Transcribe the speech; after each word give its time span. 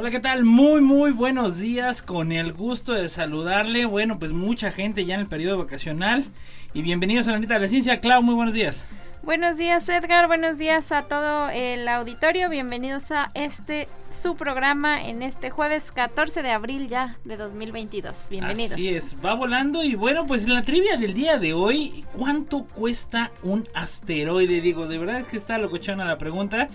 Hola, 0.00 0.10
¿qué 0.10 0.20
tal? 0.20 0.44
Muy, 0.46 0.80
muy 0.80 1.10
buenos 1.10 1.58
días. 1.58 2.00
Con 2.00 2.32
el 2.32 2.54
gusto 2.54 2.94
de 2.94 3.10
saludarle. 3.10 3.84
Bueno, 3.84 4.18
pues 4.18 4.32
mucha 4.32 4.70
gente 4.70 5.04
ya 5.04 5.16
en 5.16 5.20
el 5.20 5.26
periodo 5.26 5.58
vacacional. 5.58 6.24
Y 6.72 6.80
bienvenidos 6.80 7.28
a 7.28 7.32
la 7.32 7.38
neta 7.38 7.52
de 7.52 7.60
la 7.60 7.68
ciencia. 7.68 8.00
Clau, 8.00 8.22
muy 8.22 8.34
buenos 8.34 8.54
días. 8.54 8.86
Buenos 9.22 9.58
días 9.58 9.86
Edgar, 9.90 10.28
buenos 10.28 10.56
días 10.56 10.92
a 10.92 11.02
todo 11.02 11.50
el 11.50 11.86
auditorio, 11.88 12.48
bienvenidos 12.48 13.10
a 13.10 13.30
este 13.34 13.86
su 14.10 14.34
programa 14.34 15.06
en 15.06 15.22
este 15.22 15.50
jueves 15.50 15.92
14 15.92 16.42
de 16.42 16.50
abril 16.50 16.88
ya 16.88 17.18
de 17.24 17.36
2022. 17.36 18.28
Bienvenidos. 18.30 18.72
Así 18.72 18.88
es, 18.88 19.14
va 19.22 19.34
volando 19.34 19.84
y 19.84 19.94
bueno, 19.94 20.26
pues 20.26 20.48
la 20.48 20.62
trivia 20.62 20.96
del 20.96 21.12
día 21.12 21.38
de 21.38 21.52
hoy, 21.52 22.06
¿cuánto 22.16 22.64
cuesta 22.64 23.30
un 23.42 23.68
asteroide? 23.74 24.62
Digo, 24.62 24.88
de 24.88 24.96
verdad 24.96 25.26
que 25.26 25.36
está 25.36 25.58
locochona 25.58 26.06
la 26.06 26.16
pregunta. 26.16 26.68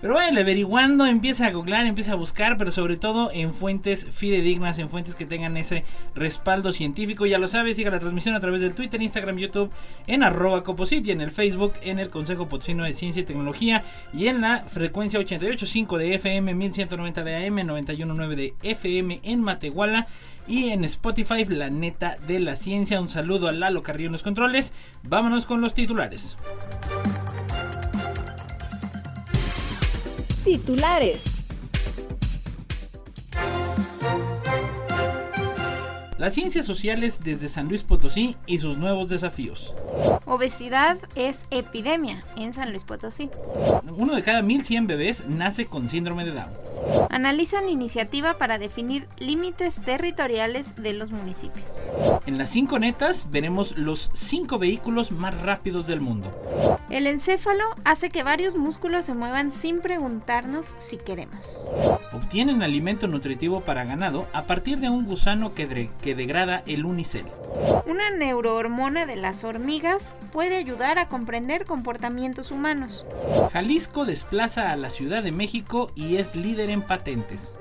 Pero 0.00 0.14
bueno, 0.14 0.40
averiguando, 0.40 1.04
empieza 1.04 1.46
a 1.46 1.50
googlear, 1.50 1.84
empieza 1.84 2.12
a 2.12 2.14
buscar, 2.14 2.56
pero 2.56 2.72
sobre 2.72 2.96
todo 2.96 3.30
en 3.32 3.52
fuentes 3.52 4.06
fidedignas, 4.10 4.78
en 4.78 4.88
fuentes 4.88 5.14
que 5.14 5.26
tengan 5.26 5.58
ese 5.58 5.84
respaldo 6.14 6.72
científico. 6.72 7.26
Ya 7.26 7.36
lo 7.36 7.48
sabes, 7.48 7.76
siga 7.76 7.90
la 7.90 8.00
transmisión 8.00 8.34
a 8.34 8.40
través 8.40 8.62
del 8.62 8.72
Twitter, 8.72 9.02
Instagram, 9.02 9.36
YouTube, 9.36 9.70
en 10.06 10.22
arroba 10.22 10.64
Coposit 10.64 11.06
y 11.06 11.10
en 11.10 11.20
el 11.20 11.30
Facebook, 11.30 11.74
en 11.82 11.98
el 11.98 12.08
Consejo 12.08 12.48
Potosino 12.48 12.84
de 12.84 12.94
Ciencia 12.94 13.20
y 13.20 13.24
Tecnología 13.26 13.84
y 14.14 14.28
en 14.28 14.40
la 14.40 14.60
frecuencia 14.60 15.20
88.5 15.20 15.98
de 15.98 16.14
FM, 16.14 16.54
1190 16.54 17.22
de 17.22 17.46
AM, 17.46 17.56
91.9 17.58 18.34
de 18.36 18.54
FM 18.62 19.20
en 19.22 19.42
Matehuala 19.42 20.06
y 20.48 20.70
en 20.70 20.84
Spotify, 20.84 21.44
la 21.44 21.68
neta 21.68 22.16
de 22.26 22.40
la 22.40 22.56
ciencia. 22.56 23.00
Un 23.02 23.10
saludo 23.10 23.48
a 23.48 23.52
Lalo 23.52 23.82
Carrillo 23.82 24.06
en 24.06 24.12
los 24.12 24.22
controles. 24.22 24.72
Vámonos 25.02 25.44
con 25.44 25.60
los 25.60 25.74
titulares. 25.74 26.36
Titulares. 30.44 31.22
Las 36.16 36.34
ciencias 36.34 36.64
sociales 36.64 37.20
desde 37.22 37.48
San 37.48 37.68
Luis 37.68 37.82
Potosí 37.82 38.36
y 38.46 38.58
sus 38.58 38.78
nuevos 38.78 39.10
desafíos. 39.10 39.74
Obesidad 40.24 40.98
es 41.14 41.46
epidemia 41.50 42.24
en 42.36 42.54
San 42.54 42.70
Luis 42.70 42.84
Potosí. 42.84 43.30
Uno 43.96 44.14
de 44.14 44.22
cada 44.22 44.42
1100 44.42 44.86
bebés 44.86 45.24
nace 45.26 45.66
con 45.66 45.88
síndrome 45.88 46.24
de 46.24 46.32
Down. 46.32 46.69
Analizan 47.10 47.68
iniciativa 47.68 48.38
para 48.38 48.58
definir 48.58 49.06
límites 49.18 49.80
territoriales 49.80 50.76
de 50.76 50.92
los 50.92 51.10
municipios. 51.10 51.66
En 52.26 52.38
las 52.38 52.50
cinco 52.50 52.78
netas 52.78 53.26
veremos 53.30 53.76
los 53.76 54.10
cinco 54.14 54.58
vehículos 54.58 55.12
más 55.12 55.38
rápidos 55.40 55.86
del 55.86 56.00
mundo. 56.00 56.30
El 56.88 57.06
encéfalo 57.06 57.64
hace 57.84 58.08
que 58.08 58.22
varios 58.22 58.56
músculos 58.56 59.04
se 59.04 59.14
muevan 59.14 59.52
sin 59.52 59.80
preguntarnos 59.80 60.74
si 60.78 60.96
queremos. 60.96 61.40
Obtienen 62.12 62.62
alimento 62.62 63.06
nutritivo 63.06 63.60
para 63.60 63.84
ganado 63.84 64.26
a 64.32 64.42
partir 64.44 64.78
de 64.78 64.88
un 64.90 65.04
gusano 65.04 65.54
que, 65.54 65.66
de- 65.66 65.90
que 66.02 66.14
degrada 66.14 66.62
el 66.66 66.84
unicel. 66.84 67.26
Una 67.86 68.10
neurohormona 68.10 69.06
de 69.06 69.16
las 69.16 69.44
hormigas 69.44 70.02
puede 70.32 70.56
ayudar 70.56 70.98
a 70.98 71.08
comprender 71.08 71.64
comportamientos 71.64 72.50
humanos. 72.50 73.04
Jalisco 73.52 74.04
desplaza 74.04 74.72
a 74.72 74.76
la 74.76 74.90
Ciudad 74.90 75.22
de 75.22 75.32
México 75.32 75.90
y 75.94 76.16
es 76.16 76.34
líder 76.34 76.69
en 76.72 76.82
patentes. 76.82 77.54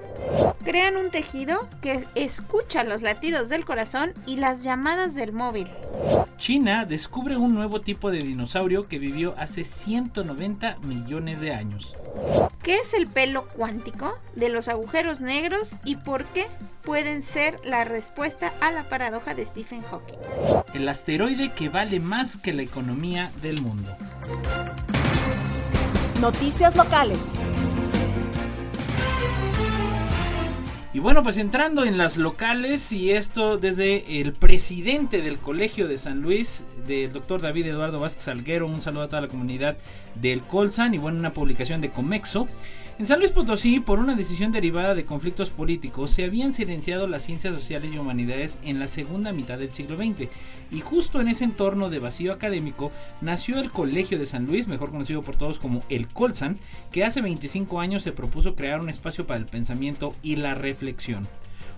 Crean 0.63 0.97
un 0.97 1.09
tejido 1.09 1.67
que 1.81 2.05
escucha 2.15 2.83
los 2.83 3.01
latidos 3.01 3.49
del 3.49 3.65
corazón 3.65 4.13
y 4.25 4.37
las 4.37 4.63
llamadas 4.63 5.15
del 5.15 5.33
móvil. 5.33 5.67
China 6.37 6.85
descubre 6.85 7.37
un 7.37 7.55
nuevo 7.55 7.81
tipo 7.81 8.11
de 8.11 8.19
dinosaurio 8.19 8.87
que 8.87 8.99
vivió 8.99 9.35
hace 9.37 9.63
190 9.63 10.77
millones 10.83 11.39
de 11.41 11.53
años. 11.53 11.93
¿Qué 12.63 12.75
es 12.77 12.93
el 12.93 13.07
pelo 13.07 13.47
cuántico 13.47 14.17
de 14.35 14.49
los 14.49 14.67
agujeros 14.67 15.21
negros 15.21 15.71
y 15.83 15.95
por 15.95 16.25
qué 16.25 16.47
pueden 16.83 17.23
ser 17.23 17.59
la 17.63 17.83
respuesta 17.83 18.53
a 18.61 18.71
la 18.71 18.83
paradoja 18.89 19.33
de 19.33 19.45
Stephen 19.45 19.81
Hawking? 19.83 20.17
El 20.73 20.87
asteroide 20.87 21.51
que 21.51 21.69
vale 21.69 21.99
más 21.99 22.37
que 22.37 22.53
la 22.53 22.61
economía 22.61 23.31
del 23.41 23.61
mundo. 23.61 23.95
Noticias 26.21 26.75
locales. 26.75 27.19
Y 30.91 30.97
bueno, 30.99 31.21
pues 31.21 31.37
entrando 31.37 31.85
en 31.85 31.99
las 31.99 32.17
locales 32.17 32.91
y 32.91 33.11
esto 33.11 33.57
desde 33.59 34.19
el 34.21 34.33
presidente 34.33 35.21
del 35.21 35.37
Colegio 35.37 35.87
de 35.87 35.99
San 35.99 36.21
Luis, 36.21 36.63
del 36.85 37.11
doctor 37.11 37.41
David 37.41 37.67
Eduardo 37.67 37.99
Vázquez 37.99 38.23
Salguero, 38.23 38.67
un 38.67 38.81
saludo 38.81 39.03
a 39.03 39.07
toda 39.07 39.21
la 39.21 39.27
comunidad 39.27 39.77
del 40.15 40.41
Colsan 40.41 40.93
y 40.93 40.97
bueno, 40.97 41.19
una 41.19 41.33
publicación 41.33 41.81
de 41.81 41.89
Comexo. 41.89 42.47
En 42.99 43.05
San 43.05 43.19
Luis 43.19 43.31
Potosí, 43.31 43.79
por 43.79 43.99
una 43.99 44.15
decisión 44.15 44.51
derivada 44.51 44.93
de 44.93 45.05
conflictos 45.05 45.51
políticos, 45.51 46.11
se 46.11 46.25
habían 46.25 46.53
silenciado 46.53 47.07
las 47.07 47.23
ciencias 47.23 47.55
sociales 47.55 47.93
y 47.93 47.97
humanidades 47.97 48.59
en 48.61 48.77
la 48.77 48.87
segunda 48.87 49.31
mitad 49.31 49.57
del 49.57 49.71
siglo 49.71 49.95
XX. 49.95 50.27
Y 50.69 50.81
justo 50.81 51.21
en 51.21 51.29
ese 51.29 51.45
entorno 51.45 51.89
de 51.89 51.99
vacío 51.99 52.33
académico 52.33 52.91
nació 53.21 53.59
el 53.59 53.71
Colegio 53.71 54.19
de 54.19 54.25
San 54.25 54.47
Luis, 54.47 54.67
mejor 54.67 54.91
conocido 54.91 55.21
por 55.21 55.37
todos 55.37 55.59
como 55.59 55.81
el 55.87 56.09
Colsan, 56.09 56.59
que 56.91 57.05
hace 57.05 57.21
25 57.21 57.79
años 57.79 58.03
se 58.03 58.11
propuso 58.11 58.55
crear 58.55 58.81
un 58.81 58.89
espacio 58.89 59.25
para 59.25 59.39
el 59.39 59.45
pensamiento 59.45 60.13
y 60.21 60.35
la 60.35 60.53
reflexión. 60.53 61.25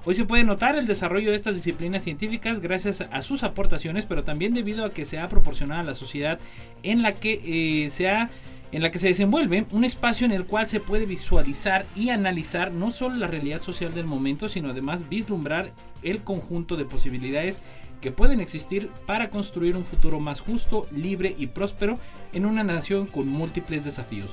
Hoy 0.03 0.15
se 0.15 0.25
puede 0.25 0.43
notar 0.43 0.75
el 0.75 0.87
desarrollo 0.87 1.29
de 1.29 1.35
estas 1.35 1.53
disciplinas 1.53 2.03
científicas 2.03 2.59
gracias 2.59 3.01
a 3.01 3.21
sus 3.21 3.43
aportaciones, 3.43 4.07
pero 4.07 4.23
también 4.23 4.55
debido 4.55 4.83
a 4.83 4.91
que 4.91 5.05
se 5.05 5.19
ha 5.19 5.29
proporcionado 5.29 5.81
a 5.81 5.85
la 5.85 5.93
sociedad 5.93 6.39
en 6.81 7.03
la 7.03 7.13
que 7.13 7.85
eh, 7.85 7.89
se 7.91 8.09
ha 8.09 8.31
en 8.71 8.81
la 8.81 8.89
que 8.89 8.99
se 8.99 9.09
desenvuelve 9.09 9.65
un 9.71 9.83
espacio 9.83 10.25
en 10.25 10.31
el 10.31 10.45
cual 10.45 10.65
se 10.65 10.79
puede 10.79 11.05
visualizar 11.05 11.85
y 11.93 12.09
analizar 12.09 12.71
no 12.71 12.89
solo 12.89 13.15
la 13.15 13.27
realidad 13.27 13.61
social 13.61 13.93
del 13.93 14.05
momento, 14.05 14.47
sino 14.47 14.69
además 14.69 15.09
vislumbrar 15.09 15.73
el 16.03 16.23
conjunto 16.23 16.77
de 16.77 16.85
posibilidades 16.85 17.61
que 17.99 18.13
pueden 18.13 18.39
existir 18.39 18.89
para 19.05 19.29
construir 19.29 19.75
un 19.75 19.83
futuro 19.83 20.21
más 20.21 20.39
justo, 20.39 20.87
libre 20.95 21.35
y 21.37 21.47
próspero 21.47 21.95
en 22.33 22.45
una 22.45 22.63
nación 22.63 23.07
con 23.07 23.27
múltiples 23.27 23.83
desafíos. 23.83 24.31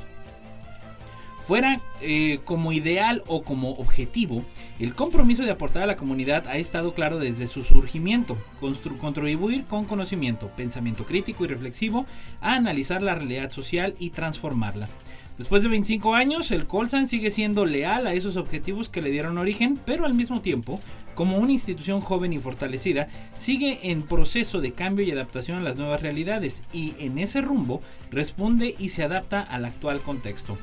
Fuera 1.49 1.81
eh, 2.03 2.41
como 2.45 2.73
ideal 2.73 3.23
o 3.27 3.43
como 3.43 3.71
objetivo, 3.71 4.45
el 4.79 4.95
compromiso 4.95 5.45
de 5.45 5.51
aportar 5.51 5.85
a 5.85 5.87
la 5.87 5.97
comunidad 5.97 6.47
ha 6.47 6.59
estado 6.59 6.93
claro 6.93 7.19
desde 7.19 7.47
su 7.47 7.63
surgimiento, 7.63 8.37
contribuir 9.01 9.65
con 9.65 9.87
conocimiento, 9.87 10.49
pensamiento 10.49 11.05
crítico 11.05 11.47
y 11.47 11.49
reflexivo 11.49 12.05
a 12.43 12.53
analizar 12.53 13.03
la 13.03 13.15
realidad 13.15 13.51
social 13.51 13.95
y 13.99 14.11
transformarla. 14.11 14.89
Después 15.39 15.63
de 15.63 15.71
25 15.71 16.15
años, 16.15 16.51
el 16.51 16.67
Colsan 16.67 17.09
sigue 17.09 17.31
siendo 17.31 17.65
leal 17.65 18.07
a 18.07 18.13
esos 18.13 18.37
objetivos 18.37 18.91
que 18.91 19.01
le 19.01 19.11
dieron 19.11 19.39
origen, 19.39 19.79
pero 19.87 20.05
al 20.05 20.13
mismo 20.13 20.43
tiempo, 20.43 20.81
como 21.15 21.39
una 21.39 21.53
institución 21.53 22.03
joven 22.03 22.35
y 22.35 22.39
fortalecida, 22.39 23.09
sigue 23.37 23.91
en 23.91 24.03
proceso 24.03 24.61
de 24.61 24.73
cambio 24.73 25.07
y 25.07 25.13
adaptación 25.13 25.57
a 25.57 25.63
las 25.63 25.79
nuevas 25.79 26.03
realidades 26.03 26.63
y 26.75 26.93
en 26.99 27.17
ese 27.19 27.41
rumbo 27.41 27.81
responde 28.11 28.75
y 28.79 28.91
se 28.91 29.03
adapta 29.03 29.41
al 29.41 29.65
actual 29.65 30.01
contexto. 30.01 30.59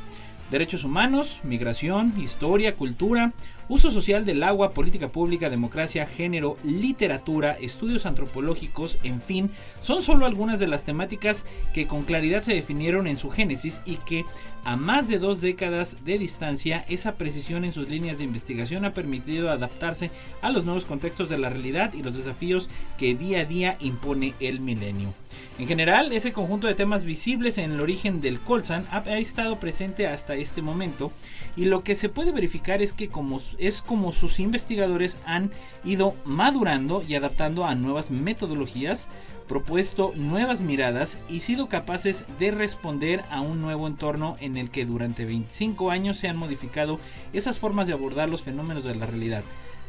Derechos 0.52 0.84
humanos, 0.84 1.40
migración, 1.44 2.14
historia, 2.22 2.76
cultura, 2.76 3.34
uso 3.70 3.92
social 3.92 4.26
del 4.26 4.44
agua, 4.44 4.72
política 4.72 5.10
pública, 5.10 5.50
democracia, 5.50 6.06
género, 6.06 6.58
literatura, 6.64 7.52
estudios 7.60 8.06
antropológicos, 8.06 8.98
en 9.04 9.22
fin, 9.22 9.52
son 9.82 10.02
solo 10.02 10.26
algunas 10.26 10.60
de 10.60 10.68
las 10.68 10.84
temáticas 10.84 11.46
que 11.74 11.88
con 11.88 12.04
claridad 12.04 12.42
se 12.42 12.54
definieron 12.54 13.08
en 13.08 13.18
su 13.18 13.30
génesis 13.30 13.82
y 13.86 13.98
que 13.98 14.24
a 14.66 14.76
más 14.76 15.08
de 15.08 15.20
dos 15.20 15.42
décadas 15.42 15.98
de 16.04 16.18
distancia 16.18 16.86
esa 16.90 17.16
precisión 17.16 17.66
en 17.66 17.74
sus 17.74 17.88
líneas 17.88 18.18
de 18.18 18.24
investigación 18.24 18.84
ha 18.84 18.94
permitido 18.94 19.52
adaptarse 19.52 20.10
a 20.42 20.50
los 20.50 20.66
nuevos 20.66 20.86
contextos 20.86 21.30
de 21.30 21.38
la 21.38 21.50
realidad 21.50 21.94
y 21.94 22.02
los 22.02 22.18
desafíos 22.18 22.68
que 22.98 23.14
día 23.14 23.42
a 23.42 23.46
día 23.46 23.78
impone 23.80 24.34
el 24.40 24.62
milenio. 24.62 25.14
En 25.58 25.68
general, 25.68 26.12
ese 26.12 26.34
conjunto 26.34 26.68
de 26.68 26.76
temas 26.76 27.06
visibles 27.06 27.58
en 27.58 27.72
el 27.72 27.80
origen 27.80 28.20
del 28.20 28.40
Colsan 28.40 28.86
ha, 28.92 29.18
estado 29.18 29.58
presente 29.58 30.06
hasta 30.06 30.36
este 30.36 30.62
momento 30.62 31.14
y 31.56 31.66
lo 31.66 31.82
que 31.82 31.96
se 31.96 32.10
puede 32.10 32.34
verificar 32.34 32.82
es 32.82 32.92
que 32.92 33.08
como, 33.08 33.40
es 33.58 33.82
como 33.82 34.12
sus 34.12 34.40
investigadores 34.40 35.18
han 35.26 35.52
ido 35.84 36.16
madurando 36.26 37.02
y 37.08 37.16
adaptando 37.16 37.66
a 37.66 37.76
nuevas 37.76 38.12
metodologías 38.12 39.08
propuesto 39.48 40.12
nuevas 40.16 40.62
miradas 40.62 41.20
y 41.30 41.42
sido 41.42 41.70
capaces 41.70 42.26
de 42.40 42.52
responder 42.52 43.24
a 43.30 43.42
un 43.42 43.62
nuevo 43.62 43.88
entorno 43.88 44.38
en 44.40 44.58
el 44.58 44.70
que 44.70 44.86
durante 44.86 45.26
25 45.26 45.92
años 45.92 46.18
se 46.18 46.28
han 46.28 46.38
modificado 46.38 47.00
esas 47.34 47.60
formas 47.60 47.88
de 47.88 47.94
abordar 47.94 48.30
los 48.30 48.42
fenómenos 48.42 48.84
de 48.84 48.96
la 48.96 49.06
realidad. 49.06 49.44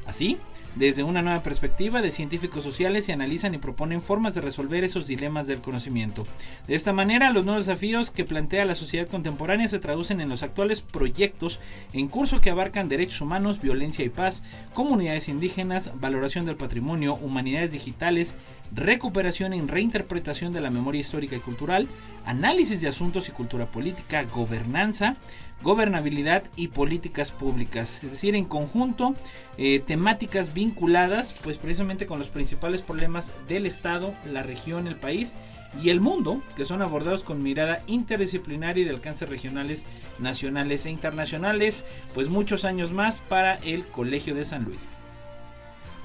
Así, 0.06 0.38
desde 0.76 1.02
una 1.02 1.22
nueva 1.22 1.42
perspectiva 1.42 2.02
de 2.02 2.10
científicos 2.10 2.62
sociales 2.62 3.06
se 3.06 3.12
analizan 3.12 3.54
y 3.54 3.58
proponen 3.58 4.02
formas 4.02 4.34
de 4.34 4.42
resolver 4.42 4.84
esos 4.84 5.06
dilemas 5.06 5.46
del 5.46 5.62
conocimiento. 5.62 6.24
De 6.66 6.74
esta 6.74 6.92
manera, 6.92 7.30
los 7.30 7.44
nuevos 7.44 7.66
desafíos 7.66 8.10
que 8.10 8.24
plantea 8.24 8.64
la 8.66 8.74
sociedad 8.74 9.08
contemporánea 9.08 9.68
se 9.68 9.78
traducen 9.78 10.20
en 10.20 10.28
los 10.28 10.42
actuales 10.42 10.82
proyectos 10.82 11.60
en 11.92 12.08
curso 12.08 12.40
que 12.40 12.50
abarcan 12.50 12.88
derechos 12.88 13.22
humanos, 13.22 13.60
violencia 13.60 14.04
y 14.04 14.10
paz, 14.10 14.42
comunidades 14.74 15.28
indígenas, 15.28 15.92
valoración 15.98 16.44
del 16.44 16.56
patrimonio, 16.56 17.14
humanidades 17.14 17.72
digitales, 17.72 18.36
recuperación 18.74 19.54
y 19.54 19.60
reinterpretación 19.62 20.52
de 20.52 20.60
la 20.60 20.70
memoria 20.70 21.00
histórica 21.00 21.36
y 21.36 21.40
cultural, 21.40 21.88
análisis 22.24 22.80
de 22.80 22.88
asuntos 22.88 23.28
y 23.28 23.32
cultura 23.32 23.66
política, 23.66 24.24
gobernanza, 24.24 25.16
gobernabilidad 25.62 26.44
y 26.56 26.68
políticas 26.68 27.32
públicas. 27.32 28.00
Es 28.04 28.10
decir, 28.10 28.34
en 28.34 28.44
conjunto, 28.44 29.14
eh, 29.58 29.82
temáticas 29.84 30.52
vinculadas 30.52 31.34
pues 31.42 31.58
precisamente 31.58 32.06
con 32.06 32.18
los 32.18 32.28
principales 32.28 32.82
problemas 32.82 33.32
del 33.48 33.66
Estado, 33.66 34.14
la 34.24 34.42
región, 34.42 34.86
el 34.86 34.96
país 34.96 35.36
y 35.82 35.90
el 35.90 36.00
mundo, 36.00 36.42
que 36.56 36.64
son 36.64 36.82
abordados 36.82 37.22
con 37.22 37.42
mirada 37.42 37.82
interdisciplinaria 37.86 38.82
y 38.82 38.84
de 38.84 38.94
alcance 38.94 39.26
regionales, 39.26 39.86
nacionales 40.18 40.86
e 40.86 40.90
internacionales, 40.90 41.84
pues 42.14 42.28
muchos 42.28 42.64
años 42.64 42.92
más 42.92 43.18
para 43.18 43.56
el 43.56 43.84
Colegio 43.86 44.34
de 44.34 44.44
San 44.44 44.64
Luis. 44.64 44.88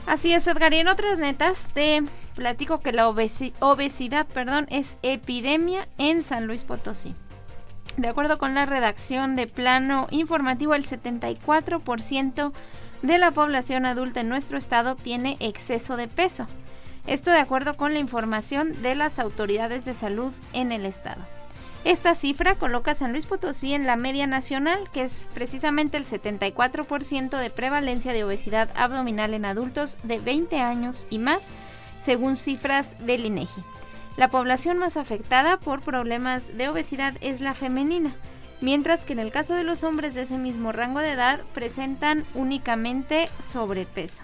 Así 0.08 0.34
es, 0.34 0.48
Edgar. 0.48 0.74
Y 0.74 0.78
en 0.78 0.88
otras 0.88 1.20
netas 1.20 1.68
te 1.74 2.02
platico 2.36 2.80
que 2.82 2.92
la 2.92 3.08
obesidad 3.08 4.28
perdón, 4.28 4.68
es 4.70 4.98
epidemia 5.04 5.88
en 5.98 6.24
San 6.24 6.48
Luis 6.48 6.64
Potosí. 6.64 7.14
De 7.98 8.08
acuerdo 8.08 8.38
con 8.38 8.56
la 8.56 8.66
redacción 8.66 9.36
de 9.36 9.48
plano 9.48 10.08
informativo, 10.12 10.74
el 10.74 10.88
74% 10.88 12.54
de 13.02 13.18
la 13.18 13.32
población 13.32 13.86
adulta 13.86 14.22
en 14.22 14.30
nuestro 14.30 14.58
estado 14.58 14.96
tiene 14.96 15.36
exceso 15.40 15.98
de 15.98 16.08
peso. 16.08 16.48
Esto 17.08 17.32
de 17.32 17.40
acuerdo 17.40 17.76
con 17.76 17.94
la 17.94 18.00
información 18.00 18.82
de 18.82 18.96
las 18.96 19.20
autoridades 19.20 19.86
de 19.86 19.96
salud 19.96 20.32
en 20.54 20.72
el 20.72 20.86
estado. 20.86 21.22
Esta 21.84 22.14
cifra 22.14 22.56
coloca 22.56 22.92
a 22.92 22.96
San 22.96 23.12
Luis 23.12 23.26
Potosí 23.26 23.74
en 23.74 23.88
la 23.88 23.96
media 23.96 24.28
nacional, 24.28 24.88
que 24.94 25.02
es 25.02 25.28
precisamente 25.34 25.98
el 25.98 26.06
74% 26.06 27.40
de 27.40 27.50
prevalencia 27.50 28.14
de 28.14 28.24
obesidad 28.24 28.70
abdominal 28.76 29.34
en 29.34 29.46
adultos 29.46 29.98
de 30.04 30.20
20 30.20 30.60
años 30.62 31.08
y 31.10 31.18
más, 31.18 31.48
según 32.00 32.38
cifras 32.38 32.96
del 33.04 33.26
INEGI. 33.26 33.64
La 34.18 34.30
población 34.30 34.78
más 34.78 34.98
afectada 34.98 35.58
por 35.58 35.82
problemas 35.82 36.56
de 36.58 36.70
obesidad 36.70 37.16
es 37.22 37.42
la 37.42 37.54
femenina, 37.54 38.16
mientras 38.60 39.02
que 39.02 39.14
en 39.14 39.20
el 39.20 39.32
caso 39.32 39.54
de 39.54 39.64
los 39.64 39.84
hombres 39.84 40.14
de 40.14 40.24
ese 40.24 40.38
mismo 40.38 40.72
rango 40.72 41.00
de 41.00 41.12
edad 41.12 41.40
presentan 41.54 42.26
únicamente 42.36 43.30
sobrepeso. 43.40 44.22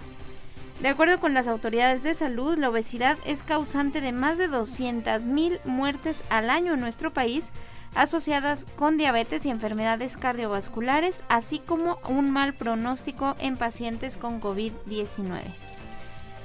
De 0.82 0.90
acuerdo 0.90 1.20
con 1.20 1.34
las 1.34 1.48
autoridades 1.48 2.04
de 2.04 2.14
salud, 2.14 2.58
la 2.58 2.70
obesidad 2.70 3.18
es 3.26 3.42
causante 3.42 4.00
de 4.00 4.12
más 4.12 4.38
de 4.38 4.50
200.000 4.50 5.60
muertes 5.66 6.24
al 6.30 6.52
año 6.52 6.76
en 6.76 6.82
nuestro 6.82 7.12
país, 7.12 7.52
asociadas 7.96 8.66
con 8.76 8.98
diabetes 8.98 9.46
y 9.46 9.50
enfermedades 9.50 10.18
cardiovasculares, 10.18 11.24
así 11.30 11.60
como 11.60 11.98
un 12.08 12.30
mal 12.30 12.54
pronóstico 12.54 13.36
en 13.40 13.56
pacientes 13.56 14.18
con 14.18 14.40
COVID-19. 14.40 15.42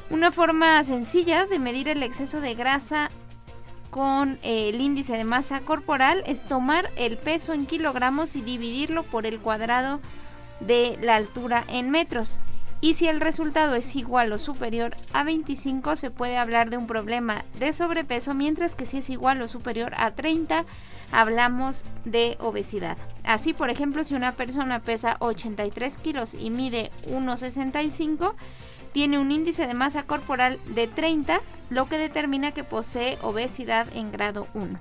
Una 0.08 0.30
forma 0.30 0.82
sencilla 0.84 1.44
de 1.44 1.58
medir 1.58 1.88
el 1.88 2.02
exceso 2.02 2.40
de 2.40 2.54
grasa 2.54 3.10
con 3.92 4.38
eh, 4.42 4.70
el 4.70 4.80
índice 4.80 5.18
de 5.18 5.24
masa 5.24 5.60
corporal 5.60 6.24
es 6.26 6.42
tomar 6.42 6.90
el 6.96 7.18
peso 7.18 7.52
en 7.52 7.66
kilogramos 7.66 8.34
y 8.36 8.40
dividirlo 8.40 9.02
por 9.02 9.26
el 9.26 9.38
cuadrado 9.38 10.00
de 10.60 10.98
la 11.02 11.16
altura 11.16 11.62
en 11.68 11.90
metros. 11.90 12.40
Y 12.80 12.94
si 12.94 13.06
el 13.06 13.20
resultado 13.20 13.74
es 13.74 13.94
igual 13.94 14.32
o 14.32 14.38
superior 14.38 14.96
a 15.12 15.24
25 15.24 15.96
se 15.96 16.10
puede 16.10 16.38
hablar 16.38 16.70
de 16.70 16.78
un 16.78 16.86
problema 16.86 17.44
de 17.60 17.74
sobrepeso, 17.74 18.32
mientras 18.32 18.74
que 18.74 18.86
si 18.86 18.96
es 18.96 19.10
igual 19.10 19.42
o 19.42 19.46
superior 19.46 19.92
a 19.98 20.12
30 20.12 20.64
hablamos 21.12 21.84
de 22.06 22.38
obesidad. 22.40 22.96
Así, 23.24 23.52
por 23.52 23.68
ejemplo, 23.68 24.04
si 24.04 24.14
una 24.14 24.32
persona 24.32 24.80
pesa 24.80 25.18
83 25.18 25.98
kilos 25.98 26.32
y 26.32 26.48
mide 26.48 26.90
1,65, 27.08 28.32
tiene 28.92 29.18
un 29.18 29.32
índice 29.32 29.66
de 29.66 29.74
masa 29.74 30.04
corporal 30.04 30.58
de 30.66 30.86
30, 30.86 31.40
lo 31.70 31.88
que 31.88 31.98
determina 31.98 32.52
que 32.52 32.64
posee 32.64 33.18
obesidad 33.22 33.88
en 33.94 34.12
grado 34.12 34.46
1. 34.54 34.78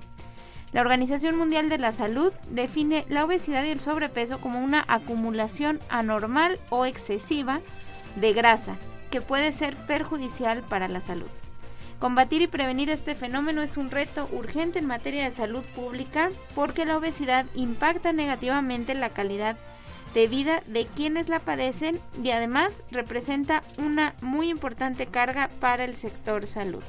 La 0.72 0.80
Organización 0.80 1.36
Mundial 1.36 1.68
de 1.68 1.78
la 1.78 1.92
Salud 1.92 2.32
define 2.48 3.04
la 3.08 3.24
obesidad 3.24 3.64
y 3.64 3.68
el 3.68 3.80
sobrepeso 3.80 4.40
como 4.40 4.62
una 4.62 4.84
acumulación 4.88 5.78
anormal 5.90 6.58
o 6.70 6.86
excesiva 6.86 7.60
de 8.16 8.32
grasa 8.32 8.78
que 9.10 9.20
puede 9.20 9.52
ser 9.52 9.76
perjudicial 9.76 10.62
para 10.62 10.88
la 10.88 11.00
salud. 11.02 11.28
Combatir 11.98 12.42
y 12.42 12.46
prevenir 12.48 12.90
este 12.90 13.14
fenómeno 13.14 13.62
es 13.62 13.76
un 13.76 13.90
reto 13.90 14.28
urgente 14.32 14.78
en 14.78 14.86
materia 14.86 15.24
de 15.24 15.30
salud 15.30 15.64
pública 15.76 16.30
porque 16.54 16.84
la 16.84 16.96
obesidad 16.96 17.46
impacta 17.54 18.12
negativamente 18.12 18.94
la 18.94 19.10
calidad 19.10 19.54
de 19.54 19.71
vida 20.14 20.62
de 20.66 20.86
quienes 20.86 21.28
la 21.28 21.40
padecen 21.40 22.00
y 22.22 22.30
además 22.30 22.82
representa 22.90 23.62
una 23.78 24.14
muy 24.22 24.50
importante 24.50 25.06
carga 25.06 25.48
para 25.60 25.84
el 25.84 25.96
sector 25.96 26.46
salud. 26.46 26.82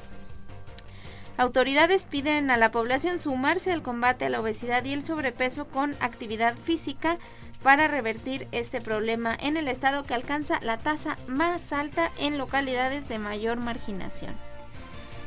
Autoridades 1.38 2.06
piden 2.06 2.52
a 2.52 2.58
la 2.58 2.72
población 2.72 3.18
sumarse 3.18 3.72
al 3.72 3.82
combate 3.82 4.26
a 4.26 4.30
la 4.30 4.40
obesidad 4.40 4.86
y 4.86 4.94
el 4.94 5.04
sobrepeso 5.04 5.66
con 5.66 5.96
actividad 6.00 6.56
física 6.56 7.18
para 7.64 7.88
revertir 7.88 8.48
este 8.52 8.82
problema 8.82 9.36
en 9.40 9.58
el 9.58 9.68
estado 9.68 10.04
que 10.04 10.14
alcanza 10.14 10.60
la 10.62 10.78
tasa 10.78 11.16
más 11.28 11.74
alta 11.74 12.12
en 12.20 12.38
localidades 12.38 13.08
de 13.08 13.18
mayor 13.18 13.58
marginación. 13.58 14.36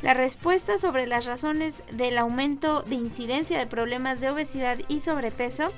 La 0.01 0.13
respuesta 0.13 0.77
sobre 0.77 1.07
las 1.07 1.25
razones 1.25 1.83
del 1.91 2.19
aumento 2.19 2.83
de 2.83 2.95
incidencia 2.95 3.57
de 3.57 3.65
problemas 3.65 4.21
de 4.21 4.29
obesidad 4.29 4.77
y 4.87 4.99
sobrepeso 4.99 5.73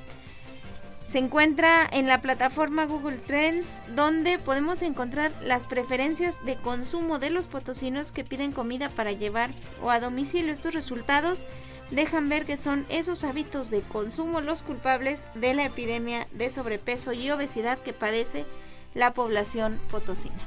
se 1.10 1.18
encuentra 1.18 1.90
en 1.92 2.06
la 2.06 2.22
plataforma 2.22 2.86
Google 2.86 3.18
Trends, 3.18 3.66
donde 3.96 4.38
podemos 4.38 4.84
encontrar 4.84 5.32
las 5.44 5.66
preferencias 5.66 6.46
de 6.46 6.56
consumo 6.56 7.18
de 7.18 7.32
los 7.32 7.48
potosinos 7.48 8.12
que 8.12 8.24
piden 8.24 8.52
comida 8.52 8.90
para 8.90 9.12
llevar 9.12 9.50
o 9.82 9.90
a 9.90 10.00
domicilio. 10.00 10.54
Estos 10.54 10.76
resultados 10.76 11.48
dejan 11.90 12.30
ver 12.30 12.46
que 12.46 12.58
son 12.58 12.86
esos 12.90 13.24
hábitos 13.24 13.72
de 13.72 13.82
consumo 13.82 14.40
los 14.40 14.62
culpables 14.62 15.28
de 15.34 15.56
la 15.56 15.66
epidemia 15.66 16.28
de 16.32 16.52
sobrepeso 16.52 17.12
y 17.12 17.32
obesidad 17.32 17.80
que 17.80 17.94
padece 17.94 18.46
la 18.94 19.12
población 19.12 19.80
potosina. 19.90 20.38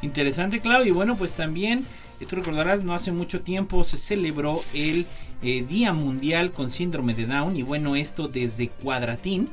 Interesante, 0.00 0.60
Clau. 0.60 0.84
Y 0.84 0.92
bueno, 0.92 1.16
pues 1.16 1.34
también, 1.34 1.84
tú 2.26 2.36
recordarás, 2.36 2.84
no 2.84 2.94
hace 2.94 3.12
mucho 3.12 3.42
tiempo 3.42 3.84
se 3.84 3.98
celebró 3.98 4.64
el 4.72 5.04
eh, 5.42 5.64
Día 5.68 5.92
Mundial 5.92 6.52
con 6.52 6.70
Síndrome 6.70 7.14
de 7.14 7.26
Down 7.26 7.56
y 7.56 7.62
bueno 7.62 7.96
esto 7.96 8.28
desde 8.28 8.68
Cuadratín 8.68 9.48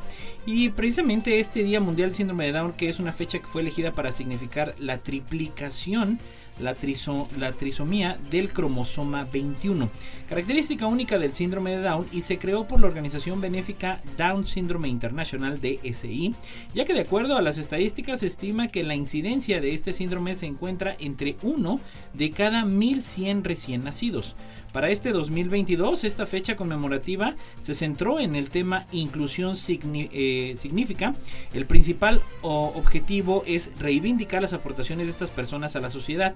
y 0.45 0.69
precisamente 0.69 1.39
este 1.39 1.63
Día 1.63 1.79
Mundial 1.79 2.13
Síndrome 2.13 2.45
de 2.45 2.53
Down 2.53 2.73
que 2.73 2.89
es 2.89 2.99
una 2.99 3.11
fecha 3.11 3.39
que 3.39 3.47
fue 3.47 3.61
elegida 3.61 3.91
para 3.91 4.11
significar 4.11 4.75
la 4.79 4.99
triplicación 4.99 6.19
la, 6.59 6.75
la, 7.37 7.51
trisomía 7.53 8.19
del 8.29 8.51
cromosoma 8.51 9.23
21, 9.23 9.89
característica 10.29 10.85
única 10.87 11.17
del 11.17 11.33
síndrome 11.33 11.71
de 11.71 11.81
Down 11.81 12.07
y 12.11 12.21
se 12.21 12.37
creó 12.37 12.67
por 12.67 12.79
la 12.79 12.87
organización 12.87 13.41
benéfica 13.41 14.01
Down 14.17 14.45
Syndrome 14.45 14.87
International 14.87 15.59
DSI, 15.59 16.35
ya 16.73 16.85
que 16.85 16.93
de 16.93 17.01
acuerdo 17.01 17.37
a 17.37 17.41
las 17.41 17.57
estadísticas 17.57 18.19
se 18.19 18.27
estima 18.27 18.67
que 18.67 18.83
la 18.83 18.95
incidencia 18.95 19.61
de 19.61 19.73
este 19.73 19.93
síndrome 19.93 20.35
se 20.35 20.45
encuentra 20.45 20.95
entre 20.99 21.37
1 21.41 21.79
de 22.13 22.29
cada 22.29 22.65
1100 22.65 23.43
recién 23.43 23.83
nacidos. 23.83 24.35
Para 24.71 24.89
este 24.89 25.11
2022, 25.11 26.05
esta 26.05 26.25
fecha 26.25 26.55
conmemorativa 26.55 27.35
se 27.59 27.73
centró 27.73 28.19
en 28.19 28.35
el 28.35 28.49
tema 28.49 28.85
inclusión 28.91 29.55
eh, 29.67 30.53
significa. 30.57 31.13
El 31.53 31.65
principal 31.65 32.21
objetivo 32.41 33.43
es 33.45 33.71
reivindicar 33.77 34.41
las 34.41 34.53
aportaciones 34.53 35.07
de 35.07 35.11
estas 35.11 35.29
personas 35.29 35.75
a 35.75 35.81
la 35.81 35.89
sociedad 35.89 36.35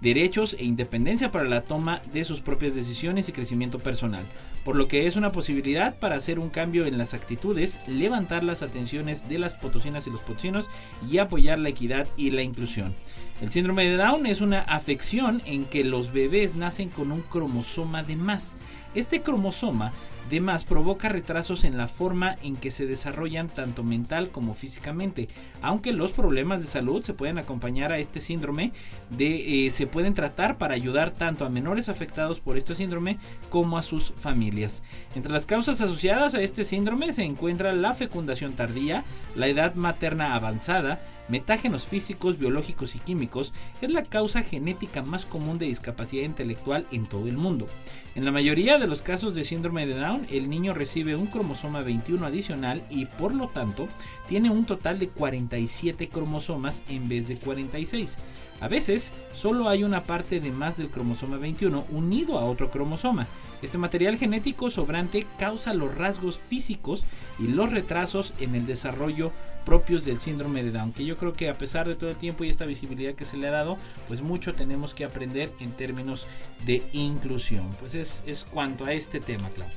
derechos 0.00 0.56
e 0.58 0.64
independencia 0.64 1.30
para 1.30 1.48
la 1.48 1.62
toma 1.62 2.00
de 2.12 2.24
sus 2.24 2.40
propias 2.40 2.74
decisiones 2.74 3.28
y 3.28 3.32
crecimiento 3.32 3.78
personal, 3.78 4.24
por 4.64 4.76
lo 4.76 4.88
que 4.88 5.06
es 5.06 5.16
una 5.16 5.30
posibilidad 5.30 5.98
para 5.98 6.16
hacer 6.16 6.38
un 6.38 6.48
cambio 6.48 6.86
en 6.86 6.98
las 6.98 7.14
actitudes, 7.14 7.80
levantar 7.86 8.42
las 8.42 8.62
atenciones 8.62 9.28
de 9.28 9.38
las 9.38 9.54
potosinas 9.54 10.06
y 10.06 10.10
los 10.10 10.20
potosinos 10.20 10.68
y 11.10 11.18
apoyar 11.18 11.58
la 11.58 11.68
equidad 11.68 12.08
y 12.16 12.30
la 12.30 12.42
inclusión. 12.42 12.94
El 13.40 13.50
síndrome 13.50 13.86
de 13.86 13.96
Down 13.96 14.26
es 14.26 14.42
una 14.42 14.60
afección 14.60 15.40
en 15.46 15.64
que 15.64 15.82
los 15.82 16.12
bebés 16.12 16.56
nacen 16.56 16.90
con 16.90 17.10
un 17.10 17.22
cromosoma 17.22 18.02
de 18.02 18.16
más. 18.16 18.54
Este 18.94 19.22
cromosoma 19.22 19.92
Además, 20.30 20.62
provoca 20.62 21.08
retrasos 21.08 21.64
en 21.64 21.76
la 21.76 21.88
forma 21.88 22.36
en 22.44 22.54
que 22.54 22.70
se 22.70 22.86
desarrollan 22.86 23.48
tanto 23.48 23.82
mental 23.82 24.30
como 24.30 24.54
físicamente. 24.54 25.28
Aunque 25.60 25.92
los 25.92 26.12
problemas 26.12 26.60
de 26.60 26.68
salud 26.68 27.02
se 27.02 27.14
pueden 27.14 27.36
acompañar 27.36 27.90
a 27.90 27.98
este 27.98 28.20
síndrome, 28.20 28.70
de, 29.10 29.66
eh, 29.66 29.72
se 29.72 29.88
pueden 29.88 30.14
tratar 30.14 30.56
para 30.56 30.76
ayudar 30.76 31.10
tanto 31.10 31.44
a 31.44 31.50
menores 31.50 31.88
afectados 31.88 32.38
por 32.38 32.56
este 32.56 32.76
síndrome 32.76 33.18
como 33.48 33.76
a 33.76 33.82
sus 33.82 34.12
familias. 34.12 34.84
Entre 35.16 35.32
las 35.32 35.46
causas 35.46 35.80
asociadas 35.80 36.36
a 36.36 36.42
este 36.42 36.62
síndrome 36.62 37.12
se 37.12 37.24
encuentra 37.24 37.72
la 37.72 37.92
fecundación 37.92 38.52
tardía, 38.52 39.02
la 39.34 39.48
edad 39.48 39.74
materna 39.74 40.36
avanzada, 40.36 41.00
metágenos 41.30 41.86
físicos, 41.86 42.38
biológicos 42.38 42.94
y 42.94 42.98
químicos 42.98 43.52
es 43.80 43.90
la 43.90 44.04
causa 44.04 44.42
genética 44.42 45.02
más 45.02 45.24
común 45.24 45.58
de 45.58 45.66
discapacidad 45.66 46.24
intelectual 46.24 46.86
en 46.92 47.06
todo 47.08 47.28
el 47.28 47.36
mundo. 47.36 47.66
En 48.14 48.24
la 48.24 48.32
mayoría 48.32 48.78
de 48.78 48.86
los 48.86 49.02
casos 49.02 49.34
de 49.34 49.44
síndrome 49.44 49.86
de 49.86 49.94
Down, 49.94 50.26
el 50.30 50.50
niño 50.50 50.74
recibe 50.74 51.14
un 51.14 51.28
cromosoma 51.28 51.80
21 51.80 52.26
adicional 52.26 52.84
y 52.90 53.06
por 53.06 53.34
lo 53.34 53.48
tanto 53.48 53.88
tiene 54.28 54.50
un 54.50 54.66
total 54.66 54.98
de 54.98 55.08
47 55.08 56.08
cromosomas 56.08 56.82
en 56.88 57.08
vez 57.08 57.28
de 57.28 57.36
46. 57.36 58.18
A 58.60 58.68
veces 58.68 59.12
solo 59.32 59.68
hay 59.68 59.84
una 59.84 60.04
parte 60.04 60.38
de 60.38 60.50
más 60.50 60.76
del 60.76 60.90
cromosoma 60.90 61.38
21 61.38 61.86
unido 61.90 62.38
a 62.38 62.44
otro 62.44 62.70
cromosoma. 62.70 63.26
Este 63.62 63.78
material 63.78 64.18
genético 64.18 64.68
sobrante 64.68 65.26
causa 65.38 65.72
los 65.72 65.94
rasgos 65.94 66.38
físicos 66.38 67.04
y 67.38 67.48
los 67.48 67.70
retrasos 67.70 68.34
en 68.38 68.54
el 68.54 68.66
desarrollo 68.66 69.32
propios 69.64 70.04
del 70.04 70.18
síndrome 70.18 70.62
de 70.62 70.72
Down, 70.72 70.92
que 70.92 71.04
yo 71.04 71.16
creo 71.16 71.32
que 71.32 71.48
a 71.48 71.58
pesar 71.58 71.86
de 71.86 71.94
todo 71.94 72.10
el 72.10 72.16
tiempo 72.16 72.44
y 72.44 72.48
esta 72.48 72.64
visibilidad 72.64 73.14
que 73.14 73.24
se 73.24 73.36
le 73.36 73.48
ha 73.48 73.52
dado, 73.52 73.78
pues 74.08 74.22
mucho 74.22 74.54
tenemos 74.54 74.94
que 74.94 75.04
aprender 75.04 75.52
en 75.60 75.72
términos 75.72 76.26
de 76.64 76.82
inclusión. 76.92 77.68
Pues 77.78 77.94
es, 77.94 78.24
es 78.26 78.44
cuanto 78.44 78.84
a 78.84 78.92
este 78.92 79.20
tema, 79.20 79.48
Clau. 79.50 79.68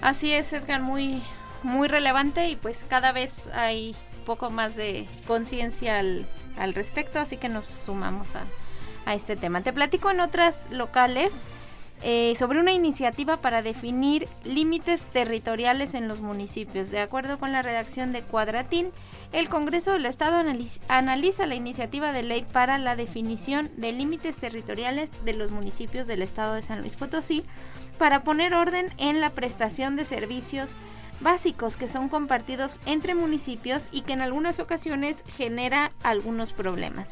Así 0.00 0.32
es, 0.32 0.52
Edgar, 0.52 0.82
muy, 0.82 1.22
muy 1.62 1.88
relevante 1.88 2.48
y 2.48 2.56
pues 2.56 2.84
cada 2.88 3.12
vez 3.12 3.46
hay 3.54 3.94
poco 4.28 4.50
más 4.50 4.76
de 4.76 5.08
conciencia 5.26 5.98
al, 5.98 6.26
al, 6.58 6.74
respecto, 6.74 7.18
así 7.18 7.38
que 7.38 7.48
nos 7.48 7.66
sumamos 7.66 8.36
a, 8.36 8.42
a 9.06 9.14
este 9.14 9.36
tema. 9.36 9.62
Te 9.62 9.72
platico 9.72 10.10
en 10.10 10.20
otras 10.20 10.68
locales 10.70 11.48
eh, 12.02 12.34
sobre 12.38 12.60
una 12.60 12.72
iniciativa 12.72 13.38
para 13.38 13.62
definir 13.62 14.28
límites 14.44 15.06
territoriales 15.06 15.94
en 15.94 16.06
los 16.06 16.20
municipios. 16.20 16.90
De 16.90 17.00
acuerdo 17.00 17.38
con 17.38 17.52
la 17.52 17.62
redacción 17.62 18.12
de 18.12 18.20
Cuadratín, 18.20 18.90
el 19.32 19.48
Congreso 19.48 19.94
del 19.94 20.04
Estado 20.04 20.44
analiza 20.88 21.46
la 21.46 21.54
iniciativa 21.54 22.12
de 22.12 22.22
ley 22.22 22.46
para 22.52 22.78
la 22.78 22.96
definición 22.96 23.70
de 23.78 23.92
límites 23.92 24.36
territoriales 24.36 25.10
de 25.24 25.32
los 25.32 25.50
municipios 25.50 26.06
del 26.06 26.22
Estado 26.22 26.54
de 26.54 26.62
San 26.62 26.82
Luis 26.82 26.94
Potosí 26.94 27.44
para 27.98 28.22
poner 28.22 28.54
orden 28.54 28.92
en 28.98 29.20
la 29.20 29.30
prestación 29.30 29.96
de 29.96 30.04
servicios 30.04 30.76
básicos 31.20 31.76
que 31.76 31.88
son 31.88 32.08
compartidos 32.08 32.80
entre 32.86 33.14
municipios 33.14 33.88
y 33.92 34.02
que 34.02 34.12
en 34.12 34.20
algunas 34.20 34.60
ocasiones 34.60 35.16
genera 35.36 35.92
algunos 36.02 36.52
problemas. 36.52 37.08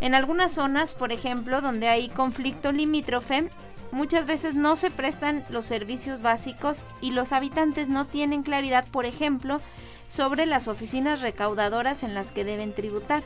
En 0.00 0.14
algunas 0.14 0.52
zonas, 0.52 0.94
por 0.94 1.12
ejemplo, 1.12 1.60
donde 1.60 1.88
hay 1.88 2.08
conflicto 2.08 2.72
limítrofe, 2.72 3.50
muchas 3.92 4.26
veces 4.26 4.54
no 4.54 4.76
se 4.76 4.90
prestan 4.90 5.44
los 5.48 5.64
servicios 5.64 6.22
básicos 6.22 6.86
y 7.00 7.12
los 7.12 7.32
habitantes 7.32 7.88
no 7.88 8.06
tienen 8.06 8.42
claridad, 8.42 8.86
por 8.88 9.06
ejemplo, 9.06 9.60
sobre 10.08 10.46
las 10.46 10.68
oficinas 10.68 11.20
recaudadoras 11.20 12.02
en 12.02 12.14
las 12.14 12.32
que 12.32 12.44
deben 12.44 12.74
tributar 12.74 13.22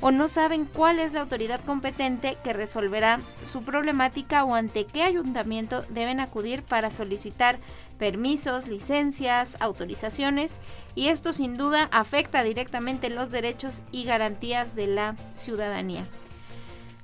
o 0.00 0.10
no 0.10 0.28
saben 0.28 0.64
cuál 0.64 0.98
es 0.98 1.12
la 1.12 1.20
autoridad 1.20 1.60
competente 1.64 2.36
que 2.42 2.52
resolverá 2.52 3.20
su 3.42 3.62
problemática 3.62 4.44
o 4.44 4.54
ante 4.54 4.84
qué 4.84 5.02
ayuntamiento 5.02 5.82
deben 5.90 6.20
acudir 6.20 6.62
para 6.62 6.90
solicitar 6.90 7.58
permisos, 7.98 8.66
licencias, 8.66 9.56
autorizaciones 9.60 10.58
y 10.94 11.08
esto 11.08 11.32
sin 11.32 11.56
duda 11.56 11.88
afecta 11.92 12.42
directamente 12.42 13.10
los 13.10 13.30
derechos 13.30 13.82
y 13.92 14.04
garantías 14.04 14.74
de 14.74 14.86
la 14.86 15.16
ciudadanía. 15.34 16.06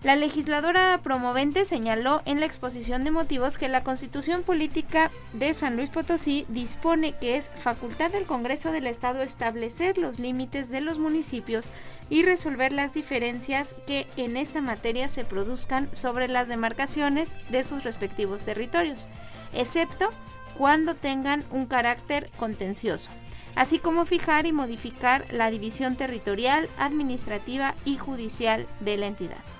La 0.02 0.14
legisladora 0.14 1.00
promovente 1.02 1.64
señaló 1.64 2.20
en 2.26 2.38
la 2.38 2.46
exposición 2.46 3.02
de 3.02 3.10
motivos 3.10 3.56
que 3.56 3.68
la 3.68 3.82
Constitución 3.82 4.42
Política 4.42 5.10
de 5.32 5.54
San 5.54 5.76
Luis 5.76 5.88
Potosí 5.88 6.44
dispone 6.48 7.14
que 7.18 7.36
es 7.36 7.50
facultad 7.56 8.10
del 8.10 8.26
Congreso 8.26 8.72
del 8.72 8.86
Estado 8.86 9.22
establecer 9.22 9.96
los 9.96 10.18
límites 10.18 10.68
de 10.68 10.82
los 10.82 10.98
municipios 10.98 11.72
y 12.10 12.22
resolver 12.24 12.72
las 12.72 12.92
diferencias 12.92 13.74
que 13.86 14.06
en 14.18 14.36
esta 14.36 14.60
materia 14.60 15.08
se 15.08 15.24
produzcan 15.24 15.88
sobre 15.92 16.28
las 16.28 16.48
demarcaciones 16.48 17.34
de 17.48 17.64
sus 17.64 17.82
respectivos 17.82 18.44
territorios, 18.44 19.08
excepto 19.54 20.10
cuando 20.58 20.94
tengan 20.94 21.42
un 21.50 21.66
carácter 21.66 22.30
contencioso 22.36 23.10
así 23.54 23.78
como 23.78 24.04
fijar 24.04 24.46
y 24.46 24.52
modificar 24.52 25.24
la 25.32 25.50
división 25.50 25.96
territorial, 25.96 26.68
administrativa 26.78 27.74
y 27.86 27.96
judicial 27.96 28.66
de 28.80 28.98
la 28.98 29.06
entidad. 29.06 29.55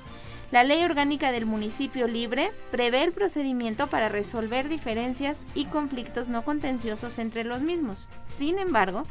La 0.53 0.63
ley 0.63 0.85
orgánica 0.85 1.33
del 1.33 1.45
municipio 1.45 2.07
libre 2.07 2.53
prevé 2.71 3.03
el 3.03 3.13
procedimiento 3.13 3.89
para 3.89 4.09
resolver 4.09 4.69
diferencias 4.69 5.45
y 5.57 5.65
conflictos 5.65 6.29
no 6.29 6.45
contenciosos 6.45 7.19
entre 7.19 7.43
los 7.43 7.63
mismos. 7.63 8.11
Sin 8.27 8.61
embargo, 8.61 9.03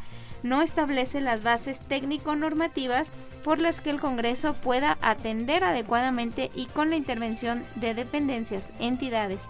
no 0.44 0.62
establece 0.62 1.20
las 1.20 1.44
bases 1.44 1.80
técnico-normativas 1.80 3.12
por 3.44 3.60
las 3.60 3.82
que 3.82 3.89
el 3.89 4.00
Congreso 4.00 4.54
pueda 4.54 4.98
atender 5.01 5.65
adecuadamente 5.65 6.51
y 6.56 6.68
con 6.68 6.89
la 6.89 6.96
intervención 6.96 7.65
de 7.75 7.94
dependencias, 7.94 8.72
entidades 8.80 9.42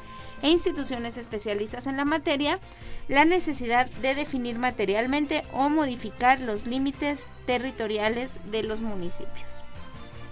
e 0.41 0.49
instituciones 0.49 1.17
especialistas 1.17 1.85
en 1.85 1.97
la 1.97 2.05
materia, 2.05 2.59
la 3.07 3.25
necesidad 3.25 3.87
de 3.87 4.15
definir 4.15 4.57
materialmente 4.57 5.43
o 5.53 5.69
modificar 5.69 6.39
los 6.39 6.65
límites 6.65 7.27
territoriales 7.45 8.39
de 8.49 8.63
los 8.63 8.81
municipios. 8.81 9.63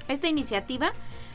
Esta 0.07 0.27
iniciativa 0.27 0.93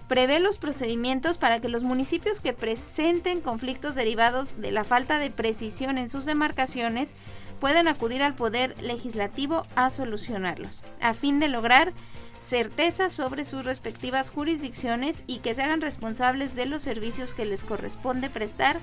prevé 0.08 0.40
los 0.40 0.58
procedimientos 0.58 1.38
para 1.38 1.60
que 1.60 1.68
los 1.68 1.84
municipios 1.84 2.40
que 2.40 2.54
presenten 2.54 3.40
conflictos 3.40 3.94
derivados 3.94 4.60
de 4.60 4.72
la 4.72 4.84
falta 4.84 5.18
de 5.18 5.30
precisión 5.30 5.98
en 5.98 6.08
sus 6.08 6.24
demarcaciones 6.24 7.14
puedan 7.60 7.88
acudir 7.88 8.22
al 8.22 8.34
Poder 8.34 8.80
Legislativo 8.82 9.66
a 9.74 9.90
solucionarlos, 9.90 10.82
a 11.00 11.14
fin 11.14 11.38
de 11.38 11.48
lograr 11.48 11.92
certeza 12.40 13.10
sobre 13.10 13.44
sus 13.44 13.64
respectivas 13.64 14.30
jurisdicciones 14.30 15.24
y 15.26 15.38
que 15.38 15.54
se 15.54 15.62
hagan 15.62 15.80
responsables 15.80 16.54
de 16.54 16.66
los 16.66 16.82
servicios 16.82 17.34
que 17.34 17.44
les 17.44 17.64
corresponde 17.64 18.30
prestar 18.30 18.78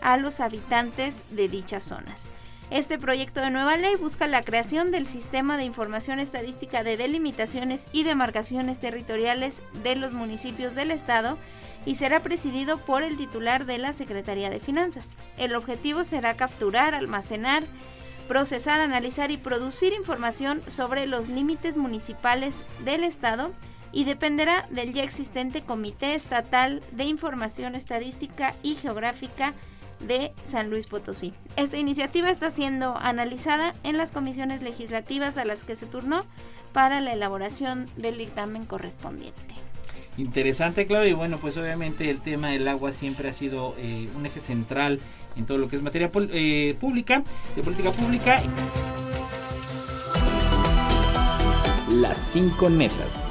a 0.00 0.16
los 0.16 0.40
habitantes 0.40 1.24
de 1.30 1.48
dichas 1.48 1.84
zonas. 1.84 2.28
Este 2.70 2.98
proyecto 2.98 3.40
de 3.40 3.50
nueva 3.50 3.76
ley 3.76 3.96
busca 3.96 4.28
la 4.28 4.44
creación 4.44 4.92
del 4.92 5.08
Sistema 5.08 5.56
de 5.56 5.64
Información 5.64 6.20
Estadística 6.20 6.84
de 6.84 6.96
Delimitaciones 6.96 7.88
y 7.90 8.04
Demarcaciones 8.04 8.78
Territoriales 8.78 9.60
de 9.82 9.96
los 9.96 10.12
municipios 10.12 10.76
del 10.76 10.92
Estado 10.92 11.36
y 11.84 11.96
será 11.96 12.20
presidido 12.20 12.78
por 12.78 13.02
el 13.02 13.16
titular 13.16 13.66
de 13.66 13.78
la 13.78 13.92
Secretaría 13.92 14.50
de 14.50 14.60
Finanzas. 14.60 15.16
El 15.36 15.56
objetivo 15.56 16.04
será 16.04 16.36
capturar, 16.36 16.94
almacenar, 16.94 17.64
procesar, 18.28 18.78
analizar 18.78 19.32
y 19.32 19.36
producir 19.36 19.92
información 19.92 20.60
sobre 20.68 21.08
los 21.08 21.28
límites 21.28 21.76
municipales 21.76 22.54
del 22.84 23.02
Estado 23.02 23.50
y 23.90 24.04
dependerá 24.04 24.68
del 24.70 24.92
ya 24.92 25.02
existente 25.02 25.62
Comité 25.62 26.14
Estatal 26.14 26.84
de 26.92 27.02
Información 27.02 27.74
Estadística 27.74 28.54
y 28.62 28.76
Geográfica 28.76 29.54
de 30.06 30.32
San 30.44 30.70
Luis 30.70 30.86
Potosí. 30.86 31.32
Esta 31.56 31.78
iniciativa 31.78 32.30
está 32.30 32.50
siendo 32.50 32.96
analizada 33.00 33.72
en 33.82 33.96
las 33.98 34.12
comisiones 34.12 34.62
legislativas 34.62 35.36
a 35.36 35.44
las 35.44 35.64
que 35.64 35.76
se 35.76 35.86
turnó 35.86 36.24
para 36.72 37.00
la 37.00 37.12
elaboración 37.12 37.86
del 37.96 38.18
dictamen 38.18 38.64
correspondiente. 38.64 39.54
Interesante, 40.16 40.86
Claudio. 40.86 41.10
Y 41.10 41.14
bueno, 41.14 41.38
pues 41.38 41.56
obviamente 41.56 42.10
el 42.10 42.20
tema 42.20 42.50
del 42.50 42.68
agua 42.68 42.92
siempre 42.92 43.28
ha 43.28 43.32
sido 43.32 43.74
eh, 43.78 44.08
un 44.16 44.26
eje 44.26 44.40
central 44.40 45.00
en 45.36 45.46
todo 45.46 45.58
lo 45.58 45.68
que 45.68 45.76
es 45.76 45.82
materia 45.82 46.10
eh, 46.14 46.76
pública, 46.78 47.22
de 47.56 47.62
política 47.62 47.90
pública. 47.92 48.36
Las 51.88 52.18
cinco 52.18 52.68
netas. 52.68 53.30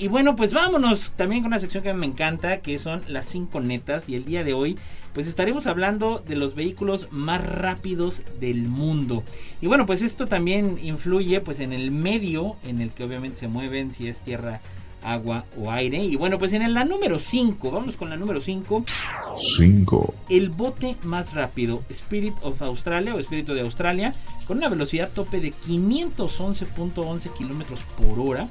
Y 0.00 0.08
bueno, 0.08 0.34
pues 0.34 0.54
vámonos 0.54 1.12
también 1.14 1.42
con 1.42 1.48
una 1.48 1.58
sección 1.58 1.84
que 1.84 1.92
me 1.92 2.06
encanta, 2.06 2.62
que 2.62 2.78
son 2.78 3.02
las 3.06 3.26
cinco 3.26 3.60
netas. 3.60 4.08
Y 4.08 4.14
el 4.14 4.24
día 4.24 4.44
de 4.44 4.54
hoy, 4.54 4.78
pues 5.12 5.28
estaremos 5.28 5.66
hablando 5.66 6.22
de 6.26 6.36
los 6.36 6.54
vehículos 6.54 7.08
más 7.10 7.44
rápidos 7.44 8.22
del 8.40 8.62
mundo. 8.62 9.24
Y 9.60 9.66
bueno, 9.66 9.84
pues 9.84 10.00
esto 10.00 10.26
también 10.26 10.78
influye 10.82 11.42
pues 11.42 11.60
en 11.60 11.74
el 11.74 11.90
medio 11.90 12.56
en 12.64 12.80
el 12.80 12.92
que 12.92 13.04
obviamente 13.04 13.40
se 13.40 13.48
mueven, 13.48 13.92
si 13.92 14.08
es 14.08 14.20
tierra, 14.20 14.62
agua 15.02 15.44
o 15.58 15.70
aire. 15.70 16.02
Y 16.02 16.16
bueno, 16.16 16.38
pues 16.38 16.54
en 16.54 16.72
la 16.72 16.86
número 16.86 17.18
5, 17.18 17.70
vamos 17.70 17.98
con 17.98 18.08
la 18.08 18.16
número 18.16 18.40
5. 18.40 18.86
5. 19.36 20.14
El 20.30 20.48
bote 20.48 20.96
más 21.02 21.34
rápido, 21.34 21.82
Spirit 21.90 22.36
of 22.40 22.62
Australia 22.62 23.14
o 23.14 23.18
Espíritu 23.18 23.52
de 23.52 23.60
Australia, 23.60 24.14
con 24.46 24.56
una 24.56 24.70
velocidad 24.70 25.10
tope 25.12 25.40
de 25.40 25.52
511.11 25.52 27.34
kilómetros 27.34 27.82
por 27.98 28.18
hora 28.18 28.48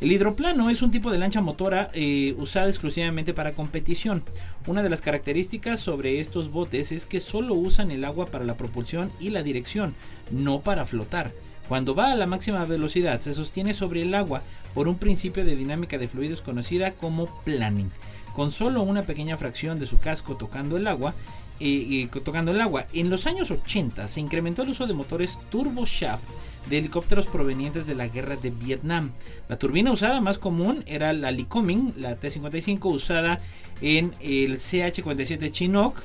El 0.00 0.12
hidroplano 0.12 0.70
es 0.70 0.80
un 0.80 0.90
tipo 0.90 1.10
de 1.10 1.18
lancha 1.18 1.42
motora 1.42 1.90
eh, 1.92 2.34
usada 2.38 2.68
exclusivamente 2.68 3.34
para 3.34 3.52
competición. 3.52 4.22
Una 4.66 4.82
de 4.82 4.88
las 4.88 5.02
características 5.02 5.78
sobre 5.78 6.20
estos 6.20 6.50
botes 6.50 6.90
es 6.90 7.04
que 7.04 7.20
solo 7.20 7.52
usan 7.52 7.90
el 7.90 8.06
agua 8.06 8.26
para 8.26 8.46
la 8.46 8.56
propulsión 8.56 9.12
y 9.20 9.28
la 9.28 9.42
dirección, 9.42 9.94
no 10.30 10.60
para 10.60 10.86
flotar. 10.86 11.32
Cuando 11.68 11.94
va 11.94 12.12
a 12.12 12.16
la 12.16 12.26
máxima 12.26 12.64
velocidad 12.64 13.20
se 13.20 13.34
sostiene 13.34 13.74
sobre 13.74 14.00
el 14.00 14.14
agua 14.14 14.42
por 14.72 14.88
un 14.88 14.96
principio 14.96 15.44
de 15.44 15.54
dinámica 15.54 15.98
de 15.98 16.08
fluidos 16.08 16.40
conocida 16.40 16.92
como 16.92 17.26
planning. 17.44 17.90
Con 18.32 18.50
solo 18.50 18.80
una 18.80 19.02
pequeña 19.02 19.36
fracción 19.36 19.78
de 19.78 19.84
su 19.84 19.98
casco 19.98 20.34
tocando 20.34 20.78
el 20.78 20.86
agua, 20.86 21.14
eh, 21.60 22.08
tocando 22.24 22.52
el 22.52 22.60
agua. 22.62 22.86
En 22.94 23.10
los 23.10 23.26
años 23.26 23.50
80 23.50 24.08
se 24.08 24.20
incrementó 24.20 24.62
el 24.62 24.70
uso 24.70 24.86
de 24.86 24.94
motores 24.94 25.38
turbo 25.50 25.84
shaft 25.84 26.24
de 26.70 26.78
helicópteros 26.78 27.26
provenientes 27.26 27.86
de 27.86 27.96
la 27.96 28.08
guerra 28.08 28.36
de 28.36 28.50
Vietnam. 28.50 29.10
La 29.48 29.58
turbina 29.58 29.92
usada 29.92 30.20
más 30.20 30.38
común 30.38 30.84
era 30.86 31.12
la 31.12 31.32
Lycoming, 31.32 31.94
la 31.96 32.16
T-55 32.16 32.94
usada 32.94 33.40
en 33.82 34.14
el 34.20 34.56
CH-47 34.56 35.50
Chinook. 35.50 36.04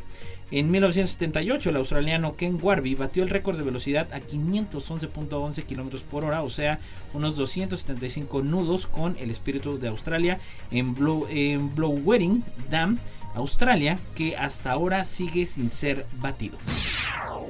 En 0.51 0.69
1978, 0.69 1.69
el 1.69 1.75
australiano 1.75 2.35
Ken 2.35 2.59
Warby 2.61 2.95
batió 2.95 3.23
el 3.23 3.29
récord 3.29 3.57
de 3.57 3.63
velocidad 3.63 4.11
a 4.13 4.19
511.11 4.19 5.65
km 5.65 6.01
por 6.03 6.23
hora, 6.23 6.43
o 6.43 6.49
sea, 6.49 6.79
unos 7.13 7.35
275 7.35 8.43
nudos 8.43 8.85
con 8.85 9.17
el 9.19 9.31
espíritu 9.31 9.79
de 9.79 9.87
Australia 9.87 10.39
en, 10.69 10.93
Blow, 10.93 11.27
en 11.29 12.43
Dam, 12.69 12.99
Australia, 13.35 13.99
que 14.15 14.35
hasta 14.37 14.71
ahora 14.71 15.05
sigue 15.05 15.45
sin 15.45 15.69
ser 15.69 16.05
batido. 16.13 16.57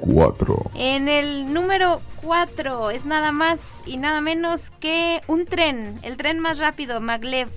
4. 0.00 0.70
En 0.74 1.08
el 1.08 1.52
número 1.52 2.00
4 2.22 2.90
es 2.90 3.06
nada 3.06 3.32
más 3.32 3.60
y 3.86 3.96
nada 3.96 4.20
menos 4.20 4.70
que 4.80 5.20
un 5.26 5.46
tren, 5.46 5.98
el 6.02 6.16
tren 6.16 6.38
más 6.38 6.58
rápido, 6.58 7.00
Maglev, 7.00 7.48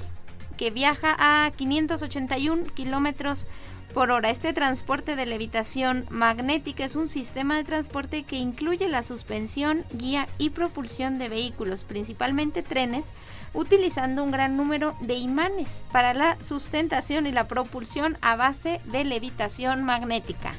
que 0.58 0.72
viaja 0.72 1.16
a 1.18 1.52
581 1.52 2.66
kilómetros 2.74 3.48
por 3.94 4.12
hora. 4.12 4.30
Este 4.30 4.54
transporte 4.54 5.16
de 5.16 5.26
levitación 5.26 6.06
magnética 6.10 6.86
es 6.86 6.96
un 6.96 7.08
sistema 7.08 7.58
de 7.58 7.64
transporte 7.64 8.24
que 8.24 8.38
incluye 8.38 8.88
la 8.88 9.04
suspensión, 9.04 9.86
guía 9.94 10.28
y 10.38 10.52
propulsión 10.52 11.20
de 11.20 11.30
vehículos, 11.30 11.84
principalmente 11.84 12.64
trenes, 12.64 13.08
utilizando 13.54 14.24
un 14.24 14.32
gran 14.32 14.58
número 14.58 14.96
de 15.02 15.16
imanes 15.16 15.84
para 15.92 16.14
la 16.14 16.42
sustentación 16.42 17.28
y 17.28 17.32
la 17.32 17.48
propulsión 17.48 18.18
a 18.22 18.36
base 18.36 18.82
de 18.86 19.04
levitación 19.04 19.84
magnética. 19.84 20.54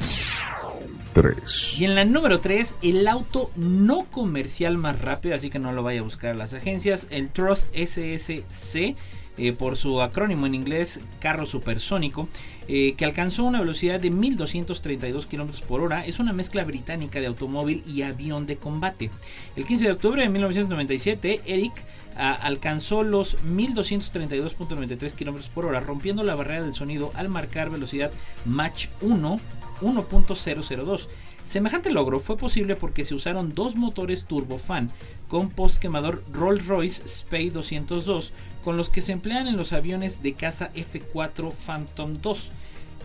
3. 1.13 1.79
Y 1.79 1.85
en 1.85 1.95
la 1.95 2.05
número 2.05 2.41
3, 2.41 2.77
el 2.83 3.09
auto 3.09 3.51
no 3.57 4.05
comercial 4.11 4.79
más 4.79 5.01
rápido, 5.01 5.35
así 5.35 5.51
que 5.51 5.59
no 5.59 5.73
lo 5.73 5.83
vaya 5.83 6.01
a 6.01 6.05
buscar 6.05 6.31
a 6.31 6.35
las 6.35 6.53
agencias, 6.55 7.07
el 7.11 7.31
Trust 7.31 7.67
SSC. 7.75 8.97
Eh, 9.43 9.55
por 9.55 9.79
su 9.79 10.03
acrónimo 10.03 10.45
en 10.45 10.55
inglés 10.55 11.01
carro 11.19 11.47
supersónico, 11.47 12.29
eh, 12.69 12.93
que 12.95 13.07
alcanzó 13.07 13.45
una 13.45 13.61
velocidad 13.61 13.99
de 13.99 14.11
1232 14.11 15.25
km 15.25 15.63
por 15.63 15.81
hora. 15.81 16.05
Es 16.05 16.19
una 16.19 16.35
mezcla 16.35 16.63
británica 16.63 17.21
de 17.21 17.27
automóvil 17.27 17.83
y 17.87 18.03
avión 18.03 18.45
de 18.45 18.57
combate. 18.57 19.11
El 19.57 19.65
15 19.65 19.87
de 19.87 19.93
octubre 19.93 20.23
de 20.23 20.29
1997, 20.29 21.41
Eric 21.47 21.73
alcanzó 22.17 23.03
los 23.03 23.43
1232.93 23.45 25.15
km 25.15 25.49
por 25.49 25.65
hora, 25.65 25.81
rompiendo 25.81 26.23
la 26.23 26.35
barrera 26.35 26.63
del 26.63 26.75
sonido 26.75 27.11
al 27.15 27.31
marcar 27.31 27.71
velocidad 27.71 28.13
Mach 28.45 28.89
1 29.01 29.41
1.002. 29.81 31.09
Semejante 31.45 31.91
logro 31.91 32.21
fue 32.21 32.37
posible 32.37 32.77
porque 32.77 33.05
se 33.05 33.15
usaron 33.15 33.55
dos 33.55 33.77
motores 33.77 34.25
turbofan 34.25 34.91
con 35.29 35.51
postquemador 35.51 36.25
Rolls-Royce 36.33 37.07
Spey 37.09 37.51
202 37.51 38.33
con 38.63 38.77
los 38.77 38.91
que 38.91 39.01
se 39.01 39.13
emplean 39.13 39.49
en 39.49 39.57
los 39.57 39.73
aviones 39.73 40.23
de 40.23 40.35
caza 40.35 40.73
F4 40.75 41.53
Phantom 41.53 42.15
2. 42.21 42.53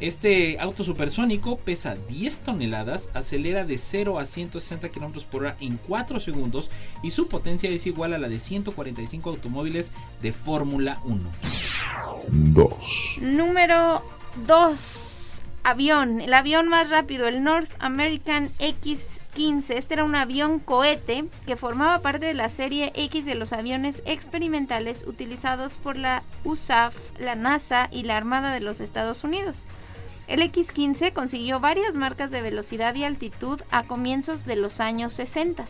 Este 0.01 0.59
auto 0.59 0.83
supersónico 0.83 1.57
pesa 1.57 1.95
10 2.09 2.41
toneladas, 2.41 3.09
acelera 3.13 3.63
de 3.63 3.77
0 3.77 4.19
a 4.19 4.25
160 4.25 4.89
km 4.89 5.23
por 5.23 5.43
hora 5.43 5.57
en 5.61 5.77
4 5.77 6.19
segundos 6.19 6.69
y 7.01 7.11
su 7.11 7.29
potencia 7.29 7.69
es 7.69 7.87
igual 7.87 8.13
a 8.13 8.17
la 8.17 8.27
de 8.27 8.39
145 8.39 9.29
automóviles 9.29 9.93
de 10.21 10.33
Fórmula 10.33 10.99
1. 11.05 11.31
2. 12.27 13.19
Número 13.21 14.03
2. 14.45 15.24
Avión. 15.67 16.21
El 16.21 16.35
avión 16.35 16.67
más 16.67 16.91
rápido, 16.91 17.27
el 17.27 17.41
North 17.41 17.71
American 17.79 18.51
X-15. 18.59 19.71
Este 19.71 19.95
era 19.95 20.03
un 20.03 20.13
avión 20.13 20.59
cohete 20.59 21.25
que 21.47 21.55
formaba 21.55 22.03
parte 22.03 22.27
de 22.27 22.35
la 22.35 22.51
serie 22.51 22.91
X 22.93 23.25
de 23.25 23.33
los 23.33 23.51
aviones 23.51 24.03
experimentales 24.05 25.03
utilizados 25.07 25.77
por 25.77 25.97
la 25.97 26.21
USAF, 26.43 26.95
la 27.17 27.33
NASA 27.33 27.89
y 27.91 28.03
la 28.03 28.15
Armada 28.15 28.53
de 28.53 28.59
los 28.59 28.79
Estados 28.79 29.23
Unidos. 29.23 29.63
El 30.27 30.43
X-15 30.43 31.13
consiguió 31.13 31.59
varias 31.59 31.95
marcas 31.95 32.29
de 32.29 32.43
velocidad 32.43 32.93
y 32.93 33.03
altitud 33.03 33.59
a 33.71 33.85
comienzos 33.85 34.45
de 34.45 34.57
los 34.57 34.79
años 34.79 35.13
60, 35.13 35.65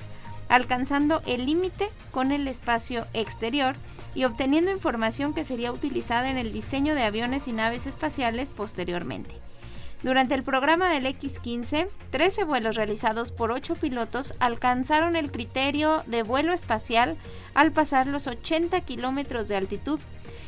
alcanzando 0.50 1.22
el 1.26 1.46
límite 1.46 1.90
con 2.12 2.34
el 2.34 2.50
espacio 2.50 3.08
exterior 3.14 3.78
y 4.14 4.26
obteniendo 4.26 4.72
información 4.72 5.34
que 5.34 5.46
sería 5.46 5.72
utilizada 5.72 6.30
en 6.30 6.38
el 6.38 6.52
diseño 6.52 6.96
de 6.96 7.04
aviones 7.04 7.48
y 7.48 7.54
naves 7.54 7.88
espaciales 7.88 8.52
posteriormente. 8.52 9.40
Durante 10.06 10.36
el 10.36 10.44
programa 10.44 10.92
del 10.92 11.08
X-15, 11.08 11.88
13 12.12 12.44
vuelos 12.44 12.76
realizados 12.76 13.32
por 13.32 13.52
8 13.52 13.74
pilotos 13.74 14.36
alcanzaron 14.38 15.16
el 15.16 15.32
criterio 15.32 16.04
de 16.06 16.22
vuelo 16.22 16.54
espacial 16.54 17.18
al 17.56 17.72
pasar 17.72 18.06
los 18.06 18.28
80 18.28 18.82
kilómetros 18.82 19.48
de 19.48 19.56
altitud, 19.56 20.00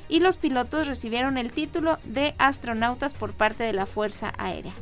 y 0.09 0.19
los 0.19 0.37
pilotos 0.37 0.85
recibieron 0.85 1.39
el 1.39 1.51
título 1.51 1.97
de 2.03 2.35
astronautas 2.37 3.15
por 3.15 3.33
parte 3.33 3.63
de 3.63 3.73
la 3.73 3.87
Fuerza 3.87 4.31
Aérea. 4.37 4.73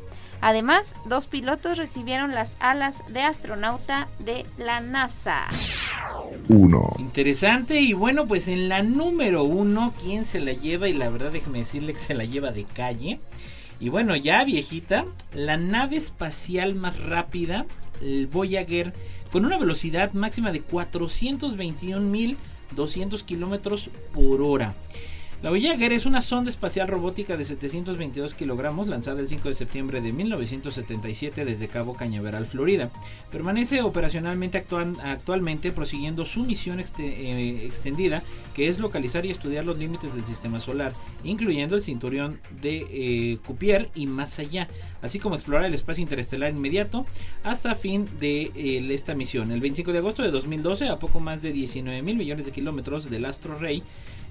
Además, 0.42 0.94
dos 1.06 1.26
pilotos 1.26 1.78
recibieron 1.78 2.36
las 2.36 2.58
alas 2.60 3.02
de 3.08 3.22
astronauta 3.22 4.10
de 4.20 4.46
la 4.58 4.82
NASA. 4.82 5.46
1. 6.50 6.96
Interesante 7.00 7.80
y 7.80 7.94
bueno, 7.94 8.28
pues 8.28 8.50
en 8.50 8.68
la 8.68 8.84
número 8.84 9.46
uno, 9.46 9.94
¿quién 10.04 10.26
se 10.26 10.42
la 10.42 10.52
lleva? 10.52 10.90
Y 10.90 10.94
la 10.94 11.08
verdad 11.08 11.32
déjeme 11.32 11.60
decirle 11.60 11.94
que 11.94 12.00
se 12.00 12.14
la 12.14 12.26
lleva 12.26 12.52
de 12.52 12.66
calle. 12.66 13.22
Y 13.80 13.90
bueno, 13.90 14.16
ya 14.16 14.44
viejita, 14.46 15.06
la 15.34 15.58
nave 15.58 15.98
espacial 15.98 16.76
más 16.76 17.00
rápida, 17.00 17.66
el 18.02 18.28
Voyager, 18.28 18.94
con 19.32 19.46
una 19.46 19.58
velocidad 19.58 20.14
máxima 20.14 20.52
de 20.52 20.64
421.200 20.66 23.24
kilómetros 23.24 23.90
por 24.14 24.42
hora. 24.42 24.76
La 25.46 25.52
Voyager 25.52 25.94
es 25.94 26.08
una 26.08 26.22
sonda 26.22 26.50
espacial 26.50 26.88
robótica 26.88 27.38
de 27.38 27.46
722 27.46 28.34
kilogramos 28.34 28.88
lanzada 28.88 29.20
el 29.22 29.28
5 29.28 29.48
de 29.48 29.54
septiembre 29.54 30.02
de 30.02 30.12
1977 30.12 31.46
desde 31.46 31.68
Cabo 31.68 31.94
Cañaveral, 31.94 32.48
Florida. 32.48 32.90
Permanece 33.32 33.84
operacionalmente 33.84 34.58
actualmente 34.58 35.72
prosiguiendo 35.72 36.26
su 36.26 36.46
misión 36.46 36.80
eh, 36.80 37.62
extendida, 37.64 38.24
que 38.56 38.70
es 38.70 38.80
localizar 38.80 39.24
y 39.28 39.30
estudiar 39.30 39.66
los 39.66 39.78
límites 39.78 40.16
del 40.16 40.26
sistema 40.26 40.60
solar, 40.60 40.94
incluyendo 41.24 41.76
el 41.76 41.84
cinturón 41.84 42.40
de 42.60 42.88
eh, 42.90 43.38
Cupier 43.46 43.92
y 43.94 44.08
más 44.08 44.40
allá, 44.40 44.68
así 45.04 45.20
como 45.20 45.36
explorar 45.36 45.66
el 45.66 45.76
espacio 45.76 46.02
interestelar 46.02 46.54
inmediato 46.54 47.06
hasta 47.44 47.76
fin 47.76 48.10
de 48.20 48.52
eh, 48.56 48.88
esta 48.90 49.14
misión. 49.14 49.52
El 49.52 49.62
25 49.62 49.92
de 49.92 50.00
agosto 50.00 50.24
de 50.24 50.32
2012, 50.32 50.90
a 50.90 50.98
poco 50.98 51.20
más 51.20 51.44
de 51.44 51.52
19 51.52 52.02
mil 52.02 52.16
millones 52.16 52.48
de 52.48 52.52
kilómetros 52.52 53.12
del 53.12 53.26
astro 53.26 53.60
rey, 53.60 53.84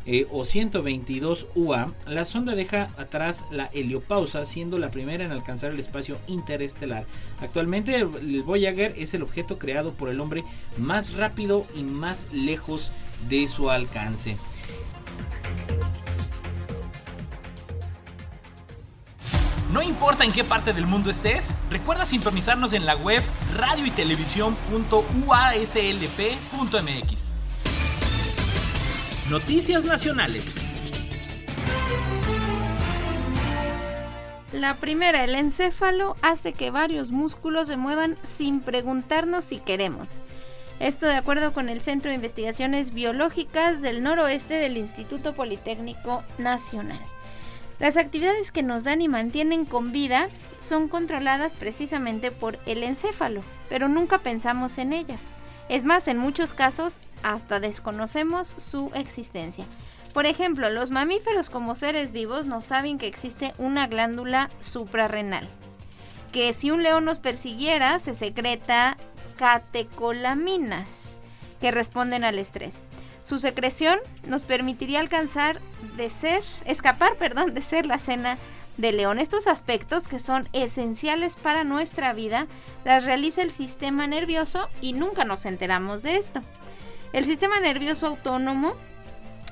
eh, 0.07 0.27
o 0.31 0.45
122 0.45 1.47
UA, 1.55 1.93
la 2.07 2.25
sonda 2.25 2.55
deja 2.55 2.89
atrás 2.99 3.45
la 3.51 3.67
heliopausa, 3.73 4.45
siendo 4.45 4.79
la 4.79 4.91
primera 4.91 5.25
en 5.25 5.33
alcanzar 5.33 5.73
el 5.73 5.81
espacio 5.81 6.19
interestelar. 6.27 7.07
Actualmente 7.41 7.95
el 7.95 8.43
Voyager 8.43 8.95
es 8.99 9.15
el 9.15 9.23
objeto 9.23 9.59
creado 9.59 9.95
por 9.95 10.09
el 10.09 10.21
hombre 10.21 10.45
más 10.77 11.15
rápido 11.15 11.67
y 11.75 11.83
más 11.83 12.27
lejos 12.33 12.93
de 13.29 13.49
su 13.49 13.71
alcance. 13.71 14.37
No 19.73 19.83
importa 19.83 20.23
en 20.25 20.31
qué 20.31 20.45
parte 20.45 20.73
del 20.73 20.87
mundo 20.87 21.11
estés, 21.11 21.53
recuerda 21.69 22.05
sintonizarnos 22.05 22.75
en 22.75 22.87
la 22.87 22.95
web 22.95 23.23
radio 23.57 23.85
y 23.87 23.91
Noticias 29.31 29.87
Nacionales. 29.87 30.55
La 34.53 34.75
primera, 34.75 35.25
el 35.25 35.35
encéfalo 35.35 36.15
hace 36.21 36.53
que 36.53 36.71
varios 36.71 37.11
músculos 37.11 37.69
se 37.69 37.79
muevan 37.79 38.19
sin 38.37 38.61
preguntarnos 38.61 39.45
si 39.45 39.61
queremos. 39.61 40.19
Esto 40.79 41.07
de 41.07 41.15
acuerdo 41.15 41.55
con 41.55 41.71
el 41.71 41.81
Centro 41.81 42.11
de 42.11 42.17
Investigaciones 42.17 42.93
Biológicas 42.93 43.81
del 43.81 44.03
Noroeste 44.03 44.55
del 44.55 44.77
Instituto 44.77 45.33
Politécnico 45.33 46.23
Nacional. 46.37 47.01
Las 47.79 47.97
actividades 47.97 48.53
que 48.53 48.63
nos 48.63 48.85
dan 48.85 49.01
y 49.01 49.09
mantienen 49.09 49.65
con 49.65 49.91
vida 49.91 50.29
son 50.61 50.87
controladas 50.87 51.55
precisamente 51.55 52.31
por 52.31 52.59
el 52.67 52.83
encéfalo, 52.83 53.41
pero 53.71 53.89
nunca 53.89 54.19
pensamos 54.19 54.77
en 54.77 54.93
ellas. 54.93 55.33
Es 55.71 55.83
más, 55.83 56.09
en 56.09 56.19
muchos 56.19 56.53
casos 56.53 56.97
hasta 57.25 57.59
desconocemos 57.59 58.55
su 58.57 58.93
existencia. 58.95 59.65
Por 60.13 60.27
ejemplo, 60.27 60.71
los 60.71 60.93
mamíferos 60.93 61.51
como 61.51 61.75
seres 61.75 62.13
vivos 62.13 62.47
no 62.47 62.61
saben 62.61 62.99
que 62.99 63.09
existe 63.09 63.53
una 63.59 63.89
glándula 63.89 64.49
suprarrenal, 64.61 65.49
que 66.31 66.55
si 66.55 66.71
un 66.71 66.85
león 66.85 67.05
nos 67.05 67.19
persiguiera 67.19 67.99
se 67.99 68.15
secreta 68.15 68.97
catecolaminas 69.37 71.19
que 71.61 71.73
responden 71.73 72.23
al 72.23 72.39
estrés. 72.39 72.85
Su 73.25 73.39
secreción 73.39 73.99
nos 74.27 74.45
permitiría 74.45 75.01
alcanzar 75.01 75.61
de 75.97 76.11
ser, 76.11 76.43
escapar, 76.67 77.15
perdón, 77.19 77.55
de 77.55 77.63
ser 77.63 77.87
la 77.87 77.99
cena 77.99 78.37
de 78.77 78.93
león. 78.93 79.19
Estos 79.19 79.47
aspectos 79.47 80.09
que 80.09 80.19
son 80.19 80.49
esenciales 80.53 81.35
para 81.35 81.65
nuestra 81.65 82.13
vida 82.13 82.47
las 82.85 83.05
realiza 83.05 83.43
el 83.43 83.51
sistema 83.51 84.07
nervioso 84.07 84.69
y 84.81 84.93
nunca 84.93 85.25
nos 85.25 85.47
enteramos 85.47 86.03
de 86.03 86.17
esto. 86.17 86.41
El 87.15 87.27
sistema 87.27 87.61
nervioso 87.61 88.09
autónomo 88.09 88.75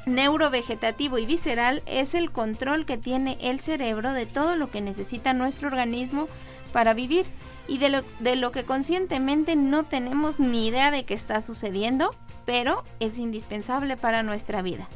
neurovegetativo 0.05 1.18
y 1.18 1.27
visceral 1.27 1.85
es 1.87 2.14
el 2.14 2.33
control 2.33 2.87
que 2.87 2.98
tiene 2.98 3.38
el 3.40 3.61
cerebro 3.61 4.12
de 4.12 4.27
todo 4.27 4.57
lo 4.57 4.68
que 4.72 4.81
necesita 4.81 5.33
nuestro 5.33 5.68
organismo 5.68 6.27
para 6.72 6.92
vivir 6.92 7.25
y 7.68 7.79
de 7.79 7.88
lo, 7.88 8.03
de 8.18 8.35
lo 8.35 8.51
que 8.51 8.64
conscientemente 8.64 9.55
no 9.55 9.85
tenemos 9.85 10.40
ni 10.40 10.66
idea 10.66 10.90
de 10.90 11.05
que 11.05 11.14
está 11.14 11.40
sucediendo, 11.40 12.16
pero 12.46 12.83
es 12.98 13.16
indispensable 13.18 13.96
para 13.96 14.25
nuestra 14.25 14.61
vida. 14.61 14.88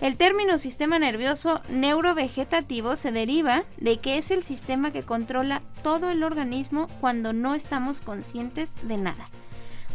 El 0.00 0.16
término 0.16 0.58
sistema 0.58 0.98
nervioso 0.98 1.60
neurovegetativo 1.68 2.96
se 2.96 3.12
deriva 3.12 3.62
de 3.76 3.98
que 4.00 4.18
es 4.18 4.32
el 4.32 4.42
sistema 4.42 4.90
que 4.90 5.04
controla 5.04 5.62
todo 5.84 6.10
el 6.10 6.24
organismo 6.24 6.88
cuando 7.00 7.32
no 7.32 7.54
estamos 7.54 8.00
conscientes 8.00 8.72
de 8.82 8.96
nada. 8.96 9.28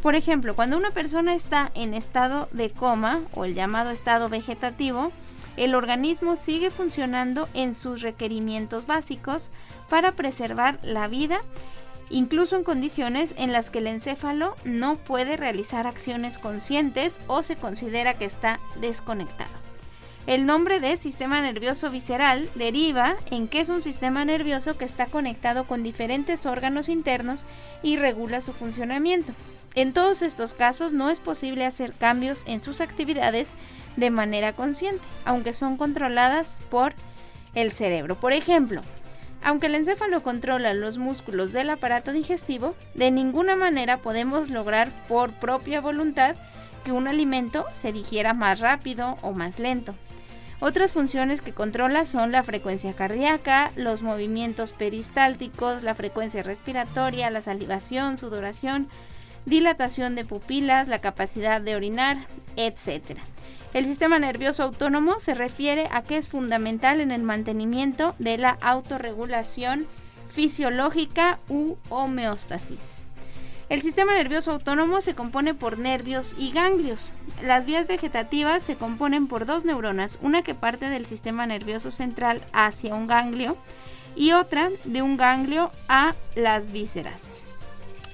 Por 0.05 0.13
ejemplo, 0.13 0.55
cuando 0.55 0.77
una 0.77 0.91
persona 0.91 1.33
está 1.33 1.71
en 1.73 1.95
estado 1.95 2.47
de 2.51 2.69
coma 2.69 3.23
o 3.33 3.43
el 3.43 3.55
llamado 3.55 3.89
estado 3.89 4.29
vegetativo, 4.29 5.11
el 5.57 5.73
organismo 5.73 6.35
sigue 6.35 6.69
funcionando 6.69 7.49
en 7.55 7.73
sus 7.73 8.03
requerimientos 8.03 8.85
básicos 8.85 9.49
para 9.89 10.11
preservar 10.11 10.77
la 10.83 11.07
vida, 11.07 11.41
incluso 12.11 12.55
en 12.55 12.63
condiciones 12.63 13.33
en 13.37 13.51
las 13.51 13.71
que 13.71 13.79
el 13.79 13.87
encéfalo 13.87 14.53
no 14.63 14.95
puede 14.95 15.37
realizar 15.37 15.87
acciones 15.87 16.37
conscientes 16.37 17.19
o 17.25 17.41
se 17.41 17.55
considera 17.55 18.13
que 18.13 18.25
está 18.25 18.59
desconectado. 18.79 19.64
El 20.27 20.47
nombre 20.47 20.79
de 20.79 20.97
sistema 20.97 21.39
nervioso 21.39 21.91
visceral 21.91 22.49
deriva 22.55 23.15
en 23.29 23.47
que 23.47 23.59
es 23.59 23.69
un 23.69 23.83
sistema 23.83 24.25
nervioso 24.25 24.75
que 24.75 24.83
está 24.83 25.05
conectado 25.05 25.65
con 25.65 25.83
diferentes 25.83 26.47
órganos 26.47 26.89
internos 26.89 27.45
y 27.83 27.97
regula 27.97 28.41
su 28.41 28.51
funcionamiento. 28.51 29.33
En 29.75 29.93
todos 29.93 30.23
estos 30.23 30.55
casos 30.55 30.93
no 30.93 31.11
es 31.11 31.19
posible 31.19 31.63
hacer 31.63 31.93
cambios 31.93 32.43
en 32.47 32.59
sus 32.61 32.81
actividades 32.81 33.53
de 33.97 34.09
manera 34.09 34.53
consciente, 34.53 35.03
aunque 35.25 35.53
son 35.53 35.77
controladas 35.77 36.59
por 36.71 36.95
el 37.53 37.71
cerebro. 37.71 38.19
Por 38.19 38.33
ejemplo, 38.33 38.81
aunque 39.43 39.67
el 39.67 39.75
encéfalo 39.75 40.23
controla 40.23 40.73
los 40.73 40.97
músculos 40.97 41.53
del 41.53 41.69
aparato 41.69 42.13
digestivo, 42.13 42.73
de 42.95 43.11
ninguna 43.11 43.55
manera 43.55 43.97
podemos 43.97 44.49
lograr 44.49 44.91
por 45.07 45.33
propia 45.33 45.81
voluntad 45.81 46.35
que 46.83 46.91
un 46.91 47.07
alimento 47.07 47.65
se 47.71 47.91
digiera 47.91 48.33
más 48.33 48.59
rápido 48.59 49.19
o 49.21 49.33
más 49.33 49.59
lento. 49.59 49.93
Otras 50.61 50.93
funciones 50.93 51.41
que 51.41 51.53
controla 51.53 52.05
son 52.05 52.31
la 52.31 52.43
frecuencia 52.43 52.93
cardíaca, 52.93 53.71
los 53.75 54.01
movimientos 54.01 54.71
peristálticos, 54.71 55.83
la 55.83 55.95
frecuencia 55.95 56.43
respiratoria, 56.43 57.29
la 57.29 57.41
salivación, 57.41 58.17
sudoración, 58.17 58.87
dilatación 59.45 60.15
de 60.15 60.23
pupilas, 60.23 60.87
la 60.87 60.99
capacidad 60.99 61.61
de 61.61 61.75
orinar, 61.75 62.27
etc. 62.55 63.19
El 63.73 63.85
sistema 63.85 64.17
nervioso 64.17 64.63
autónomo 64.63 65.19
se 65.19 65.33
refiere 65.33 65.87
a 65.91 66.01
que 66.01 66.17
es 66.17 66.29
fundamental 66.29 67.01
en 67.01 67.11
el 67.11 67.23
mantenimiento 67.23 68.15
de 68.17 68.37
la 68.37 68.57
autorregulación 68.61 69.87
fisiológica 70.29 71.39
u 71.49 71.75
homeostasis. 71.89 73.04
El 73.67 73.82
sistema 73.82 74.13
nervioso 74.13 74.51
autónomo 74.51 75.01
se 75.01 75.15
compone 75.15 75.56
por 75.56 75.80
nervios 75.80 76.36
y 76.38 76.51
ganglios. 76.51 77.12
Las 77.41 77.65
vías 77.65 77.88
vegetativas 77.88 78.62
se 78.62 78.75
componen 78.75 79.28
por 79.28 79.47
dos 79.47 79.65
neuronas, 79.65 80.19
una 80.21 80.43
que 80.43 80.54
parte 80.54 80.88
del 80.88 81.08
sistema 81.08 81.47
nervioso 81.47 81.89
central 81.89 82.45
hacia 82.54 82.93
un 82.93 83.08
ganglio 83.08 83.58
y 84.15 84.34
otra 84.34 84.69
de 84.84 85.01
un 85.01 85.17
ganglio 85.17 85.71
a 85.88 86.13
las 86.36 86.71
vísceras. 86.71 87.32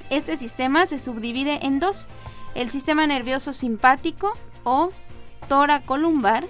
Este 0.10 0.38
sistema 0.38 0.86
se 0.88 1.00
subdivide 1.00 1.60
en 1.66 1.80
dos, 1.80 2.08
el 2.56 2.70
sistema 2.70 3.06
nervioso 3.06 3.52
simpático 3.52 4.32
o 4.64 4.92
toracolumbar 5.50 6.48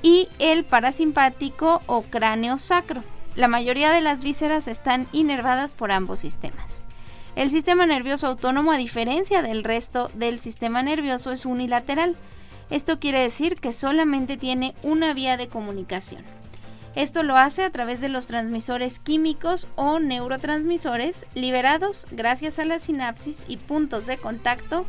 y 0.00 0.28
el 0.38 0.64
parasimpático 0.64 1.82
o 1.86 2.02
cráneo 2.02 2.56
sacro. 2.56 3.04
La 3.36 3.46
mayoría 3.46 3.92
de 3.92 4.00
las 4.00 4.20
vísceras 4.20 4.68
están 4.68 5.06
inervadas 5.12 5.74
por 5.74 5.92
ambos 5.92 6.20
sistemas. 6.20 6.87
El 7.38 7.52
sistema 7.52 7.86
nervioso 7.86 8.26
autónomo, 8.26 8.72
a 8.72 8.76
diferencia 8.76 9.42
del 9.42 9.62
resto 9.62 10.10
del 10.14 10.40
sistema 10.40 10.82
nervioso, 10.82 11.30
es 11.30 11.46
unilateral. 11.46 12.16
Esto 12.68 12.98
quiere 12.98 13.20
decir 13.20 13.60
que 13.60 13.72
solamente 13.72 14.36
tiene 14.36 14.74
una 14.82 15.14
vía 15.14 15.36
de 15.36 15.46
comunicación. 15.46 16.24
Esto 16.96 17.22
lo 17.22 17.36
hace 17.36 17.62
a 17.62 17.70
través 17.70 18.00
de 18.00 18.08
los 18.08 18.26
transmisores 18.26 18.98
químicos 18.98 19.68
o 19.76 20.00
neurotransmisores 20.00 21.28
liberados 21.34 22.06
gracias 22.10 22.58
a 22.58 22.64
la 22.64 22.80
sinapsis 22.80 23.44
y 23.46 23.56
puntos 23.56 24.06
de 24.06 24.16
contacto 24.16 24.84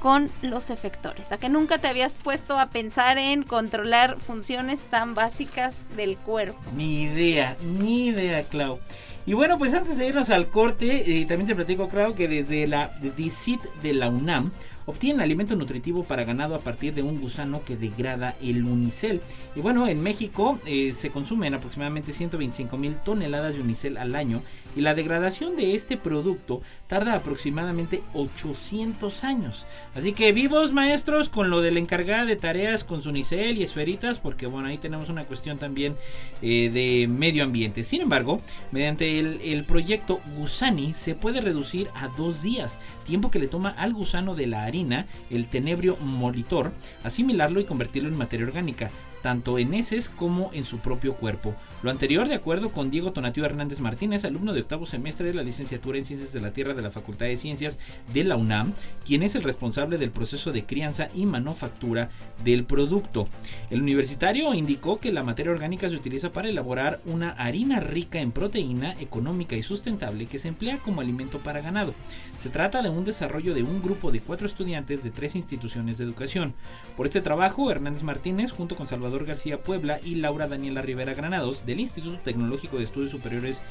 con 0.00 0.28
los 0.42 0.70
efectores. 0.70 1.30
A 1.30 1.38
que 1.38 1.48
nunca 1.48 1.78
te 1.78 1.86
habías 1.86 2.16
puesto 2.16 2.58
a 2.58 2.68
pensar 2.70 3.16
en 3.16 3.44
controlar 3.44 4.18
funciones 4.18 4.80
tan 4.90 5.14
básicas 5.14 5.76
del 5.96 6.16
cuerpo. 6.16 6.58
Ni 6.74 7.02
idea, 7.02 7.56
ni 7.62 8.06
idea, 8.06 8.42
Clau. 8.42 8.80
Y 9.24 9.34
bueno, 9.34 9.56
pues 9.56 9.72
antes 9.72 9.98
de 9.98 10.08
irnos 10.08 10.30
al 10.30 10.48
corte, 10.48 11.20
eh, 11.20 11.26
también 11.26 11.46
te 11.46 11.54
platico, 11.54 11.88
Clau, 11.88 12.14
que 12.14 12.26
desde 12.26 12.66
la 12.66 12.90
DICIT 13.16 13.60
de 13.80 13.94
la 13.94 14.08
UNAM 14.08 14.50
obtienen 14.84 15.20
alimento 15.20 15.54
nutritivo 15.54 16.02
para 16.02 16.24
ganado 16.24 16.56
a 16.56 16.58
partir 16.58 16.92
de 16.92 17.02
un 17.02 17.20
gusano 17.20 17.62
que 17.64 17.76
degrada 17.76 18.34
el 18.42 18.64
unicel. 18.64 19.20
Y 19.54 19.60
bueno, 19.60 19.86
en 19.86 20.02
México 20.02 20.58
eh, 20.66 20.92
se 20.92 21.10
consumen 21.10 21.54
aproximadamente 21.54 22.12
125 22.12 22.76
mil 22.76 22.96
toneladas 22.96 23.54
de 23.54 23.60
unicel 23.60 23.96
al 23.96 24.16
año 24.16 24.42
y 24.76 24.80
la 24.80 24.94
degradación 24.94 25.56
de 25.56 25.74
este 25.74 25.96
producto 25.96 26.62
tarda 26.86 27.14
aproximadamente 27.14 28.02
800 28.14 29.24
años. 29.24 29.66
Así 29.94 30.12
que 30.12 30.32
vivos 30.32 30.72
maestros 30.72 31.28
con 31.28 31.50
lo 31.50 31.60
de 31.60 31.70
la 31.70 31.78
encargada 31.78 32.24
de 32.24 32.36
tareas 32.36 32.84
con 32.84 33.02
su 33.02 33.10
unicel 33.10 33.58
y 33.58 33.62
esferitas, 33.62 34.18
porque 34.18 34.46
bueno, 34.46 34.68
ahí 34.68 34.78
tenemos 34.78 35.08
una 35.08 35.24
cuestión 35.24 35.58
también 35.58 35.96
eh, 36.42 36.70
de 36.70 37.08
medio 37.08 37.44
ambiente. 37.44 37.82
Sin 37.82 38.02
embargo, 38.02 38.38
mediante 38.70 39.18
el, 39.18 39.40
el 39.42 39.64
proyecto 39.64 40.20
Gusani 40.36 40.94
se 40.94 41.14
puede 41.14 41.40
reducir 41.40 41.88
a 41.94 42.08
dos 42.08 42.42
días, 42.42 42.78
tiempo 43.04 43.30
que 43.30 43.38
le 43.38 43.48
toma 43.48 43.70
al 43.70 43.92
gusano 43.94 44.34
de 44.34 44.46
la 44.46 44.64
harina, 44.64 45.06
el 45.30 45.46
tenebrio 45.48 45.96
molitor, 45.96 46.72
asimilarlo 47.02 47.60
y 47.60 47.64
convertirlo 47.64 48.08
en 48.08 48.18
materia 48.18 48.46
orgánica 48.46 48.90
tanto 49.22 49.58
en 49.58 49.72
heces 49.72 50.08
como 50.08 50.50
en 50.52 50.64
su 50.64 50.78
propio 50.78 51.14
cuerpo. 51.14 51.54
Lo 51.82 51.90
anterior 51.90 52.28
de 52.28 52.34
acuerdo 52.34 52.72
con 52.72 52.90
Diego 52.90 53.12
Tonatiu 53.12 53.44
Hernández 53.44 53.80
Martínez, 53.80 54.24
alumno 54.24 54.52
de 54.52 54.60
octavo 54.60 54.84
semestre 54.84 55.28
de 55.28 55.34
la 55.34 55.42
licenciatura 55.42 55.98
en 55.98 56.04
Ciencias 56.04 56.32
de 56.32 56.40
la 56.40 56.52
Tierra 56.52 56.74
de 56.74 56.82
la 56.82 56.90
Facultad 56.90 57.26
de 57.26 57.36
Ciencias 57.36 57.78
de 58.12 58.24
la 58.24 58.36
UNAM, 58.36 58.72
quien 59.06 59.22
es 59.22 59.34
el 59.34 59.42
responsable 59.42 59.98
del 59.98 60.10
proceso 60.10 60.52
de 60.52 60.64
crianza 60.64 61.08
y 61.14 61.26
manufactura 61.26 62.10
del 62.44 62.64
producto. 62.64 63.28
El 63.70 63.82
universitario 63.82 64.52
indicó 64.54 64.98
que 64.98 65.12
la 65.12 65.22
materia 65.22 65.52
orgánica 65.52 65.88
se 65.88 65.96
utiliza 65.96 66.32
para 66.32 66.48
elaborar 66.48 67.00
una 67.06 67.30
harina 67.30 67.80
rica 67.80 68.20
en 68.20 68.32
proteína, 68.32 68.92
económica 69.00 69.56
y 69.56 69.62
sustentable 69.62 70.26
que 70.26 70.38
se 70.38 70.48
emplea 70.48 70.78
como 70.78 71.00
alimento 71.00 71.38
para 71.38 71.60
ganado. 71.60 71.94
Se 72.36 72.50
trata 72.50 72.82
de 72.82 72.88
un 72.88 73.04
desarrollo 73.04 73.54
de 73.54 73.62
un 73.62 73.82
grupo 73.82 74.10
de 74.10 74.20
cuatro 74.20 74.46
estudiantes 74.46 75.02
de 75.02 75.10
tres 75.10 75.36
instituciones 75.36 75.98
de 75.98 76.04
educación. 76.04 76.54
Por 76.96 77.06
este 77.06 77.20
trabajo, 77.20 77.70
Hernández 77.70 78.02
Martínez, 78.02 78.50
junto 78.50 78.74
con 78.76 78.88
Salvador 78.88 79.11
García 79.20 79.62
Puebla 79.62 80.00
y 80.02 80.16
Laura 80.16 80.48
Daniela 80.48 80.82
Rivera 80.82 81.14
Granados 81.14 81.64
del 81.66 81.80
Instituto 81.80 82.18
Tecnológico 82.24 82.78
de 82.78 82.84
Estudios 82.84 83.10
Superiores 83.10 83.62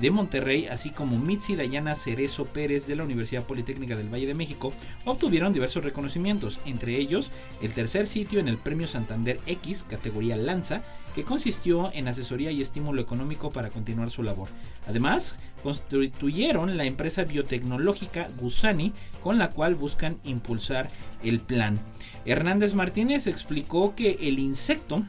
de 0.00 0.10
Monterrey, 0.10 0.66
así 0.66 0.90
como 0.90 1.18
Mitzi 1.18 1.56
Dayana 1.56 1.94
Cerezo 1.94 2.44
Pérez 2.44 2.86
de 2.86 2.96
la 2.96 3.04
Universidad 3.04 3.44
Politécnica 3.44 3.96
del 3.96 4.12
Valle 4.12 4.26
de 4.26 4.34
México, 4.34 4.72
obtuvieron 5.04 5.52
diversos 5.52 5.84
reconocimientos, 5.84 6.60
entre 6.64 6.96
ellos 6.96 7.30
el 7.62 7.72
tercer 7.72 8.06
sitio 8.06 8.40
en 8.40 8.48
el 8.48 8.58
Premio 8.58 8.86
Santander 8.86 9.38
X, 9.46 9.84
categoría 9.88 10.36
Lanza, 10.36 10.82
que 11.14 11.24
consistió 11.24 11.90
en 11.92 12.06
asesoría 12.06 12.52
y 12.52 12.60
estímulo 12.60 13.00
económico 13.00 13.50
para 13.50 13.70
continuar 13.70 14.10
su 14.10 14.22
labor. 14.22 14.48
Además, 14.86 15.34
constituyeron 15.62 16.76
la 16.76 16.84
empresa 16.84 17.24
biotecnológica 17.24 18.28
Gusani, 18.40 18.92
con 19.22 19.38
la 19.38 19.48
cual 19.48 19.74
buscan 19.74 20.18
impulsar 20.24 20.90
el 21.22 21.40
plan. 21.40 21.78
Hernández 22.24 22.74
Martínez 22.74 23.26
explicó 23.26 23.94
que 23.96 24.18
el 24.20 24.38
insecto 24.38 25.02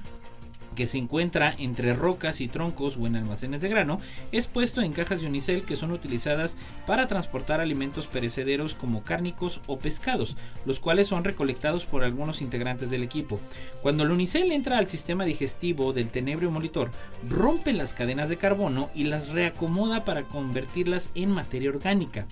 que 0.80 0.88
se 0.88 0.98
encuentra 0.98 1.54
entre 1.58 1.92
rocas 1.92 2.40
y 2.40 2.48
troncos 2.48 2.96
o 2.96 3.06
en 3.06 3.18
almacenes 3.18 3.60
de 3.60 3.68
grano, 3.68 4.00
es 4.32 4.48
puesto 4.48 4.82
en 4.82 4.94
cajas 4.94 5.20
de 5.20 5.28
unicel 5.28 5.64
que 5.64 5.76
son 5.76 5.92
utilizadas 5.92 6.56
para 6.88 7.06
transportar 7.10 7.60
alimentos 7.60 8.08
perecederos 8.08 8.76
como 8.76 9.04
cárnicos 9.04 9.60
o 9.68 9.78
pescados, 9.78 10.38
los 10.66 10.80
cuales 10.80 11.08
son 11.10 11.26
recolectados 11.26 11.84
por 11.84 12.06
algunos 12.06 12.42
integrantes 12.42 12.92
del 12.92 13.04
equipo. 13.04 13.42
Cuando 13.82 14.06
el 14.06 14.12
unicel 14.12 14.54
entra 14.54 14.78
al 14.78 14.88
sistema 14.88 15.26
digestivo 15.26 15.92
del 15.92 16.08
tenebrio 16.08 16.50
molitor, 16.50 16.92
rompe 17.28 17.74
las 17.74 17.94
cadenas 17.94 18.30
de 18.30 18.38
carbono 18.38 18.90
y 18.96 19.04
las 19.04 19.28
reacomoda 19.28 20.06
para 20.06 20.24
convertirlas 20.24 21.12
en 21.14 21.32
materia 21.32 21.72
orgánica. 21.72 22.26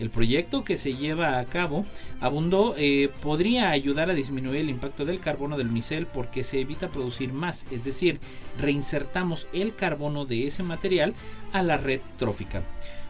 El 0.00 0.10
proyecto 0.10 0.64
que 0.64 0.76
se 0.76 0.96
lleva 0.96 1.38
a 1.38 1.44
cabo 1.44 1.84
abundó 2.20 2.74
eh, 2.76 3.10
podría 3.22 3.70
ayudar 3.70 4.10
a 4.10 4.14
disminuir 4.14 4.62
el 4.62 4.70
impacto 4.70 5.04
del 5.04 5.20
carbono 5.20 5.56
del 5.56 5.68
unicel 5.68 6.06
porque 6.06 6.42
se 6.42 6.58
evita 6.58 6.88
producir 6.88 7.32
más, 7.32 7.64
es 7.70 7.84
decir, 7.94 8.20
reinsertamos 8.60 9.46
el 9.52 9.74
carbono 9.74 10.24
de 10.24 10.46
ese 10.46 10.62
material 10.62 11.14
a 11.52 11.62
la 11.62 11.76
red 11.76 12.00
trófica. 12.18 12.62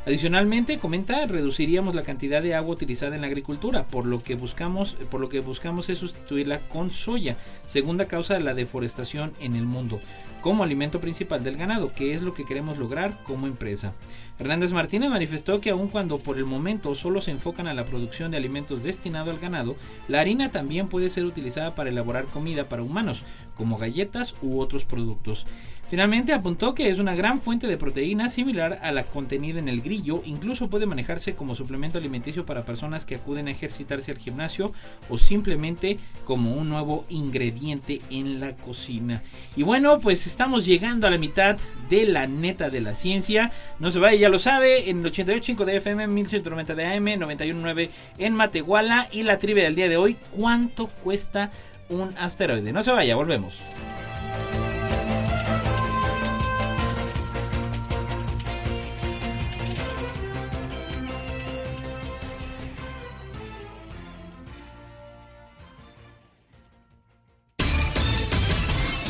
Adicionalmente, 0.04 0.78
comenta, 0.78 1.26
reduciríamos 1.26 1.94
la 1.94 2.02
cantidad 2.02 2.42
de 2.42 2.56
agua 2.56 2.74
utilizada 2.74 3.14
en 3.14 3.20
la 3.20 3.28
agricultura, 3.28 3.86
por 3.86 4.04
lo 4.04 4.20
que 4.24 4.34
buscamos, 4.34 4.96
por 5.10 5.20
lo 5.20 5.28
que 5.28 5.38
buscamos 5.38 5.88
es 5.90 5.98
sustituirla 5.98 6.58
con 6.68 6.90
soya, 6.90 7.36
segunda 7.66 8.08
causa 8.08 8.34
de 8.34 8.40
la 8.40 8.54
deforestación 8.54 9.32
en 9.38 9.54
el 9.54 9.64
mundo, 9.64 10.00
como 10.42 10.64
alimento 10.64 11.00
principal 11.00 11.42
del 11.42 11.56
ganado, 11.56 11.94
que 11.94 12.12
es 12.12 12.20
lo 12.20 12.34
que 12.34 12.44
queremos 12.44 12.76
lograr 12.76 13.22
como 13.24 13.46
empresa. 13.46 13.94
Hernández 14.38 14.72
Martínez 14.72 15.08
manifestó 15.08 15.60
que 15.60 15.70
aun 15.70 15.88
cuando 15.88 16.18
por 16.18 16.36
el 16.36 16.44
momento 16.44 16.94
solo 16.94 17.20
se 17.20 17.30
enfocan 17.30 17.68
a 17.68 17.74
la 17.74 17.84
producción 17.84 18.30
de 18.30 18.36
alimentos 18.36 18.82
destinado 18.82 19.30
al 19.30 19.38
ganado, 19.38 19.76
la 20.08 20.20
harina 20.20 20.50
también 20.50 20.88
puede 20.88 21.08
ser 21.08 21.24
utilizada 21.24 21.74
para 21.74 21.90
elaborar 21.90 22.24
comida 22.24 22.68
para 22.68 22.82
humanos, 22.82 23.22
como 23.56 23.76
galletas 23.76 24.34
u 24.42 24.60
otros 24.60 24.84
productos. 24.84 25.46
Finalmente 25.92 26.32
apuntó 26.32 26.74
que 26.74 26.88
es 26.88 26.98
una 26.98 27.14
gran 27.14 27.42
fuente 27.42 27.66
de 27.66 27.76
proteína 27.76 28.30
similar 28.30 28.78
a 28.80 28.92
la 28.92 29.02
contenida 29.02 29.58
en 29.58 29.68
el 29.68 29.82
grillo, 29.82 30.22
incluso 30.24 30.70
puede 30.70 30.86
manejarse 30.86 31.34
como 31.34 31.54
suplemento 31.54 31.98
alimenticio 31.98 32.46
para 32.46 32.64
personas 32.64 33.04
que 33.04 33.16
acuden 33.16 33.46
a 33.46 33.50
ejercitarse 33.50 34.10
al 34.10 34.16
gimnasio 34.16 34.72
o 35.10 35.18
simplemente 35.18 35.98
como 36.24 36.52
un 36.52 36.70
nuevo 36.70 37.04
ingrediente 37.10 38.00
en 38.08 38.40
la 38.40 38.56
cocina. 38.56 39.22
Y 39.54 39.64
bueno, 39.64 40.00
pues 40.00 40.26
estamos 40.26 40.64
llegando 40.64 41.06
a 41.06 41.10
la 41.10 41.18
mitad 41.18 41.58
de 41.90 42.06
la 42.06 42.26
neta 42.26 42.70
de 42.70 42.80
la 42.80 42.94
ciencia. 42.94 43.52
No 43.78 43.90
se 43.90 43.98
vaya, 43.98 44.18
ya 44.18 44.28
lo 44.30 44.38
sabe, 44.38 44.88
en 44.88 45.04
el 45.04 45.12
88.5 45.12 45.66
de 45.66 45.76
FM, 45.76 46.06
1190 46.06 46.74
de 46.74 46.86
AM, 46.86 47.04
91.9 47.04 47.90
en 48.16 48.34
Matehuala 48.34 49.08
y 49.12 49.24
la 49.24 49.38
trivia 49.38 49.64
del 49.64 49.74
día 49.74 49.90
de 49.90 49.98
hoy, 49.98 50.16
¿cuánto 50.30 50.86
cuesta 50.86 51.50
un 51.90 52.16
asteroide? 52.16 52.72
No 52.72 52.82
se 52.82 52.92
vaya, 52.92 53.14
volvemos. 53.14 53.60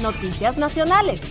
Noticias 0.03 0.59
Nacionales. 0.59 1.23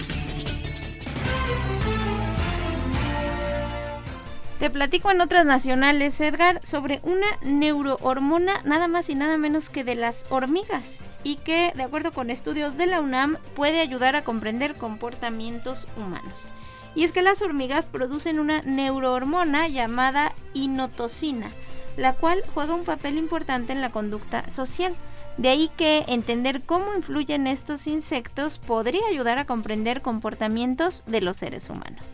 Te 4.60 4.70
platico 4.70 5.12
en 5.12 5.20
otras 5.20 5.46
nacionales, 5.46 6.22
Edgar, 6.22 6.62
sobre 6.64 7.02
una 7.04 7.28
neurohormona 7.42 8.62
nada 8.64 8.88
más 8.88 9.10
y 9.10 9.16
nada 9.16 9.38
menos 9.38 9.70
que 9.70 9.84
de 9.84 9.96
las 9.96 10.24
hormigas 10.30 10.86
y 11.26 11.36
que, 11.36 11.74
de 11.76 11.84
acuerdo 11.84 12.14
con 12.14 12.30
estudios 12.30 12.78
de 12.78 12.88
la 12.88 13.02
UNAM, 13.02 13.38
puede 13.56 13.82
ayudar 13.82 14.16
a 14.16 14.24
comprender 14.24 14.78
comportamientos 14.78 15.86
humanos. 15.98 16.50
Y 16.96 17.04
es 17.04 17.12
que 17.12 17.22
las 17.22 17.42
hormigas 17.42 17.88
producen 17.88 18.40
una 18.40 18.62
neurohormona 18.62 19.68
llamada 19.68 20.34
inotocina, 20.54 21.52
la 21.98 22.14
cual 22.14 22.42
juega 22.54 22.74
un 22.74 22.86
papel 22.86 23.18
importante 23.18 23.74
en 23.74 23.82
la 23.82 23.92
conducta 23.92 24.50
social. 24.50 24.96
De 25.38 25.50
ahí 25.50 25.70
que 25.78 26.06
entender 26.08 26.62
cómo 26.64 26.94
influyen 26.96 27.48
estos 27.48 27.88
insectos 27.88 28.58
podría 28.58 29.06
ayudar 29.10 29.38
a 29.38 29.46
comprender 29.46 30.02
comportamientos 30.02 31.04
de 31.08 31.22
los 31.22 31.38
seres 31.38 31.70
humanos. 31.70 32.06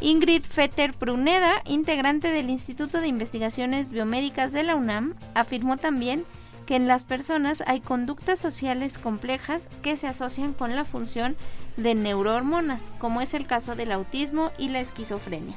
Ingrid 0.00 0.42
Fetter 0.42 0.94
Pruneda, 0.94 1.62
integrante 1.64 2.32
del 2.32 2.50
Instituto 2.50 3.00
de 3.00 3.06
Investigaciones 3.06 3.90
Biomédicas 3.90 4.52
de 4.52 4.64
la 4.64 4.74
UNAM, 4.74 5.14
afirmó 5.34 5.76
también 5.76 6.24
que 6.66 6.76
en 6.76 6.88
las 6.88 7.04
personas 7.04 7.62
hay 7.66 7.80
conductas 7.80 8.40
sociales 8.40 8.98
complejas 8.98 9.68
que 9.82 9.96
se 9.96 10.08
asocian 10.08 10.54
con 10.54 10.74
la 10.74 10.84
función 10.84 11.36
de 11.76 11.94
neurohormonas, 11.94 12.82
como 12.98 13.20
es 13.20 13.34
el 13.34 13.46
caso 13.46 13.76
del 13.76 13.92
autismo 13.92 14.50
y 14.58 14.68
la 14.68 14.80
esquizofrenia. 14.80 15.56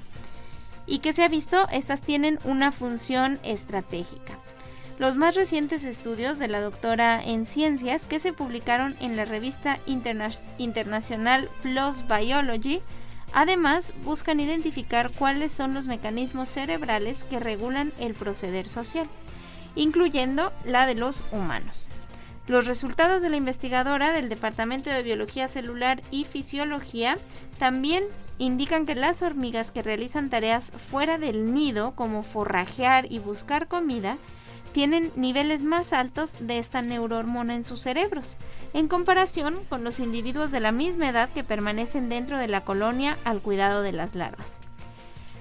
Y 0.87 0.99
que 0.99 1.13
se 1.13 1.23
ha 1.23 1.27
visto, 1.27 1.67
estas 1.71 2.01
tienen 2.01 2.37
una 2.43 2.71
función 2.71 3.39
estratégica. 3.43 4.37
Los 4.97 5.17
más 5.17 5.35
recientes 5.35 5.83
estudios 5.83 6.39
de 6.39 6.47
la 6.47 6.61
doctora 6.61 7.21
en 7.21 7.45
ciencias 7.45 8.05
que 8.05 8.19
se 8.19 8.31
publicaron 8.31 8.95
en 9.01 9.17
la 9.17 9.25
revista 9.25 9.79
internacional 9.87 11.49
PLOS 11.63 12.05
Biology 12.07 12.81
además 13.33 13.93
buscan 14.03 14.39
identificar 14.39 15.11
cuáles 15.11 15.51
son 15.51 15.73
los 15.73 15.85
mecanismos 15.85 16.47
cerebrales 16.47 17.25
que 17.25 17.41
regulan 17.41 17.91
el 17.99 18.13
proceder 18.13 18.69
social, 18.69 19.07
incluyendo 19.75 20.53
la 20.63 20.87
de 20.87 20.95
los 20.95 21.25
humanos. 21.33 21.87
Los 22.47 22.65
resultados 22.65 23.21
de 23.21 23.29
la 23.29 23.37
investigadora 23.37 24.13
del 24.13 24.29
Departamento 24.29 24.89
de 24.89 25.03
Biología 25.03 25.49
Celular 25.49 25.99
y 26.09 26.23
Fisiología 26.23 27.17
también 27.57 28.05
indican 28.37 28.85
que 28.85 28.95
las 28.95 29.21
hormigas 29.21 29.71
que 29.71 29.81
realizan 29.81 30.29
tareas 30.29 30.71
fuera 30.89 31.17
del 31.17 31.53
nido, 31.53 31.95
como 31.95 32.23
forrajear 32.23 33.11
y 33.11 33.19
buscar 33.19 33.67
comida, 33.67 34.17
tienen 34.75 35.11
niveles 35.15 35.63
más 35.63 35.93
altos 35.93 36.33
de 36.41 36.59
esta 36.59 36.81
neurohormona 36.81 37.55
en 37.55 37.63
sus 37.63 37.79
cerebros, 37.79 38.35
en 38.73 38.89
comparación 38.89 39.63
con 39.69 39.85
los 39.85 40.01
individuos 40.01 40.51
de 40.51 40.59
la 40.59 40.73
misma 40.73 41.07
edad 41.07 41.29
que 41.29 41.45
permanecen 41.45 42.09
dentro 42.09 42.37
de 42.37 42.49
la 42.49 42.65
colonia 42.65 43.17
al 43.23 43.39
cuidado 43.39 43.83
de 43.83 43.93
las 43.93 44.15
larvas. 44.15 44.59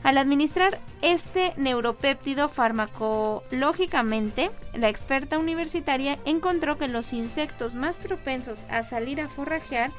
Al 0.04 0.18
administrar 0.18 0.78
este 1.02 1.52
neuropéptido 1.56 2.48
farmacológicamente, 2.48 4.52
la 4.72 4.88
experta 4.88 5.36
universitaria 5.36 6.16
encontró 6.24 6.78
que 6.78 6.86
los 6.86 7.12
insectos 7.12 7.74
más 7.74 7.98
propensos 7.98 8.66
a 8.70 8.84
salir 8.84 9.20
a 9.20 9.28
forrajear 9.28 9.90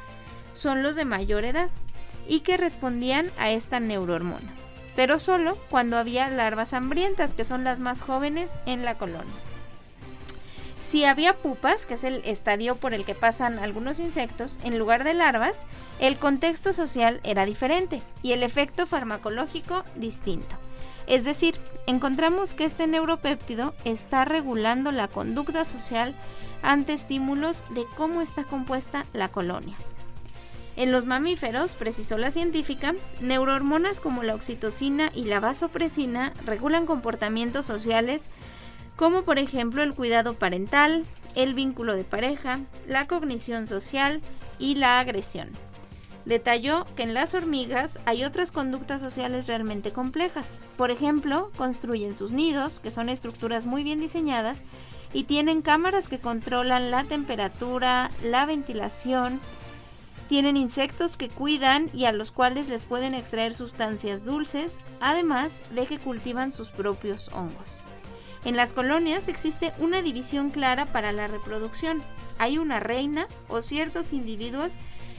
son 0.54 0.82
los 0.82 0.96
de 0.96 1.04
mayor 1.04 1.44
edad 1.44 1.72
y 2.26 2.40
que 2.40 2.56
respondían 2.56 3.30
a 3.38 3.52
esta 3.52 3.82
neurohormona 3.82 4.65
pero 4.96 5.20
solo 5.20 5.58
cuando 5.70 5.98
había 5.98 6.30
larvas 6.30 6.74
hambrientas, 6.74 7.34
que 7.34 7.46
son 7.46 7.64
las 7.64 7.80
más 7.80 8.02
jóvenes 8.02 8.52
en 8.66 8.86
la 8.86 8.98
colonia. 8.98 9.34
Si 10.82 11.04
había 11.04 11.34
pupas, 11.34 11.86
que 11.86 11.96
es 11.96 12.04
el 12.04 12.22
estadio 12.26 12.76
por 12.76 12.94
el 12.94 13.06
que 13.06 13.16
pasan 13.16 13.58
algunos 13.58 14.00
insectos, 14.00 14.58
en 14.64 14.78
lugar 14.78 15.04
de 15.04 15.16
larvas, 15.16 15.66
el 16.00 16.18
contexto 16.18 16.74
social 16.74 17.20
era 17.24 17.46
diferente 17.46 18.02
y 18.22 18.34
el 18.34 18.44
efecto 18.44 18.86
farmacológico 18.86 19.84
distinto. 19.96 20.56
Es 21.08 21.24
decir, 21.24 21.60
encontramos 21.88 22.54
que 22.54 22.66
este 22.66 22.88
neuropéptido 22.88 23.74
está 23.84 24.26
regulando 24.26 24.92
la 24.92 25.08
conducta 25.08 25.66
social 25.66 26.16
ante 26.62 26.94
estímulos 26.94 27.64
de 27.72 27.86
cómo 27.98 28.22
está 28.22 28.44
compuesta 28.44 29.06
la 29.14 29.30
colonia. 29.30 29.76
En 30.76 30.92
los 30.92 31.06
mamíferos, 31.06 31.74
precisó 31.74 32.18
la 32.18 32.32
científica, 32.32 32.96
neurohormonas 33.22 34.00
como 34.00 34.24
la 34.24 34.36
oxitocina 34.36 35.12
y 35.16 35.24
la 35.26 35.40
vasopresina 35.40 36.34
regulan 36.46 36.86
comportamientos 36.86 37.66
sociales 37.66 38.30
como 38.96 39.24
por 39.24 39.40
ejemplo 39.40 39.84
el 39.84 39.94
cuidado 39.94 40.36
parental, 40.36 41.04
el 41.36 41.54
vínculo 41.54 41.96
de 41.96 42.04
pareja, 42.04 42.62
la 42.88 43.08
cognición 43.08 43.68
social 43.68 44.22
y 44.58 44.76
la 44.76 45.00
agresión. 45.00 45.50
Detalló 46.26 46.86
que 46.96 47.04
en 47.04 47.14
las 47.14 47.36
hormigas 47.36 48.00
hay 48.06 48.24
otras 48.24 48.52
conductas 48.52 49.00
sociales 49.00 49.46
realmente 49.46 49.92
complejas. 49.92 50.58
Por 50.76 50.90
ejemplo, 50.90 51.52
construyen 51.56 52.16
sus 52.16 52.32
nidos, 52.32 52.80
que 52.80 52.90
son 52.90 53.10
estructuras 53.10 53.66
muy 53.66 53.84
bien 53.84 54.00
diseñadas, 54.00 54.64
y 55.14 55.26
tienen 55.26 55.62
cámaras 55.62 56.10
que 56.10 56.20
controlan 56.20 56.90
la 56.90 57.04
temperatura, 57.04 58.10
la 58.24 58.46
ventilación, 58.48 59.40
tienen 60.28 60.58
insectos 60.58 61.18
que 61.18 61.30
cuidan 61.30 61.90
y 61.94 62.06
a 62.06 62.12
los 62.12 62.32
cuales 62.32 62.68
les 62.68 62.86
pueden 62.86 63.14
extraer 63.14 63.56
sustancias 63.56 64.26
dulces, 64.26 64.78
además 65.00 65.62
de 65.72 65.86
que 65.86 66.00
cultivan 66.00 66.52
sus 66.52 66.70
propios 66.70 67.30
hongos. 67.30 67.72
En 68.44 68.56
las 68.56 68.74
colonias 68.74 69.28
existe 69.28 69.74
una 69.80 70.02
división 70.02 70.52
clara 70.52 70.86
para 70.86 71.12
la 71.12 71.28
reproducción. 71.28 72.04
Hay 72.38 72.58
una 72.58 72.80
reina 72.80 73.28
o 73.48 73.62
ciertos 73.62 74.14
individuos 74.14 74.78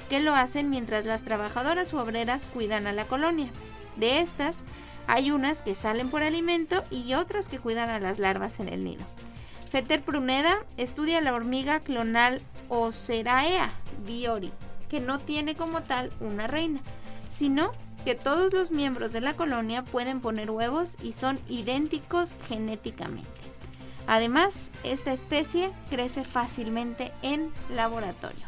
que 0.09 0.21
lo 0.21 0.35
hacen 0.35 0.71
mientras 0.71 1.05
las 1.05 1.23
trabajadoras 1.23 1.93
u 1.93 1.99
obreras 1.99 2.47
cuidan 2.47 2.87
a 2.87 2.93
la 2.93 3.07
colonia. 3.07 3.51
De 3.97 4.21
estas, 4.21 4.63
hay 5.09 5.31
unas 5.31 5.63
que 5.63 5.75
salen 5.75 6.11
por 6.11 6.23
alimento 6.23 6.85
y 6.91 7.15
otras 7.15 7.49
que 7.49 7.59
cuidan 7.59 7.91
a 7.91 8.01
las 8.01 8.19
larvas 8.19 8.61
en 8.61 8.69
el 8.69 8.85
nido. 8.85 9.05
Fetter 9.71 10.03
Pruneda 10.03 10.59
estudia 10.77 11.21
la 11.21 11.35
hormiga 11.35 11.81
clonal 11.81 12.41
Oceraea 12.69 13.73
biori 14.07 14.53
que 14.89 15.01
no 15.01 15.19
tiene 15.19 15.55
como 15.55 15.83
tal 15.83 16.11
una 16.21 16.47
reina, 16.47 16.81
sino 17.29 17.73
que 18.05 18.15
todos 18.15 18.53
los 18.53 18.71
miembros 18.71 19.13
de 19.13 19.21
la 19.21 19.35
colonia 19.35 19.83
pueden 19.83 20.21
poner 20.21 20.51
huevos 20.51 20.97
y 21.03 21.13
son 21.13 21.41
idénticos 21.49 22.37
genéticamente. 22.49 23.29
Además, 24.07 24.71
esta 24.85 25.13
especie 25.13 25.71
crece 25.91 26.25
fácilmente 26.25 27.13
en 27.23 27.51
laboratorio. 27.75 28.47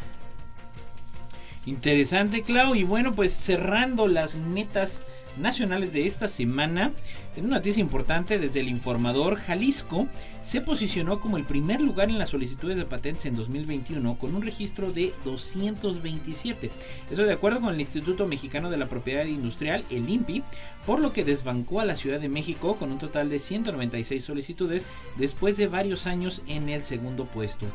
Interesante, 1.67 2.43
Clau. 2.43 2.75
Y 2.75 2.85
bueno, 2.85 3.15
pues 3.15 3.33
cerrando 3.33 4.07
las 4.07 4.37
netas 4.37 5.05
nacionales 5.37 5.93
de 5.93 6.07
esta 6.07 6.29
semana, 6.29 6.93
en 7.37 7.45
una 7.45 7.57
noticia 7.57 7.81
importante 7.81 8.39
desde 8.39 8.61
el 8.61 8.69
informador, 8.69 9.37
Jalisco 9.37 10.09
se 10.43 10.61
posicionó 10.61 11.21
como 11.21 11.37
el 11.37 11.45
primer 11.45 11.81
lugar 11.81 12.09
en 12.09 12.19
las 12.19 12.31
solicitudes 12.31 12.77
de 12.77 12.85
patentes 12.85 13.27
en 13.27 13.37
2021 13.37 14.19
con 14.19 14.35
un 14.35 14.43
registro 14.43 14.93
de 14.93 15.13
227. 15.25 16.71
Eso 17.11 17.23
de 17.23 17.33
acuerdo 17.33 17.61
con 17.61 17.75
el 17.75 17.81
Instituto 17.81 18.27
Mexicano 18.27 18.71
de 18.71 18.77
la 18.77 18.87
Propiedad 18.87 19.25
Industrial, 19.25 19.85
el 19.91 20.09
INPI, 20.09 20.43
por 20.87 21.01
lo 21.01 21.13
que 21.13 21.25
desbancó 21.25 21.81
a 21.81 21.85
la 21.85 21.97
Ciudad 21.97 22.19
de 22.19 22.29
México 22.29 22.77
con 22.77 22.91
un 22.91 22.99
total 22.99 23.29
de 23.29 23.39
196 23.39 24.25
solicitudes 24.25 24.87
después 25.17 25.57
de 25.57 25.69
varios 25.69 26.07
años 26.07 26.43
en 26.47 26.69
el 26.69 26.85
segundo 26.85 27.27
puesto. 27.27 27.67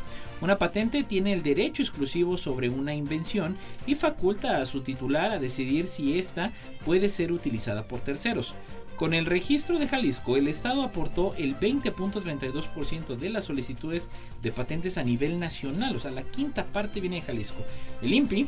Una 0.42 0.58
patente 0.58 1.04
tiene 1.04 1.32
el 1.32 1.44
derecho 1.44 1.84
exclusivo 1.84 2.36
sobre 2.38 2.70
una 2.70 2.94
invención 2.94 3.56
y 3.86 3.96
faculta 3.96 4.58
a 4.58 4.66
su 4.66 4.82
titular 4.82 5.32
a 5.32 5.40
decidir 5.40 5.88
si 5.88 6.18
ésta 6.18 6.52
puede 6.86 7.08
ser 7.08 7.32
utilizada 7.32 7.88
por 7.88 8.02
terceros. 8.02 8.56
Con 9.04 9.14
el 9.14 9.26
registro 9.26 9.80
de 9.80 9.88
Jalisco, 9.90 10.38
el 10.38 10.48
Estado 10.48 10.82
aportó 10.82 11.36
el 11.36 11.60
20.32% 11.60 13.18
de 13.18 13.30
las 13.30 13.44
solicitudes 13.44 14.08
de 14.42 14.54
patentes 14.54 14.98
a 14.98 15.04
nivel 15.04 15.42
nacional, 15.42 15.98
o 15.98 16.00
sea, 16.00 16.12
la 16.12 16.24
quinta 16.24 16.64
parte 16.68 17.02
viene 17.02 17.18
de 17.18 17.24
Jalisco. 17.24 17.66
El 18.02 18.14
INPI 18.14 18.48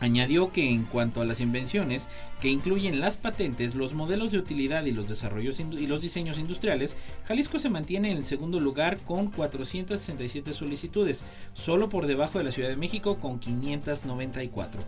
Añadió 0.00 0.50
que 0.50 0.70
en 0.70 0.84
cuanto 0.84 1.20
a 1.20 1.26
las 1.26 1.40
invenciones, 1.40 2.08
que 2.40 2.48
incluyen 2.48 3.00
las 3.00 3.16
patentes, 3.16 3.74
los 3.74 3.92
modelos 3.92 4.32
de 4.32 4.38
utilidad 4.38 4.84
y 4.86 4.92
los 4.92 5.08
desarrollos 5.08 5.60
y 5.60 5.86
los 5.86 6.00
diseños 6.00 6.38
industriales, 6.38 6.96
Jalisco 7.24 7.58
se 7.58 7.68
mantiene 7.68 8.10
en 8.10 8.16
el 8.16 8.24
segundo 8.24 8.58
lugar 8.58 9.00
con 9.00 9.30
467 9.30 10.52
solicitudes, 10.52 11.24
solo 11.52 11.88
por 11.88 12.06
debajo 12.06 12.38
de 12.38 12.44
la 12.44 12.52
Ciudad 12.52 12.70
de 12.70 12.76
México 12.76 13.18
con 13.18 13.38
594. 13.38 14.82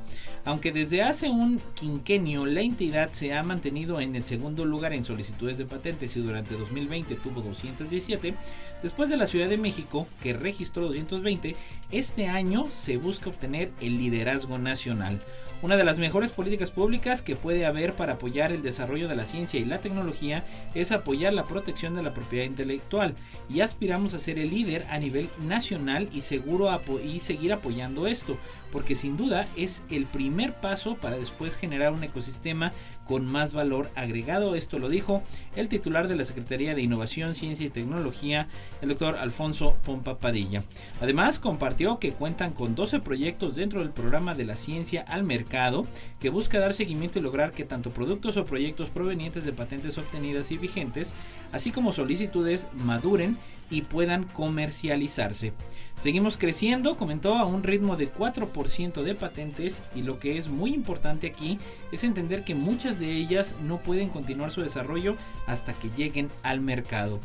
Aunque 0.45 0.73
desde 0.73 1.03
hace 1.03 1.29
un 1.29 1.61
quinquenio 1.75 2.47
la 2.47 2.63
entidad 2.63 3.13
se 3.13 3.35
ha 3.35 3.43
mantenido 3.43 4.01
en 4.01 4.17
el 4.17 4.25
segundo 4.25 4.65
lugar 4.65 4.95
en 4.95 5.05
solicitudes 5.05 5.59
de 5.59 5.67
patentes 5.67 6.17
y 6.17 6.21
durante 6.21 6.55
2020 6.55 7.15
tuvo 7.17 7.43
217, 7.43 8.35
después 8.83 9.11
de 9.11 9.17
la 9.17 9.27
Ciudad 9.27 9.49
de 9.49 9.59
México, 9.59 10.07
que 10.23 10.33
registró 10.33 10.87
220, 10.87 11.55
este 11.91 12.29
año 12.29 12.71
se 12.71 12.97
busca 12.97 13.29
obtener 13.29 13.71
el 13.81 13.97
liderazgo 13.97 14.59
nacional. 14.59 15.21
Una 15.63 15.77
de 15.77 15.85
las 15.85 16.01
mejores 16.01 16.33
políticas 16.33 16.73
públicas 16.73 17.23
que 17.23 17.37
puede 17.37 17.67
haber 17.67 17.95
para 17.95 18.15
apoyar 18.15 18.51
el 18.51 18.65
desarrollo 18.65 19.07
de 19.07 19.15
la 19.15 19.27
ciencia 19.27 19.61
y 19.61 19.65
la 19.65 19.79
tecnología 19.79 20.45
es 20.75 20.91
apoyar 20.91 21.33
la 21.33 21.45
protección 21.45 21.95
de 21.95 22.03
la 22.03 22.13
propiedad 22.13 22.47
intelectual. 22.47 23.15
Y 23.49 23.61
aspiramos 23.61 24.13
a 24.13 24.19
ser 24.19 24.41
el 24.41 24.51
líder 24.51 24.85
a 24.91 24.99
nivel 24.99 25.31
nacional 25.39 26.09
y 26.13 26.23
seguro 26.23 26.69
y 27.05 27.21
seguir 27.21 27.53
apoyando 27.53 28.09
esto, 28.09 28.37
porque 28.73 28.97
sin 28.97 29.17
duda 29.17 29.47
es 29.57 29.85
el 29.89 30.07
primer 30.07 30.55
paso 30.55 30.97
para 30.97 31.17
después 31.17 31.57
generar 31.57 31.93
un 31.93 32.03
ecosistema 32.03 32.73
con 33.07 33.27
más 33.27 33.53
valor 33.53 33.91
agregado. 33.95 34.55
Esto 34.55 34.79
lo 34.79 34.89
dijo 34.89 35.23
el 35.57 35.69
titular 35.69 36.09
de 36.09 36.17
la 36.17 36.25
Secretaría 36.25 36.75
de 36.75 36.83
Innovación, 36.83 37.35
Ciencia 37.35 37.67
y 37.67 37.71
Tecnología, 37.71 38.49
el 38.81 38.89
doctor 38.89 39.17
Alfonso 39.17 39.77
Pompa 39.85 40.19
Padilla. 40.19 40.65
Además, 41.01 41.39
compartió 41.39 41.99
que 41.99 42.13
cuentan 42.13 42.53
con 42.53 42.75
12 42.75 43.01
proyectos 43.01 43.57
dentro 43.57 43.81
del 43.81 43.91
programa 43.91 44.35
de 44.35 44.45
la 44.45 44.57
ciencia 44.57 45.05
al 45.09 45.25
mercado 45.25 45.83
que 46.21 46.31
busca 46.31 46.61
dar 46.61 46.75
seguimiento 46.75 47.19
y 47.19 47.23
lograr 47.23 47.53
que 47.53 47.65
tanto 47.65 47.91
productos 47.91 48.37
o 48.37 48.45
proyectos 48.45 48.89
provenientes 48.89 49.45
de 49.45 49.53
patentes 49.53 49.99
obtenidas 49.99 50.51
y 50.51 50.59
vigentes, 50.59 51.15
así 51.53 51.71
como 51.71 51.93
solicitudes, 51.93 52.67
maduren 52.85 53.37
y 53.73 53.83
puedan 53.83 54.25
comercializarse. 54.25 55.53
Seguimos 56.01 56.37
creciendo, 56.37 56.97
comentó, 56.97 57.35
a 57.35 57.47
un 57.47 57.63
ritmo 57.63 57.97
de 57.97 58.13
4% 58.13 59.03
de 59.03 59.15
patentes 59.15 59.83
y 59.95 60.03
lo 60.03 60.19
que 60.19 60.37
es 60.37 60.49
muy 60.49 60.75
importante 60.75 61.27
aquí 61.27 61.59
es 61.91 62.05
entender 62.05 62.45
que 62.45 62.55
muchas 62.55 62.99
de 62.99 63.11
ellas 63.11 63.55
no 63.63 63.83
pueden 63.83 64.09
continuar 64.09 64.51
su 64.51 64.61
desarrollo 64.61 65.17
hasta 65.47 65.73
que 65.73 65.91
lleguen 65.97 66.29
al 66.43 66.61
mercado. 66.61 67.21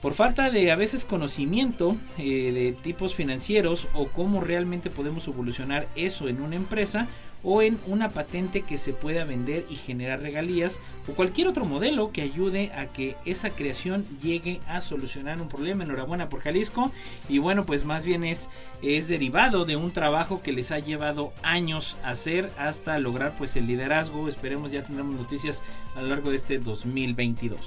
Por 0.00 0.14
falta 0.14 0.50
de 0.50 0.70
a 0.70 0.76
veces 0.76 1.04
conocimiento 1.04 1.96
eh, 2.18 2.52
de 2.52 2.72
tipos 2.72 3.14
financieros 3.14 3.88
o 3.94 4.06
cómo 4.06 4.40
realmente 4.40 4.90
podemos 4.90 5.26
evolucionar 5.26 5.88
eso 5.96 6.28
en 6.28 6.40
una 6.40 6.54
empresa, 6.54 7.08
o 7.42 7.62
en 7.62 7.78
una 7.86 8.08
patente 8.08 8.62
que 8.62 8.78
se 8.78 8.92
pueda 8.92 9.24
vender 9.24 9.64
y 9.70 9.76
generar 9.76 10.20
regalías 10.20 10.80
o 11.08 11.12
cualquier 11.12 11.48
otro 11.48 11.64
modelo 11.64 12.12
que 12.12 12.22
ayude 12.22 12.72
a 12.72 12.86
que 12.86 13.16
esa 13.24 13.50
creación 13.50 14.06
llegue 14.20 14.60
a 14.66 14.80
solucionar 14.80 15.40
un 15.40 15.48
problema. 15.48 15.84
Enhorabuena 15.84 16.28
por 16.28 16.40
Jalisco 16.40 16.90
y 17.28 17.38
bueno 17.38 17.64
pues 17.64 17.84
más 17.84 18.04
bien 18.04 18.24
es, 18.24 18.50
es 18.82 19.08
derivado 19.08 19.64
de 19.64 19.76
un 19.76 19.92
trabajo 19.92 20.42
que 20.42 20.52
les 20.52 20.70
ha 20.72 20.78
llevado 20.78 21.32
años 21.42 21.96
hacer 22.02 22.50
hasta 22.58 22.98
lograr 22.98 23.34
pues 23.36 23.56
el 23.56 23.66
liderazgo. 23.66 24.28
Esperemos 24.28 24.72
ya 24.72 24.82
tendremos 24.82 25.14
noticias 25.14 25.62
a 25.94 26.02
lo 26.02 26.08
largo 26.08 26.30
de 26.30 26.36
este 26.36 26.58
2022. 26.58 27.58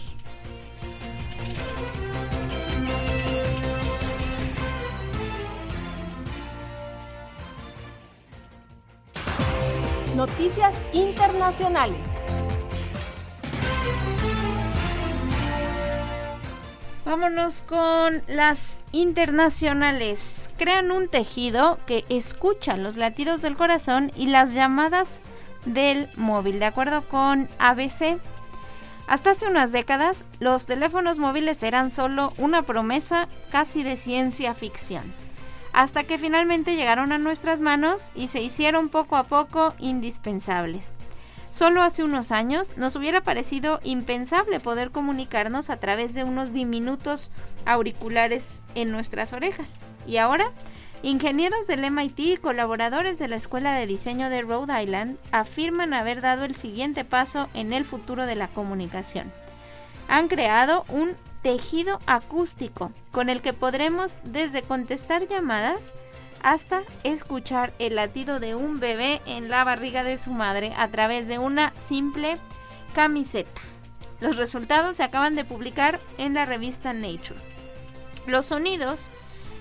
Noticias 10.22 10.80
Internacionales. 10.94 11.98
Vámonos 17.04 17.64
con 17.64 18.22
las 18.28 18.76
internacionales. 18.92 20.20
Crean 20.60 20.92
un 20.92 21.08
tejido 21.08 21.80
que 21.88 22.06
escucha 22.10 22.78
los 22.78 22.98
latidos 22.98 23.42
del 23.42 23.58
corazón 23.58 24.12
y 24.16 24.28
las 24.28 24.54
llamadas 24.54 25.22
del 25.66 26.08
móvil. 26.16 26.60
De 26.60 26.66
acuerdo 26.66 27.08
con 27.08 27.48
ABC, 27.58 28.20
hasta 29.08 29.32
hace 29.32 29.48
unas 29.48 29.72
décadas 29.72 30.24
los 30.40 30.68
teléfonos 30.68 31.18
móviles 31.18 31.64
eran 31.64 31.90
solo 31.90 32.34
una 32.38 32.62
promesa 32.62 33.28
casi 33.50 33.82
de 33.82 33.98
ciencia 33.98 34.54
ficción 34.54 35.31
hasta 35.74 36.04
que 36.04 36.18
finalmente 36.18 36.76
llegaron 36.76 37.12
a 37.12 37.18
nuestras 37.18 37.62
manos 37.62 38.12
y 38.16 38.28
se 38.28 38.42
hicieron 38.42 38.90
poco 38.90 39.18
a 39.18 39.24
poco 39.24 39.74
indispensables. 39.80 40.90
Solo 41.52 41.82
hace 41.82 42.04
unos 42.04 42.32
años 42.32 42.70
nos 42.78 42.96
hubiera 42.96 43.22
parecido 43.22 43.82
impensable 43.84 44.62
poder 44.62 44.92
comunicarnos 44.92 45.70
a 45.70 45.78
través 45.78 46.14
de 46.14 46.24
unos 46.24 46.54
diminutos 46.54 47.32
auriculares 47.66 48.64
en 48.74 48.90
nuestras 48.90 49.34
orejas. 49.34 49.68
Y 50.08 50.16
ahora, 50.16 50.52
ingenieros 51.04 51.68
del 51.68 51.92
MIT 51.92 52.20
y 52.20 52.38
colaboradores 52.38 53.20
de 53.20 53.28
la 53.28 53.36
Escuela 53.36 53.74
de 53.74 53.86
Diseño 53.86 54.30
de 54.30 54.44
Rhode 54.44 54.82
Island 54.82 55.18
afirman 55.34 55.94
haber 55.94 56.22
dado 56.22 56.46
el 56.46 56.56
siguiente 56.56 57.04
paso 57.04 57.50
en 57.54 57.74
el 57.74 57.84
futuro 57.84 58.26
de 58.26 58.36
la 58.36 58.48
comunicación. 58.48 59.30
Han 60.08 60.30
creado 60.30 60.86
un 60.88 61.18
tejido 61.42 62.00
acústico 62.06 62.92
con 63.12 63.30
el 63.30 63.42
que 63.42 63.54
podremos 63.54 64.18
desde 64.24 64.62
contestar 64.62 65.28
llamadas 65.28 65.94
hasta 66.44 66.84
escuchar 67.04 67.74
el 67.80 67.96
latido 67.96 68.40
de 68.40 68.56
un 68.56 68.80
bebé 68.80 69.22
en 69.26 69.50
la 69.50 69.64
barriga 69.64 70.04
de 70.04 70.18
su 70.18 70.32
madre 70.32 70.74
a 70.78 70.88
través 70.88 71.28
de 71.28 71.40
una 71.40 71.74
simple 71.80 72.38
camiseta. 72.94 73.62
Los 74.20 74.38
resultados 74.38 74.98
se 74.98 75.04
acaban 75.04 75.36
de 75.36 75.46
publicar 75.46 76.00
en 76.18 76.34
la 76.34 76.46
revista 76.46 76.94
Nature. 76.94 77.40
Los 78.28 78.48
sonidos 78.48 79.10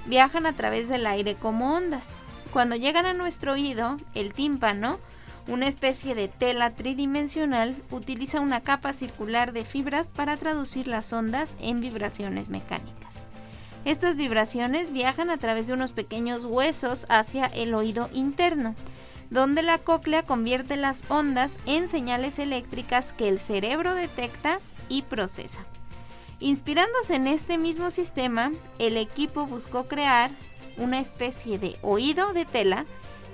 viajan 0.07 0.47
a 0.47 0.55
través 0.55 0.89
del 0.89 1.07
aire 1.07 1.35
como 1.35 1.75
ondas. 1.75 2.09
Cuando 2.53 2.77
llegan 2.77 3.07
a 3.07 3.15
nuestro 3.15 3.53
oído, 3.53 3.97
el 4.15 4.33
tímpano 4.35 4.99
una 5.47 5.67
especie 5.67 6.15
de 6.15 6.29
tela 6.29 6.75
tridimensional 6.75 7.77
utiliza 7.91 8.41
una 8.41 8.61
capa 8.61 8.93
circular 8.93 9.53
de 9.53 9.65
fibras 9.65 10.09
para 10.09 10.37
traducir 10.37 10.87
las 10.87 11.13
ondas 11.13 11.57
en 11.61 11.81
vibraciones 11.81 12.51
mecánicas. 12.51 13.27
Estas 13.85 14.17
vibraciones 14.17 14.93
viajan 14.93 15.31
a 15.31 15.39
través 15.39 15.67
de 15.67 15.73
unos 15.73 15.93
pequeños 15.93 16.45
huesos 16.45 17.07
hacia 17.09 17.47
el 17.47 17.75
oído 17.75 18.11
interno, 18.13 18.75
donde 19.31 19.63
la 19.63 19.79
cóclea 19.79 20.25
convierte 20.25 20.77
las 20.77 21.05
ondas 21.09 21.57
en 21.67 21.89
señales 21.89 22.39
eléctricas 22.39 23.13
que 23.13 23.29
el 23.29 23.41
cerebro 23.41 23.95
detecta 23.95 24.61
y 24.89 25.03
procesa. 25.03 25.61
Inspirándose 26.41 27.15
en 27.15 27.27
este 27.27 27.59
mismo 27.59 27.91
sistema, 27.91 28.51
el 28.79 28.97
equipo 28.97 29.47
buscó 29.47 29.85
crear 29.85 30.31
una 30.79 30.99
especie 30.99 31.59
de 31.59 31.77
oído 31.83 32.33
de 32.33 32.45
tela 32.45 32.87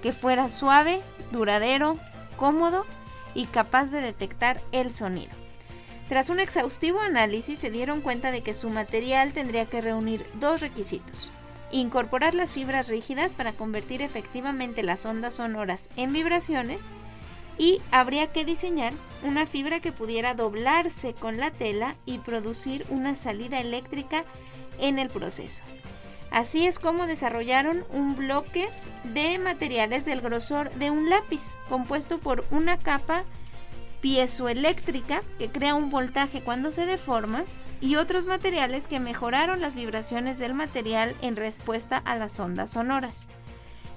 que 0.07 0.13
fuera 0.13 0.49
suave, 0.49 1.01
duradero, 1.33 1.95
cómodo 2.37 2.87
y 3.35 3.47
capaz 3.47 3.87
de 3.87 4.01
detectar 4.01 4.63
el 4.71 4.95
sonido. 4.95 5.33
Tras 6.09 6.29
un 6.29 6.39
exhaustivo 6.39 7.01
análisis 7.01 7.59
se 7.59 7.73
dieron 7.73 8.03
cuenta 8.03 8.31
de 8.31 8.41
que 8.41 8.55
su 8.55 8.71
material 8.71 9.33
tendría 9.33 9.67
que 9.67 9.81
reunir 9.81 10.25
dos 10.35 10.61
requisitos. 10.61 11.33
incorporar 11.73 12.35
las 12.35 12.53
fibras 12.53 12.87
rígidas 12.87 13.33
para 13.33 13.53
convertir 13.53 14.01
efectivamente 14.01 14.85
las 14.85 15.05
ondas 15.05 15.35
sonoras 15.35 15.91
en 15.97 16.13
vibraciones 16.13 16.81
y 17.59 17.83
habría 17.91 18.29
que 18.29 18.45
diseñar 18.45 18.93
una 19.25 19.45
fibra 19.45 19.81
que 19.81 19.91
pudiera 19.91 20.35
doblarse 20.35 21.15
con 21.15 21.39
la 21.39 21.51
tela 21.51 21.97
y 22.07 22.19
producir 22.19 22.87
una 22.91 23.17
salida 23.17 23.59
eléctrica 23.59 24.25
en 24.79 25.01
el 25.01 25.09
proceso. 25.09 25.65
Así 26.31 26.67
es 26.67 26.79
como 26.79 27.07
desarrollaron 27.07 27.85
un 27.91 28.17
bloque 28.17 28.69
de 29.05 29.39
materiales 29.39 30.05
del 30.05 30.21
grosor 30.21 30.71
de 30.75 30.91
un 30.91 31.09
lápiz, 31.09 31.55
compuesto 31.69 32.19
por 32.19 32.45
una 32.51 32.79
capa 32.79 33.25
piezoeléctrica 34.01 35.21
que 35.39 35.49
crea 35.49 35.75
un 35.75 35.91
voltaje 35.91 36.43
cuando 36.43 36.71
se 36.71 36.87
deforma 36.87 37.45
y 37.81 37.97
otros 37.97 38.27
materiales 38.27 38.89
que 38.89 39.01
mejoraron 39.01 39.61
las 39.61 39.75
vibraciones 39.75 40.39
del 40.39 40.55
material 40.55 41.15
en 41.23 41.37
respuesta 41.37 41.99
a 41.99 42.17
las 42.17 42.39
ondas 42.39 42.71
sonoras. 42.71 43.27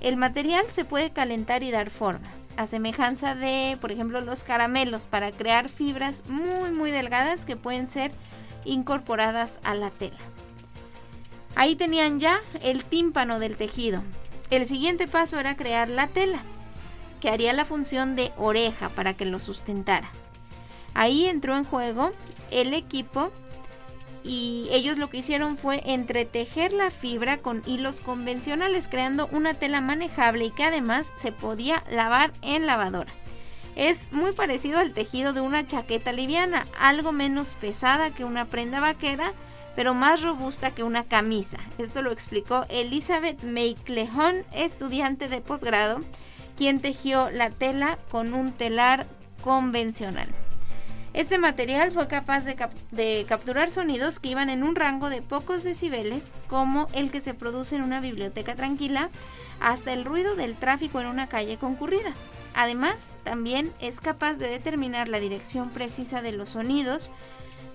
El 0.01 0.17
material 0.17 0.65
se 0.69 0.85
puede 0.85 1.11
calentar 1.11 1.63
y 1.63 1.71
dar 1.71 1.89
forma, 1.89 2.29
a 2.57 2.67
semejanza 2.67 3.35
de, 3.35 3.77
por 3.81 3.91
ejemplo, 3.91 4.21
los 4.21 4.43
caramelos 4.43 5.07
para 5.07 5.31
crear 5.31 5.69
fibras 5.69 6.27
muy 6.29 6.71
muy 6.71 6.91
delgadas 6.91 7.45
que 7.45 7.57
pueden 7.57 7.89
ser 7.89 8.11
incorporadas 8.65 9.59
a 9.63 9.75
la 9.75 9.89
tela. 9.89 10.17
Ahí 11.55 11.75
tenían 11.75 12.19
ya 12.19 12.41
el 12.61 12.83
tímpano 12.85 13.39
del 13.39 13.57
tejido. 13.57 14.03
El 14.49 14.65
siguiente 14.65 15.07
paso 15.07 15.39
era 15.39 15.55
crear 15.55 15.89
la 15.89 16.07
tela, 16.07 16.39
que 17.21 17.29
haría 17.29 17.53
la 17.53 17.65
función 17.65 18.15
de 18.15 18.31
oreja 18.37 18.89
para 18.89 19.13
que 19.13 19.25
lo 19.25 19.39
sustentara. 19.39 20.09
Ahí 20.93 21.25
entró 21.25 21.55
en 21.55 21.63
juego 21.63 22.11
el 22.51 22.73
equipo 22.73 23.31
y 24.23 24.67
ellos 24.71 24.97
lo 24.97 25.09
que 25.09 25.17
hicieron 25.17 25.57
fue 25.57 25.81
entretejer 25.85 26.73
la 26.73 26.89
fibra 26.89 27.37
con 27.37 27.61
hilos 27.65 28.01
convencionales 28.01 28.87
creando 28.87 29.27
una 29.31 29.53
tela 29.53 29.81
manejable 29.81 30.45
y 30.45 30.51
que 30.51 30.63
además 30.63 31.13
se 31.17 31.31
podía 31.31 31.83
lavar 31.89 32.33
en 32.41 32.65
lavadora. 32.65 33.13
Es 33.75 34.11
muy 34.11 34.33
parecido 34.33 34.79
al 34.79 34.93
tejido 34.93 35.31
de 35.31 35.41
una 35.41 35.65
chaqueta 35.65 36.11
liviana, 36.11 36.67
algo 36.77 37.11
menos 37.11 37.53
pesada 37.61 38.09
que 38.09 38.25
una 38.25 38.45
prenda 38.45 38.81
vaquera, 38.81 39.33
pero 39.79 39.93
más 39.93 40.21
robusta 40.21 40.71
que 40.71 40.83
una 40.83 41.05
camisa. 41.05 41.57
Esto 41.77 42.01
lo 42.01 42.11
explicó 42.11 42.65
Elizabeth 42.67 43.43
Meiclehon, 43.43 44.43
estudiante 44.51 45.29
de 45.29 45.39
posgrado, 45.39 45.99
quien 46.57 46.81
tejió 46.81 47.29
la 47.31 47.49
tela 47.49 47.97
con 48.11 48.33
un 48.33 48.51
telar 48.51 49.07
convencional. 49.41 50.27
Este 51.13 51.37
material 51.37 51.93
fue 51.93 52.09
capaz 52.09 52.43
de, 52.91 53.25
capturar 53.25 53.71
sonidos 53.71 54.19
que 54.19 54.27
iban 54.27 54.49
en 54.49 54.65
un 54.65 54.75
rango 54.75 55.09
de 55.09 55.21
pocos 55.21 55.63
decibeles, 55.63 56.33
como 56.47 56.87
el 56.91 57.09
que 57.09 57.21
se 57.21 57.33
produce 57.33 57.77
en 57.77 57.83
una 57.83 58.01
biblioteca 58.01 58.55
tranquila, 58.55 59.09
hasta 59.61 59.93
el 59.93 60.03
ruido 60.03 60.35
del 60.35 60.55
tráfico 60.55 60.99
en 60.99 61.07
una 61.07 61.27
calle 61.27 61.55
concurrida. 61.55 62.11
Además, 62.53 63.07
también 63.23 63.71
es 63.79 64.01
capaz 64.01 64.33
de 64.33 64.49
determinar 64.49 65.07
la 65.07 65.21
dirección 65.21 65.69
precisa 65.69 66.21
de 66.21 66.33
los 66.33 66.49
sonidos, 66.49 67.09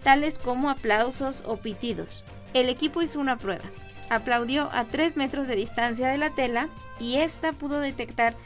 tales 0.04 0.38
como 0.38 0.70
aplausos 0.70 1.42
o 1.46 1.56
pitidos. 1.56 2.22
El 2.52 2.68
equipo 2.68 3.02
hizo 3.02 3.18
una 3.18 3.36
prueba. 3.36 3.64
Aplaudió 4.10 4.70
a 4.72 4.84
3 4.84 5.16
metros 5.16 5.48
de 5.48 5.56
distancia 5.56 6.08
de 6.08 6.18
la 6.18 6.30
tela 6.30 6.68
y 7.00 7.16
ésta 7.16 7.52
pudo 7.52 7.80
detectar 7.80 8.36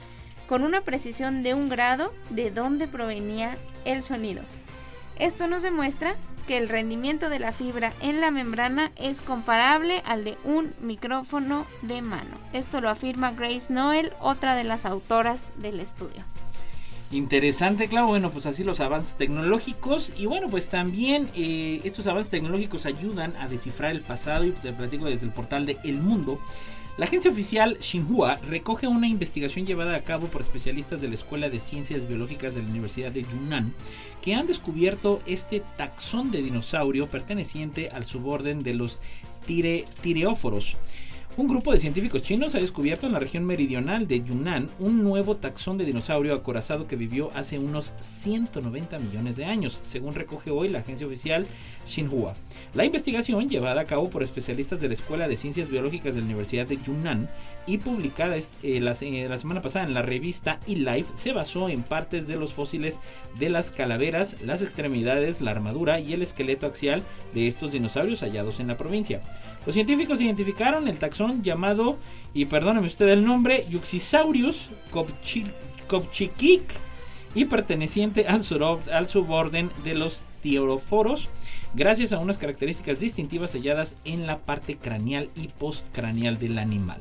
con 0.49 0.63
una 0.63 0.81
precisión 0.81 1.43
de 1.43 1.53
un 1.53 1.69
grado 1.69 2.15
de 2.31 2.51
dónde 2.51 2.89
provenía 2.89 3.55
el 3.85 4.03
sonido. 4.03 4.43
Esto 5.19 5.47
nos 5.47 5.63
demuestra 5.63 6.15
que 6.47 6.57
el 6.57 6.71
rendimiento 6.71 7.29
de 7.29 7.41
la 7.41 7.53
fibra 7.53 7.93
en 8.01 8.23
la 8.23 8.31
membrana 8.31 8.93
es 8.97 9.21
comparable 9.21 10.03
al 10.07 10.25
de 10.25 10.39
un 10.45 10.73
micrófono 10.81 11.67
de 11.83 12.01
mano. 12.01 12.39
Esto 12.55 12.81
lo 12.81 12.89
afirma 12.89 13.33
Grace 13.33 13.71
Noel, 13.71 14.15
otra 14.21 14.57
de 14.57 14.65
las 14.65 14.87
autoras 14.87 15.53
del 15.59 15.81
estudio. 15.81 16.25
Interesante, 17.11 17.89
claro. 17.89 18.09
Bueno, 18.09 18.31
pues 18.31 18.47
así 18.47 18.65
los 18.65 18.81
avances 18.81 19.17
tecnológicos. 19.17 20.13
Y 20.17 20.27
bueno, 20.27 20.49
pues 20.49 20.69
también 20.69 21.29
eh, 21.35 21.81
estos 21.85 22.07
avances 22.07 22.31
tecnológicos 22.31 22.85
ayudan 22.85 23.35
a 23.37 23.49
descifrar 23.49 23.93
el 23.93 24.03
pasado. 24.03 24.45
Y 24.45 24.53
te 24.53 24.73
platico 24.73 25.07
desde 25.07 25.27
el 25.27 25.33
portal 25.33 25.65
de 25.65 25.79
El 25.85 26.01
Mundo. 26.01 26.39
La 26.99 27.05
agencia 27.05 27.31
oficial 27.31 27.79
Xinhua 27.81 28.35
recoge 28.49 28.89
una 28.89 29.07
investigación 29.07 29.65
llevada 29.65 29.95
a 29.95 30.03
cabo 30.03 30.27
por 30.27 30.43
especialistas 30.43 31.01
de 31.01 31.07
la 31.07 31.15
Escuela 31.15 31.49
de 31.49 31.61
Ciencias 31.61 32.09
Biológicas 32.09 32.57
de 32.57 32.63
la 32.63 32.69
Universidad 32.69 33.13
de 33.13 33.23
Yunnan, 33.23 33.73
que 34.21 34.35
han 34.35 34.49
descubierto 34.49 35.23
este 35.25 35.63
taxón 35.77 36.33
de 36.33 36.43
dinosaurio 36.43 37.07
perteneciente 37.07 37.89
al 37.91 38.05
suborden 38.05 38.65
de 38.65 38.75
los 38.75 39.01
tire, 39.47 39.85
tireóforos. 40.03 40.77
Un 41.39 41.47
grupo 41.47 41.70
de 41.70 41.78
científicos 41.78 42.22
chinos 42.22 42.57
ha 42.57 42.59
descubierto 42.59 43.07
en 43.07 43.12
la 43.12 43.20
región 43.20 43.45
meridional 43.45 44.09
de 44.09 44.24
Yunnan 44.24 44.70
un 44.80 45.05
nuevo 45.05 45.36
taxón 45.36 45.78
de 45.78 45.84
dinosaurio 45.84 46.34
acorazado 46.34 46.89
que 46.89 46.97
vivió 46.97 47.30
hace 47.32 47.61
unos 47.61 47.95
190 48.01 48.99
millones 48.99 49.36
de 49.36 49.45
años, 49.45 49.78
según 49.82 50.16
recoge 50.16 50.51
hoy 50.51 50.66
la 50.66 50.80
agencia 50.80 51.07
oficial 51.07 51.47
Xinhua. 51.86 52.34
La 52.74 52.84
investigación, 52.84 53.49
llevada 53.49 53.82
a 53.82 53.84
cabo 53.84 54.11
por 54.11 54.24
especialistas 54.24 54.80
de 54.80 54.89
la 54.89 54.95
Escuela 54.95 55.28
de 55.28 55.36
Ciencias 55.36 55.70
Biológicas 55.70 56.16
de 56.16 56.22
la 56.22 56.26
Universidad 56.26 56.66
de 56.66 56.78
Yunnan 56.82 57.30
y 57.68 57.78
publicada 57.78 58.36
eh, 58.36 58.80
la, 58.80 58.95
semana 58.95 59.62
pasada 59.62 59.84
en 59.84 59.95
la 59.95 60.03
revista 60.03 60.59
eLife, 60.66 61.12
se 61.14 61.32
basó 61.32 61.68
en 61.68 61.84
partes 61.84 62.26
de 62.26 62.34
los 62.34 62.53
fósiles 62.53 62.99
de 63.39 63.49
las 63.49 63.70
calaveras, 63.70 64.43
las 64.43 64.62
extremidades, 64.62 65.41
la 65.41 65.53
armadura 65.53 66.01
y 66.01 66.14
el 66.14 66.22
esqueleto 66.22 66.66
axial 66.66 67.03
de 67.32 67.47
estos 67.47 67.70
dinosaurios 67.70 68.22
hallados 68.22 68.59
en 68.59 68.66
la 68.66 68.76
provincia. 68.76 69.20
Los 69.66 69.74
científicos 69.74 70.20
identificaron 70.20 70.89
el 70.89 70.99
taxón 70.99 71.28
llamado, 71.37 71.99
y 72.35 72.47
perdóneme 72.47 72.87
usted 72.87 73.09
el 73.09 73.24
nombre, 73.24 73.66
Yuxisaurus 73.68 74.70
kopchikik 75.89 76.62
y 77.35 77.45
perteneciente 77.45 78.26
al, 78.26 78.43
suborden 78.43 79.70
de 79.85 79.95
los 79.95 80.22
tioroforos, 80.43 81.29
gracias 81.74 82.12
a 82.12 82.18
unas 82.18 82.39
características 82.39 83.01
distintivas 83.01 83.53
halladas 83.53 83.95
en 84.05 84.26
la 84.26 84.39
parte 84.39 84.76
craneal 84.76 85.31
y 85.37 85.49
postcraneal 85.49 86.39
del 86.39 86.59
animal. 86.59 87.01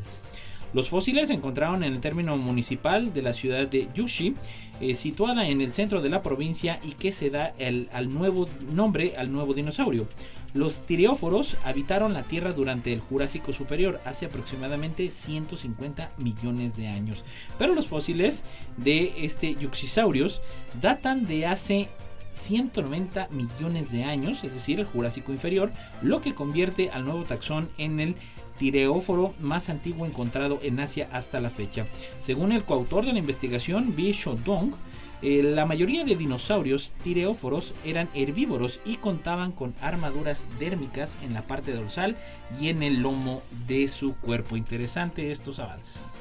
Los 0.74 0.90
fósiles 0.90 1.30
se 1.30 1.34
encontraron 1.34 1.84
en 1.84 1.94
el 1.94 2.02
término 2.02 2.38
municipal 2.38 3.14
de 3.14 3.22
la 3.22 3.34
ciudad 3.34 3.68
de 3.68 3.88
Yushi, 3.94 4.34
eh, 4.80 4.94
situada 4.94 5.48
en 5.48 5.62
el 5.62 5.74
centro 5.74 6.02
de 6.02 6.10
la 6.10 6.22
provincia 6.22 6.80
y 6.84 6.92
que 6.92 7.12
se 7.12 7.30
da 7.30 7.54
el, 7.58 7.90
al 7.92 8.14
nuevo 8.14 8.48
nombre 8.72 9.16
al 9.18 9.32
nuevo 9.32 9.54
dinosaurio. 9.54 10.08
Los 10.54 10.80
tireóforos 10.86 11.58
habitaron 11.64 12.14
la 12.14 12.24
Tierra 12.24 12.54
durante 12.54 12.94
el 12.94 13.00
Jurásico 13.00 13.54
Superior, 13.54 14.00
hace 14.06 14.26
aproximadamente 14.26 15.12
150 15.12 16.12
millones 16.18 16.78
de 16.78 16.88
años. 16.88 17.24
Pero 17.60 17.76
los 17.76 17.88
fósiles 17.88 18.44
de 18.78 19.14
este 19.18 19.56
Yuxisaurios 19.56 20.42
datan 20.82 21.24
de 21.24 21.46
hace 21.46 21.90
190 22.32 23.28
millones 23.30 23.92
de 23.92 24.04
años, 24.04 24.44
es 24.44 24.54
decir, 24.54 24.80
el 24.80 24.86
Jurásico 24.86 25.32
Inferior, 25.32 25.72
lo 26.02 26.22
que 26.22 26.36
convierte 26.36 26.90
al 26.90 27.06
nuevo 27.06 27.24
taxón 27.24 27.70
en 27.78 28.00
el 28.00 28.16
tireóforo 28.58 29.34
más 29.40 29.70
antiguo 29.70 30.06
encontrado 30.06 30.60
en 30.62 30.80
Asia 30.80 31.10
hasta 31.12 31.40
la 31.40 31.50
fecha. 31.50 31.86
Según 32.20 32.52
el 32.52 32.64
coautor 32.64 33.06
de 33.06 33.14
la 33.14 33.20
investigación, 33.20 33.96
Bi 33.96 34.12
Shodong, 34.12 34.74
eh, 35.22 35.42
la 35.42 35.66
mayoría 35.66 36.04
de 36.04 36.16
dinosaurios 36.16 36.92
tireóforos 37.04 37.74
eran 37.84 38.08
herbívoros 38.14 38.80
y 38.86 38.98
contaban 38.98 39.52
con 39.52 39.74
armaduras 39.82 40.46
dérmicas 40.60 41.18
en 41.24 41.34
la 41.34 41.42
parte 41.42 41.72
dorsal 41.72 42.16
y 42.60 42.70
en 42.70 42.84
el 42.84 43.02
lomo 43.02 43.42
de 43.68 43.88
su 43.88 44.16
cuerpo. 44.16 44.58
Interesante 44.58 45.32
estos 45.32 45.60
avances. 45.60 46.12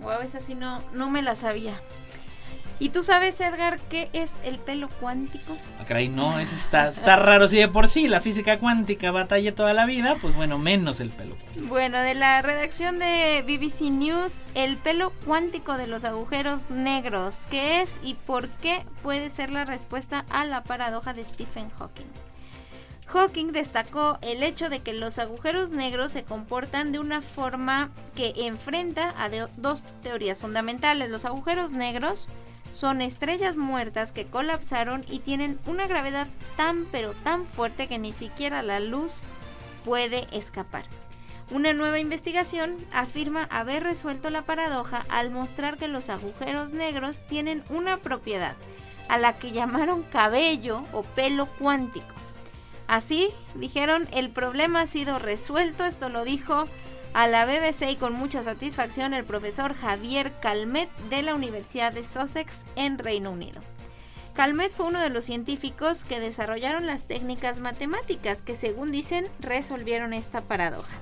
Wow, 0.00 0.20
esa 0.24 0.40
sí 0.40 0.54
no, 0.54 0.82
no 0.92 1.08
me 1.08 1.22
la 1.22 1.36
sabía. 1.36 1.74
¿Y 2.78 2.88
tú 2.88 3.02
sabes, 3.02 3.40
Edgar, 3.40 3.80
qué 3.88 4.08
es 4.12 4.40
el 4.44 4.58
pelo 4.58 4.88
cuántico? 5.00 5.56
Ah, 5.78 5.84
caray, 5.86 6.08
no, 6.08 6.38
eso 6.38 6.54
está, 6.56 6.88
está 6.88 7.16
raro. 7.16 7.46
Si 7.46 7.56
de 7.56 7.68
por 7.68 7.88
sí 7.88 8.08
la 8.08 8.20
física 8.20 8.58
cuántica 8.58 9.10
batalla 9.10 9.54
toda 9.54 9.72
la 9.72 9.86
vida, 9.86 10.16
pues 10.20 10.34
bueno, 10.34 10.58
menos 10.58 11.00
el 11.00 11.10
pelo 11.10 11.36
cuántico. 11.36 11.66
Bueno, 11.68 12.00
de 12.00 12.14
la 12.14 12.42
redacción 12.42 12.98
de 12.98 13.44
BBC 13.46 13.92
News, 13.92 14.42
el 14.54 14.76
pelo 14.76 15.12
cuántico 15.24 15.76
de 15.76 15.86
los 15.86 16.04
agujeros 16.04 16.70
negros. 16.70 17.36
¿Qué 17.50 17.82
es 17.82 18.00
y 18.02 18.14
por 18.14 18.48
qué 18.48 18.84
puede 19.02 19.30
ser 19.30 19.50
la 19.50 19.64
respuesta 19.64 20.24
a 20.30 20.44
la 20.44 20.64
paradoja 20.64 21.14
de 21.14 21.24
Stephen 21.24 21.70
Hawking? 21.78 22.10
Hawking 23.12 23.52
destacó 23.52 24.18
el 24.22 24.42
hecho 24.42 24.70
de 24.70 24.80
que 24.80 24.94
los 24.94 25.18
agujeros 25.18 25.70
negros 25.70 26.12
se 26.12 26.24
comportan 26.24 26.92
de 26.92 26.98
una 26.98 27.20
forma 27.20 27.90
que 28.14 28.32
enfrenta 28.46 29.14
a 29.22 29.28
dos 29.56 29.84
teorías 30.00 30.40
fundamentales. 30.40 31.10
Los 31.10 31.26
agujeros 31.26 31.72
negros 31.72 32.28
son 32.72 33.00
estrellas 33.02 33.56
muertas 33.56 34.10
que 34.10 34.26
colapsaron 34.26 35.04
y 35.08 35.20
tienen 35.20 35.60
una 35.66 35.86
gravedad 35.86 36.26
tan 36.56 36.86
pero 36.86 37.12
tan 37.12 37.46
fuerte 37.46 37.86
que 37.86 37.98
ni 37.98 38.12
siquiera 38.12 38.62
la 38.62 38.80
luz 38.80 39.22
puede 39.84 40.26
escapar. 40.36 40.84
Una 41.50 41.74
nueva 41.74 41.98
investigación 41.98 42.76
afirma 42.92 43.44
haber 43.44 43.82
resuelto 43.82 44.30
la 44.30 44.42
paradoja 44.42 45.02
al 45.10 45.30
mostrar 45.30 45.76
que 45.76 45.86
los 45.86 46.08
agujeros 46.08 46.72
negros 46.72 47.24
tienen 47.26 47.62
una 47.68 47.98
propiedad, 47.98 48.56
a 49.08 49.18
la 49.18 49.34
que 49.34 49.52
llamaron 49.52 50.02
cabello 50.02 50.84
o 50.92 51.02
pelo 51.02 51.46
cuántico. 51.58 52.14
Así, 52.86 53.28
dijeron, 53.54 54.08
el 54.12 54.30
problema 54.30 54.80
ha 54.80 54.86
sido 54.86 55.18
resuelto, 55.18 55.84
esto 55.84 56.08
lo 56.08 56.24
dijo 56.24 56.64
a 57.14 57.26
la 57.26 57.44
BBC 57.44 57.90
y 57.90 57.96
con 57.96 58.14
mucha 58.14 58.42
satisfacción 58.42 59.12
el 59.12 59.24
profesor 59.24 59.74
Javier 59.74 60.32
Calmet 60.40 60.88
de 61.10 61.22
la 61.22 61.34
Universidad 61.34 61.92
de 61.92 62.04
Sussex 62.04 62.62
en 62.74 62.98
Reino 62.98 63.30
Unido. 63.30 63.60
Calmet 64.34 64.72
fue 64.72 64.86
uno 64.86 65.00
de 65.00 65.10
los 65.10 65.26
científicos 65.26 66.04
que 66.04 66.20
desarrollaron 66.20 66.86
las 66.86 67.04
técnicas 67.04 67.60
matemáticas 67.60 68.40
que 68.40 68.54
según 68.54 68.90
dicen 68.90 69.26
resolvieron 69.40 70.14
esta 70.14 70.40
paradoja. 70.40 70.96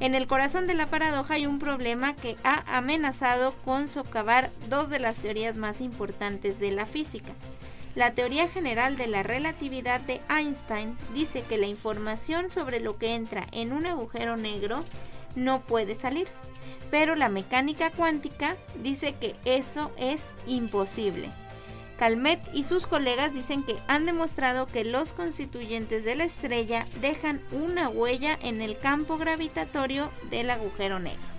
En 0.00 0.16
el 0.16 0.26
corazón 0.26 0.66
de 0.66 0.74
la 0.74 0.86
paradoja 0.86 1.34
hay 1.34 1.46
un 1.46 1.60
problema 1.60 2.16
que 2.16 2.36
ha 2.42 2.64
amenazado 2.76 3.54
con 3.64 3.88
socavar 3.88 4.50
dos 4.68 4.90
de 4.90 4.98
las 4.98 5.16
teorías 5.16 5.56
más 5.56 5.80
importantes 5.80 6.58
de 6.58 6.72
la 6.72 6.86
física. 6.86 7.32
La 7.94 8.12
teoría 8.12 8.48
general 8.48 8.96
de 8.96 9.08
la 9.08 9.22
relatividad 9.22 10.00
de 10.00 10.20
Einstein 10.28 10.96
dice 11.14 11.42
que 11.48 11.58
la 11.58 11.66
información 11.66 12.50
sobre 12.50 12.80
lo 12.80 12.96
que 12.96 13.14
entra 13.14 13.46
en 13.50 13.72
un 13.72 13.86
agujero 13.86 14.36
negro 14.36 14.84
no 15.38 15.60
puede 15.60 15.94
salir, 15.94 16.28
pero 16.90 17.14
la 17.16 17.28
mecánica 17.28 17.90
cuántica 17.90 18.56
dice 18.82 19.14
que 19.14 19.36
eso 19.44 19.90
es 19.96 20.34
imposible. 20.46 21.28
Calmet 21.98 22.40
y 22.54 22.62
sus 22.62 22.86
colegas 22.86 23.34
dicen 23.34 23.64
que 23.64 23.76
han 23.88 24.06
demostrado 24.06 24.66
que 24.66 24.84
los 24.84 25.12
constituyentes 25.12 26.04
de 26.04 26.14
la 26.14 26.24
estrella 26.24 26.86
dejan 27.00 27.42
una 27.50 27.88
huella 27.88 28.38
en 28.40 28.60
el 28.60 28.78
campo 28.78 29.16
gravitatorio 29.16 30.08
del 30.30 30.50
agujero 30.50 31.00
negro. 31.00 31.38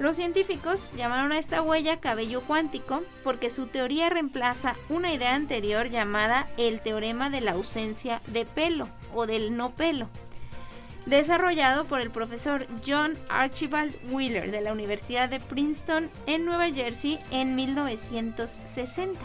Los 0.00 0.16
científicos 0.16 0.90
llamaron 0.96 1.32
a 1.32 1.38
esta 1.38 1.62
huella 1.62 2.00
cabello 2.00 2.42
cuántico 2.42 3.02
porque 3.24 3.50
su 3.50 3.66
teoría 3.66 4.10
reemplaza 4.10 4.76
una 4.88 5.12
idea 5.12 5.34
anterior 5.34 5.90
llamada 5.90 6.48
el 6.56 6.80
teorema 6.80 7.30
de 7.30 7.40
la 7.40 7.52
ausencia 7.52 8.20
de 8.26 8.46
pelo 8.46 8.88
o 9.14 9.26
del 9.26 9.56
no 9.56 9.74
pelo, 9.74 10.08
desarrollado 11.08 11.86
por 11.86 12.00
el 12.00 12.10
profesor 12.10 12.66
John 12.86 13.18
Archibald 13.30 13.94
Wheeler 14.10 14.50
de 14.50 14.60
la 14.60 14.72
Universidad 14.72 15.28
de 15.28 15.40
Princeton 15.40 16.10
en 16.26 16.44
Nueva 16.44 16.70
Jersey 16.70 17.18
en 17.30 17.56
1960. 17.56 19.18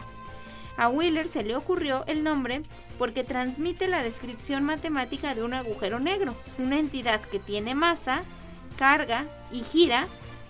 A 0.78 0.90
Wheeler 0.90 1.28
se 1.28 1.44
le 1.44 1.56
ocurrió 1.56 2.04
el 2.08 2.24
nombre 2.24 2.64
porque 2.98 3.24
transmite 3.24 3.88
la 3.88 4.02
descripción 4.02 4.64
matemática 4.64 5.36
de 5.36 5.44
un 5.44 5.54
agujero 5.54 6.00
negro, 6.00 6.36
una 6.58 6.80
entidad 6.80 7.20
que 7.20 7.40
tiene 7.40 7.76
masa, 7.76 8.24
carga 8.78 9.26
y 9.52 9.64
gira, 9.64 10.08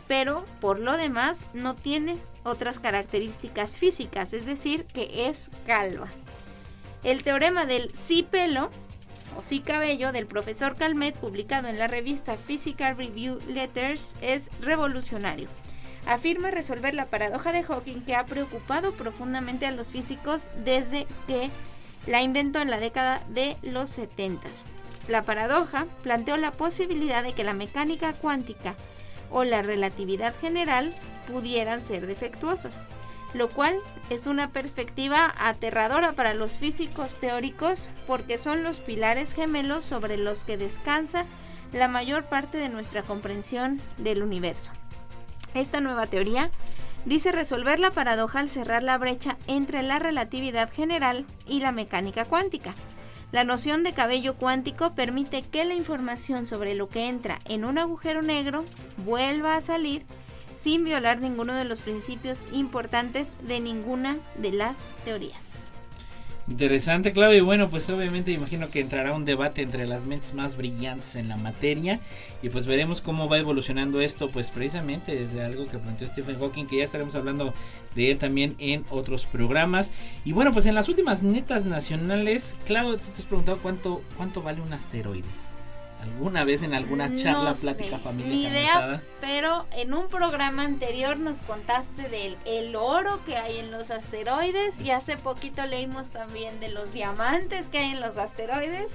pero 0.08 0.46
por 0.62 0.80
lo 0.80 0.98
demás 0.98 1.46
no 1.54 1.74
tiene 1.74 2.16
otras 2.44 2.80
características 2.80 3.76
físicas, 3.76 4.34
es 4.34 4.46
decir, 4.46 4.86
que 4.86 5.28
es 5.28 5.50
calva. 5.66 6.10
El 7.04 7.24
teorema 7.24 7.66
del 7.66 7.94
sí 7.96 8.24
pelo 8.24 8.70
o 9.38 9.44
sí 9.44 9.60
cabello 9.60 10.12
del 10.12 10.28
profesor 10.28 10.76
Calmet, 10.76 11.18
publicado 11.18 11.68
en 11.68 11.80
la 11.80 11.88
revista 11.88 12.38
Physical 12.38 12.98
Review 12.98 13.38
Letters, 13.48 14.14
es 14.22 14.50
revolucionario 14.62 15.50
afirma 16.06 16.52
resolver 16.52 16.94
la 16.94 17.06
paradoja 17.06 17.52
de 17.52 17.64
Hawking 17.64 18.02
que 18.02 18.16
ha 18.16 18.26
preocupado 18.26 18.92
profundamente 18.94 19.66
a 19.66 19.72
los 19.72 19.90
físicos 19.92 20.50
desde 20.64 21.08
que 21.28 21.50
la 22.08 22.22
inventó 22.22 22.60
en 22.60 22.70
la 22.70 22.80
década 22.80 23.24
de 23.30 23.58
los 23.62 23.90
70. 23.92 24.48
La 25.08 25.24
paradoja 25.24 25.86
planteó 26.02 26.38
la 26.38 26.52
posibilidad 26.52 27.24
de 27.24 27.34
que 27.34 27.44
la 27.44 27.54
mecánica 27.54 28.14
cuántica 28.14 28.76
o 29.32 29.44
la 29.44 29.62
relatividad 29.62 30.34
general 30.40 30.94
pudieran 31.32 31.86
ser 31.86 32.08
defectuosos, 32.08 32.84
lo 33.34 33.50
cual 33.50 33.78
es 34.10 34.28
una 34.28 34.50
perspectiva 34.50 35.34
aterradora 35.38 36.14
para 36.14 36.34
los 36.34 36.60
físicos 36.60 37.16
teóricos 37.16 37.90
porque 38.06 38.38
son 38.38 38.64
los 38.64 38.80
pilares 38.80 39.34
gemelos 39.34 39.84
sobre 39.84 40.18
los 40.18 40.44
que 40.44 40.58
descansa 40.58 41.26
la 41.72 41.88
mayor 41.88 42.26
parte 42.26 42.58
de 42.58 42.70
nuestra 42.70 43.02
comprensión 43.02 43.82
del 43.98 44.22
universo. 44.22 44.72
Esta 45.54 45.82
nueva 45.82 46.08
teoría 46.08 46.52
dice 47.06 47.32
resolver 47.32 47.80
la 47.80 47.92
paradoja 47.92 48.40
al 48.40 48.50
cerrar 48.50 48.84
la 48.84 48.98
brecha 48.98 49.38
entre 49.48 49.84
la 49.84 50.00
relatividad 50.00 50.72
general 50.72 51.26
y 51.48 51.60
la 51.60 51.72
mecánica 51.72 52.26
cuántica. 52.26 52.74
La 53.32 53.44
noción 53.44 53.84
de 53.84 53.94
cabello 53.94 54.36
cuántico 54.36 54.94
permite 54.94 55.42
que 55.42 55.66
la 55.66 55.74
información 55.74 56.46
sobre 56.46 56.76
lo 56.76 56.88
que 56.88 57.08
entra 57.08 57.40
en 57.46 57.66
un 57.66 57.80
agujero 57.80 58.22
negro 58.22 58.64
vuelva 58.98 59.56
a 59.56 59.62
salir 59.62 60.06
sin 60.64 60.86
violar 60.86 61.20
ninguno 61.20 61.54
de 61.56 61.66
los 61.66 61.82
principios 61.82 62.40
importantes 62.54 63.38
de 63.46 63.60
ninguna 63.60 64.20
de 64.38 64.54
las 64.54 64.94
teorías. 65.04 65.74
Interesante, 66.48 67.12
Claudio. 67.12 67.40
Y 67.40 67.42
bueno, 67.42 67.70
pues 67.70 67.90
obviamente 67.90 68.32
imagino 68.32 68.70
que 68.70 68.80
entrará 68.80 69.14
un 69.14 69.26
debate 69.26 69.62
entre 69.62 69.86
las 69.86 70.08
mentes 70.08 70.34
más 70.34 70.56
brillantes 70.56 71.18
en 71.18 71.28
la 71.28 71.36
materia. 71.36 72.00
Y 72.42 72.48
pues 72.48 72.66
veremos 72.66 73.02
cómo 73.02 73.28
va 73.28 73.40
evolucionando 73.40 74.00
esto, 74.00 74.30
pues 74.30 74.52
precisamente 74.52 75.14
desde 75.14 75.44
algo 75.44 75.66
que 75.66 75.80
planteó 75.80 76.08
Stephen 76.08 76.40
Hawking, 76.40 76.68
que 76.68 76.78
ya 76.78 76.86
estaremos 76.86 77.16
hablando 77.16 77.54
de 77.96 78.12
él 78.12 78.18
también 78.18 78.56
en 78.60 78.86
otros 78.90 79.26
programas. 79.26 79.92
Y 80.24 80.32
bueno, 80.32 80.54
pues 80.54 80.66
en 80.66 80.76
las 80.76 80.88
últimas 80.88 81.24
netas 81.24 81.66
nacionales, 81.66 82.56
Claudio, 82.64 82.96
tú 82.96 83.10
te 83.10 83.20
has 83.20 83.26
preguntado 83.26 83.60
cuánto, 83.62 84.02
cuánto 84.16 84.42
vale 84.42 84.62
un 84.62 84.72
asteroide 84.72 85.28
alguna 86.04 86.44
vez 86.44 86.64
en 86.64 86.74
alguna 86.74 87.16
charla, 87.16 87.54
plática 87.54 87.98
familiar. 87.98 88.34
Ni 88.34 88.46
idea, 88.46 89.02
pero 89.22 89.66
en 89.72 89.94
un 89.94 90.08
programa 90.08 90.64
anterior 90.64 91.18
nos 91.18 91.42
contaste 91.42 92.10
del 92.10 92.38
el 92.46 92.76
oro 92.76 93.20
que 93.26 93.38
hay 93.38 93.58
en 93.58 93.72
los 93.72 93.90
asteroides 93.90 94.82
y 94.82 94.92
hace 94.92 95.18
poquito 95.18 95.66
leímos 95.66 96.12
también 96.12 96.60
de 96.60 96.70
los 96.70 96.92
diamantes 96.92 97.70
que 97.70 97.80
hay 97.80 97.92
en 97.92 98.02
los 98.02 98.18
asteroides. 98.18 98.92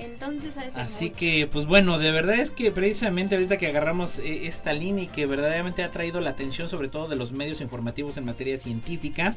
Entonces, 0.00 0.52
Así 0.74 1.10
que, 1.10 1.46
pues 1.46 1.66
bueno, 1.66 1.98
de 1.98 2.10
verdad 2.10 2.36
es 2.36 2.50
que 2.50 2.70
precisamente 2.70 3.34
ahorita 3.34 3.56
que 3.56 3.66
agarramos 3.66 4.18
eh, 4.18 4.46
esta 4.46 4.72
línea 4.72 5.04
y 5.04 5.06
que 5.08 5.26
verdaderamente 5.26 5.82
ha 5.82 5.90
traído 5.90 6.20
la 6.20 6.30
atención 6.30 6.68
sobre 6.68 6.88
todo 6.88 7.08
de 7.08 7.16
los 7.16 7.32
medios 7.32 7.60
informativos 7.60 8.16
en 8.16 8.24
materia 8.24 8.58
científica. 8.58 9.34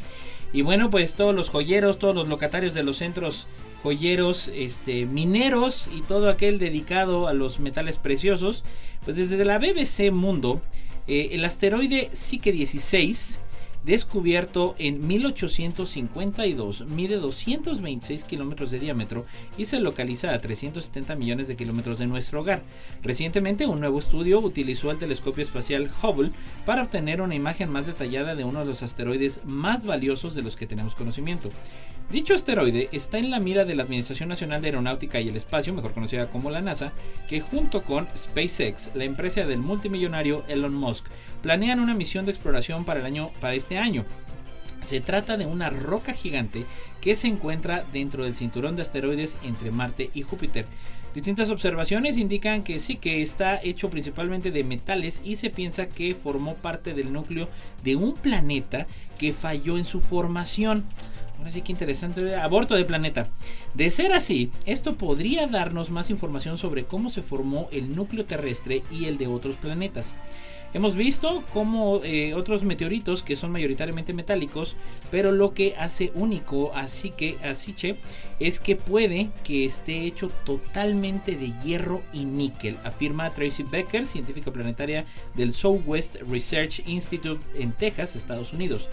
Y 0.54 0.62
bueno, 0.62 0.90
pues 0.90 1.14
todos 1.14 1.34
los 1.34 1.50
joyeros, 1.50 2.00
todos 2.00 2.16
los 2.16 2.30
locatarios 2.30 2.74
de 2.74 2.84
los 2.84 2.98
centros 2.98 3.48
joyeros, 3.84 4.52
este, 4.54 5.06
mineros 5.06 5.90
y 5.94 6.02
todo 6.02 6.30
aquel 6.30 6.60
dedicado 6.60 7.28
a 7.28 7.34
los 7.34 7.60
metales 7.60 7.98
preciosos, 7.98 8.64
pues 9.04 9.18
desde 9.18 9.44
la 9.44 9.58
BBC 9.58 10.12
Mundo, 10.12 10.62
eh, 11.08 11.30
el 11.32 11.44
asteroide 11.46 12.12
Psyche 12.14 12.52
16 12.52 13.42
descubierto 13.84 14.76
en 14.78 15.06
1852, 15.06 16.86
mide 16.88 17.18
226 17.18 18.24
kilómetros 18.26 18.72
de 18.72 18.80
diámetro 18.80 19.26
y 19.58 19.66
se 19.66 19.80
localiza 19.80 20.34
a 20.34 20.40
370 20.40 21.16
millones 21.16 21.48
de 21.48 21.56
kilómetros 21.56 22.00
de 22.00 22.08
nuestro 22.08 22.42
hogar. 22.42 22.62
Recientemente, 23.02 23.66
un 23.66 23.80
nuevo 23.80 24.00
estudio 24.00 24.40
utilizó 24.40 24.92
el 24.92 24.98
telescopio 24.98 25.44
espacial 25.44 25.90
Hubble 26.02 26.32
para 26.66 26.84
obtener 26.84 27.22
una 27.22 27.36
imagen 27.36 27.70
más 27.70 27.88
detallada 27.88 28.36
de 28.36 28.44
uno 28.44 28.60
de 28.60 28.66
los 28.66 28.84
asteroides 28.84 29.42
más 29.46 29.86
valiosos 29.86 30.36
de 30.36 30.42
los 30.42 30.56
que 30.56 30.68
tenemos 30.68 30.96
conocimiento. 30.96 31.50
Dicho 32.12 32.34
asteroide 32.34 32.90
está 32.92 33.20
en 33.20 33.32
la 33.32 33.40
mira 33.40 33.64
de 33.64 33.74
la 33.74 33.84
Administración 33.84 34.28
Nacional 34.28 34.62
de 34.62 34.68
Aeronáutica 34.68 35.22
y 35.22 35.30
el 35.30 35.38
Espacio, 35.38 35.74
mejor 35.74 35.94
conocida 35.94 36.30
como 36.30 36.52
la 36.52 36.62
NASA, 36.62 36.92
que 37.30 37.40
junto 37.40 37.84
con 37.84 38.08
SpaceX, 38.18 38.92
la 38.96 39.06
empresa 39.06 39.46
del 39.46 39.60
multimillonario 39.60 40.44
Elon 40.50 40.74
Musk, 40.74 41.06
planean 41.42 41.80
una 41.80 41.94
misión 41.94 42.26
de 42.26 42.32
exploración 42.32 42.86
para 42.86 43.00
el 43.00 43.06
año 43.06 43.32
para 43.40 43.56
este 43.56 43.78
año. 43.78 44.06
Se 44.84 45.00
trata 45.00 45.38
de 45.38 45.46
una 45.46 45.70
roca 45.70 46.14
gigante 46.14 46.66
que 47.02 47.16
se 47.16 47.28
encuentra 47.28 47.84
dentro 47.94 48.24
del 48.24 48.36
cinturón 48.36 48.76
de 48.76 48.82
asteroides 48.82 49.38
entre 49.44 49.72
Marte 49.72 50.10
y 50.14 50.24
Júpiter. 50.24 50.66
Distintas 51.14 51.50
observaciones 51.50 52.18
indican 52.18 52.64
que 52.64 52.80
sí 52.80 52.96
que 52.96 53.22
está 53.22 53.60
hecho 53.62 53.90
principalmente 53.90 54.50
de 54.50 54.64
metales 54.64 55.22
y 55.26 55.36
se 55.36 55.50
piensa 55.50 55.90
que 55.90 56.16
formó 56.16 56.56
parte 56.56 56.94
del 56.94 57.12
núcleo 57.12 57.50
de 57.84 57.98
un 57.98 58.14
planeta 58.14 58.88
que 59.18 59.34
falló 59.34 59.78
en 59.78 59.84
su 59.84 60.00
formación. 60.00 60.86
Ahora 61.38 61.52
sí 61.52 61.62
que 61.64 61.72
interesante. 61.72 62.36
Aborto 62.36 62.76
de 62.76 62.86
planeta. 62.86 63.28
De 63.74 63.90
ser 63.90 64.14
así, 64.14 64.52
esto 64.66 64.96
podría 64.96 65.48
darnos 65.48 65.90
más 65.90 66.10
información 66.10 66.58
sobre 66.58 66.86
cómo 66.86 67.10
se 67.10 67.24
formó 67.24 67.68
el 67.72 67.94
núcleo 67.96 68.26
terrestre 68.26 68.84
y 68.90 69.06
el 69.06 69.18
de 69.18 69.28
otros 69.28 69.56
planetas. 69.56 70.14
Hemos 70.74 70.96
visto 70.96 71.44
como 71.54 72.02
eh, 72.04 72.34
otros 72.34 72.64
meteoritos 72.64 73.24
que 73.24 73.36
son 73.36 73.52
mayoritariamente 73.52 74.14
metálicos, 74.14 74.78
pero 75.10 75.34
lo 75.34 75.54
que 75.54 75.76
hace 75.78 76.14
único 76.16 76.74
así 76.74 77.10
que 77.12 77.38
es 78.40 78.60
que 78.60 78.76
puede 78.78 79.30
que 79.44 79.66
esté 79.66 80.06
hecho 80.06 80.30
totalmente 80.46 81.36
de 81.36 81.54
hierro 81.60 82.02
y 82.14 82.24
níquel, 82.24 82.78
afirma 82.84 83.30
Tracy 83.32 83.64
Becker, 83.64 84.06
científica 84.06 84.52
planetaria 84.52 85.06
del 85.36 85.54
Southwest 85.54 86.16
Research 86.30 86.82
Institute 86.88 87.46
en 87.56 87.74
Texas, 87.74 88.16
Estados 88.16 88.54
Unidos. 88.54 88.88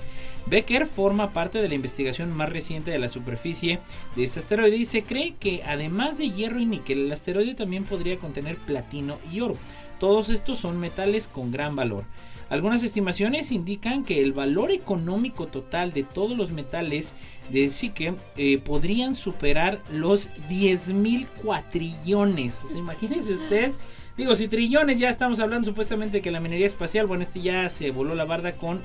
Becker 0.46 0.86
forma 0.86 1.32
parte 1.32 1.60
de 1.60 1.68
la 1.68 1.74
investigación 1.74 2.32
más 2.32 2.48
reciente 2.48 2.90
de 2.90 2.98
la 2.98 3.08
superficie 3.08 3.78
de 4.16 4.24
este 4.24 4.40
asteroide 4.40 4.76
y 4.76 4.84
se 4.84 5.02
cree 5.02 5.34
que 5.38 5.62
además 5.64 6.18
de 6.18 6.30
hierro 6.30 6.58
y 6.58 6.66
níquel, 6.66 7.06
el 7.06 7.12
asteroide 7.12 7.54
también 7.54 7.84
podría 7.84 8.16
contener 8.16 8.56
platino 8.56 9.18
y 9.32 9.40
oro. 9.40 9.54
Todos 9.98 10.28
estos 10.28 10.58
son 10.58 10.78
metales 10.78 11.28
con 11.28 11.50
gran 11.50 11.76
valor. 11.76 12.04
Algunas 12.50 12.82
estimaciones 12.82 13.52
indican 13.52 14.04
que 14.04 14.22
el 14.22 14.32
valor 14.32 14.70
económico 14.70 15.48
total 15.48 15.92
de 15.92 16.02
todos 16.02 16.36
los 16.36 16.50
metales 16.50 17.12
de 17.50 17.68
Psique 17.68 18.14
eh, 18.36 18.58
podrían 18.58 19.14
superar 19.14 19.80
los 19.92 20.30
10 20.48 20.94
mil 20.94 21.26
cuatrillones. 21.42 22.60
imagínese 22.74 23.32
usted 23.34 23.72
Digo, 24.18 24.34
si 24.34 24.48
trillones 24.48 24.98
ya 24.98 25.10
estamos 25.10 25.38
hablando 25.38 25.64
supuestamente 25.64 26.20
que 26.20 26.32
la 26.32 26.40
minería 26.40 26.66
espacial, 26.66 27.06
bueno, 27.06 27.22
este 27.22 27.40
ya 27.40 27.70
se 27.70 27.92
voló 27.92 28.16
la 28.16 28.24
barda 28.24 28.56
con 28.56 28.82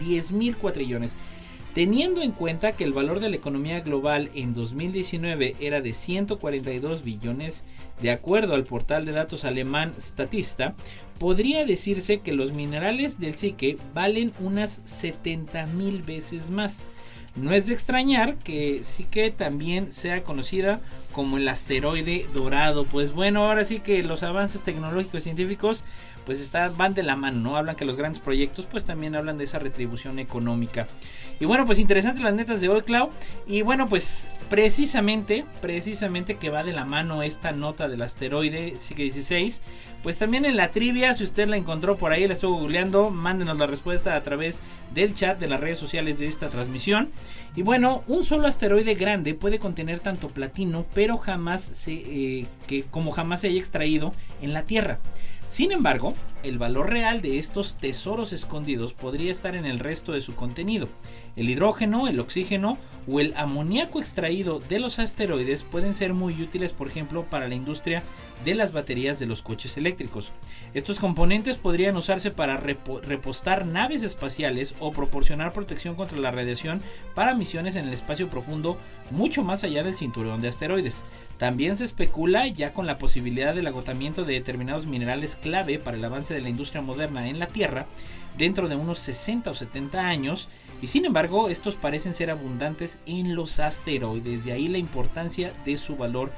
10 0.00 0.32
mil 0.32 0.56
cuatrillones. 0.56 1.14
Teniendo 1.78 2.22
en 2.22 2.32
cuenta 2.32 2.72
que 2.72 2.82
el 2.82 2.92
valor 2.92 3.20
de 3.20 3.30
la 3.30 3.36
economía 3.36 3.78
global 3.78 4.32
en 4.34 4.52
2019 4.52 5.54
era 5.60 5.80
de 5.80 5.92
142 5.92 7.04
billones, 7.04 7.62
de 8.02 8.10
acuerdo 8.10 8.54
al 8.54 8.64
portal 8.64 9.04
de 9.04 9.12
datos 9.12 9.44
alemán 9.44 9.94
Statista, 10.00 10.74
podría 11.20 11.64
decirse 11.64 12.18
que 12.18 12.32
los 12.32 12.50
minerales 12.50 13.20
del 13.20 13.36
psique 13.36 13.76
valen 13.94 14.32
unas 14.40 14.80
70 14.86 15.66
mil 15.66 16.02
veces 16.02 16.50
más. 16.50 16.82
No 17.36 17.52
es 17.52 17.68
de 17.68 17.74
extrañar 17.74 18.38
que 18.38 18.82
sí 18.82 19.04
que 19.04 19.30
también 19.30 19.92
sea 19.92 20.24
conocida 20.24 20.80
como 21.12 21.38
el 21.38 21.46
asteroide 21.46 22.26
dorado. 22.34 22.86
Pues 22.86 23.12
bueno, 23.12 23.44
ahora 23.44 23.62
sí 23.62 23.78
que 23.78 24.02
los 24.02 24.24
avances 24.24 24.62
tecnológicos 24.62 25.20
y 25.20 25.24
científicos 25.24 25.84
pues 26.26 26.40
están, 26.40 26.76
van 26.76 26.92
de 26.92 27.04
la 27.04 27.14
mano, 27.14 27.38
¿no? 27.38 27.56
Hablan 27.56 27.76
que 27.76 27.84
los 27.84 27.96
grandes 27.96 28.20
proyectos 28.20 28.66
pues 28.66 28.84
también 28.84 29.14
hablan 29.14 29.38
de 29.38 29.44
esa 29.44 29.60
retribución 29.60 30.18
económica. 30.18 30.88
Y 31.40 31.44
bueno, 31.44 31.66
pues 31.66 31.78
interesante 31.78 32.22
las 32.22 32.34
netas 32.34 32.60
de 32.60 32.68
hoy, 32.68 32.82
Clau. 32.82 33.10
Y 33.46 33.62
bueno, 33.62 33.88
pues 33.88 34.26
precisamente, 34.48 35.44
precisamente 35.60 36.36
que 36.36 36.50
va 36.50 36.64
de 36.64 36.72
la 36.72 36.84
mano 36.84 37.22
esta 37.22 37.52
nota 37.52 37.86
del 37.86 38.00
asteroide 38.02 38.78
Sigue 38.78 39.04
16 39.04 39.60
pues 40.02 40.16
también 40.16 40.44
en 40.44 40.56
la 40.56 40.70
trivia, 40.70 41.12
si 41.12 41.24
usted 41.24 41.48
la 41.48 41.56
encontró 41.56 41.96
por 41.96 42.12
ahí, 42.12 42.26
la 42.26 42.34
estuvo 42.34 42.56
googleando, 42.58 43.10
mándenos 43.10 43.58
la 43.58 43.66
respuesta 43.66 44.14
a 44.14 44.22
través 44.22 44.62
del 44.94 45.12
chat 45.12 45.40
de 45.40 45.48
las 45.48 45.60
redes 45.60 45.78
sociales 45.78 46.20
de 46.20 46.28
esta 46.28 46.48
transmisión. 46.50 47.10
Y 47.56 47.62
bueno, 47.62 48.04
un 48.06 48.22
solo 48.22 48.46
asteroide 48.46 48.94
grande 48.94 49.34
puede 49.34 49.58
contener 49.58 49.98
tanto 49.98 50.28
platino, 50.28 50.86
pero 50.94 51.16
jamás 51.16 51.70
se, 51.72 51.92
eh, 51.92 52.46
que 52.68 52.84
como 52.84 53.10
jamás 53.10 53.40
se 53.40 53.48
haya 53.48 53.58
extraído 53.58 54.12
en 54.40 54.52
la 54.52 54.64
Tierra. 54.64 55.00
Sin 55.48 55.72
embargo, 55.72 56.12
el 56.42 56.58
valor 56.58 56.90
real 56.90 57.22
de 57.22 57.38
estos 57.38 57.74
tesoros 57.78 58.34
escondidos 58.34 58.92
podría 58.92 59.32
estar 59.32 59.56
en 59.56 59.64
el 59.64 59.78
resto 59.78 60.12
de 60.12 60.20
su 60.20 60.34
contenido. 60.34 60.88
El 61.36 61.48
hidrógeno, 61.48 62.06
el 62.06 62.20
oxígeno 62.20 62.76
o 63.10 63.18
el 63.18 63.32
amoníaco 63.34 63.98
extraído 63.98 64.58
de 64.58 64.78
los 64.78 64.98
asteroides 64.98 65.62
pueden 65.64 65.94
ser 65.94 66.12
muy 66.12 66.42
útiles, 66.42 66.74
por 66.74 66.88
ejemplo, 66.88 67.24
para 67.24 67.48
la 67.48 67.54
industria 67.54 68.02
de 68.44 68.54
las 68.54 68.72
baterías 68.72 69.18
de 69.18 69.26
los 69.26 69.42
coches 69.42 69.78
eléctricos. 69.78 70.32
Estos 70.74 71.00
componentes 71.00 71.56
podrían 71.56 71.96
usarse 71.96 72.30
para 72.30 72.58
repostar 72.58 73.64
naves 73.66 74.02
espaciales 74.02 74.74
o 74.80 74.90
proporcionar 74.90 75.54
protección 75.54 75.94
contra 75.94 76.18
la 76.18 76.30
radiación 76.30 76.82
para 77.14 77.34
misiones 77.34 77.74
en 77.74 77.88
el 77.88 77.94
espacio 77.94 78.28
profundo 78.28 78.76
mucho 79.10 79.42
más 79.42 79.64
allá 79.64 79.82
del 79.82 79.96
cinturón 79.96 80.42
de 80.42 80.48
asteroides. 80.48 81.02
También 81.38 81.76
se 81.76 81.84
especula 81.84 82.46
ya 82.48 82.72
con 82.72 82.86
la 82.86 82.98
posibilidad 82.98 83.54
del 83.54 83.68
agotamiento 83.68 84.24
de 84.24 84.34
determinados 84.34 84.86
minerales 84.86 85.36
clave 85.36 85.78
para 85.78 85.96
el 85.96 86.04
avance 86.04 86.34
de 86.34 86.40
la 86.40 86.48
industria 86.48 86.82
moderna 86.82 87.28
en 87.28 87.38
la 87.38 87.46
Tierra 87.46 87.86
dentro 88.36 88.68
de 88.68 88.76
unos 88.76 88.98
60 88.98 89.50
o 89.50 89.54
70 89.54 90.00
años 90.00 90.48
y 90.80 90.88
sin 90.88 91.04
embargo 91.04 91.48
estos 91.48 91.76
parecen 91.76 92.14
ser 92.14 92.30
abundantes 92.30 92.98
en 93.06 93.34
los 93.34 93.58
asteroides, 93.58 94.44
de 94.44 94.52
ahí 94.52 94.68
la 94.68 94.78
importancia 94.78 95.52
de 95.64 95.76
su 95.76 95.96
valor 95.96 96.30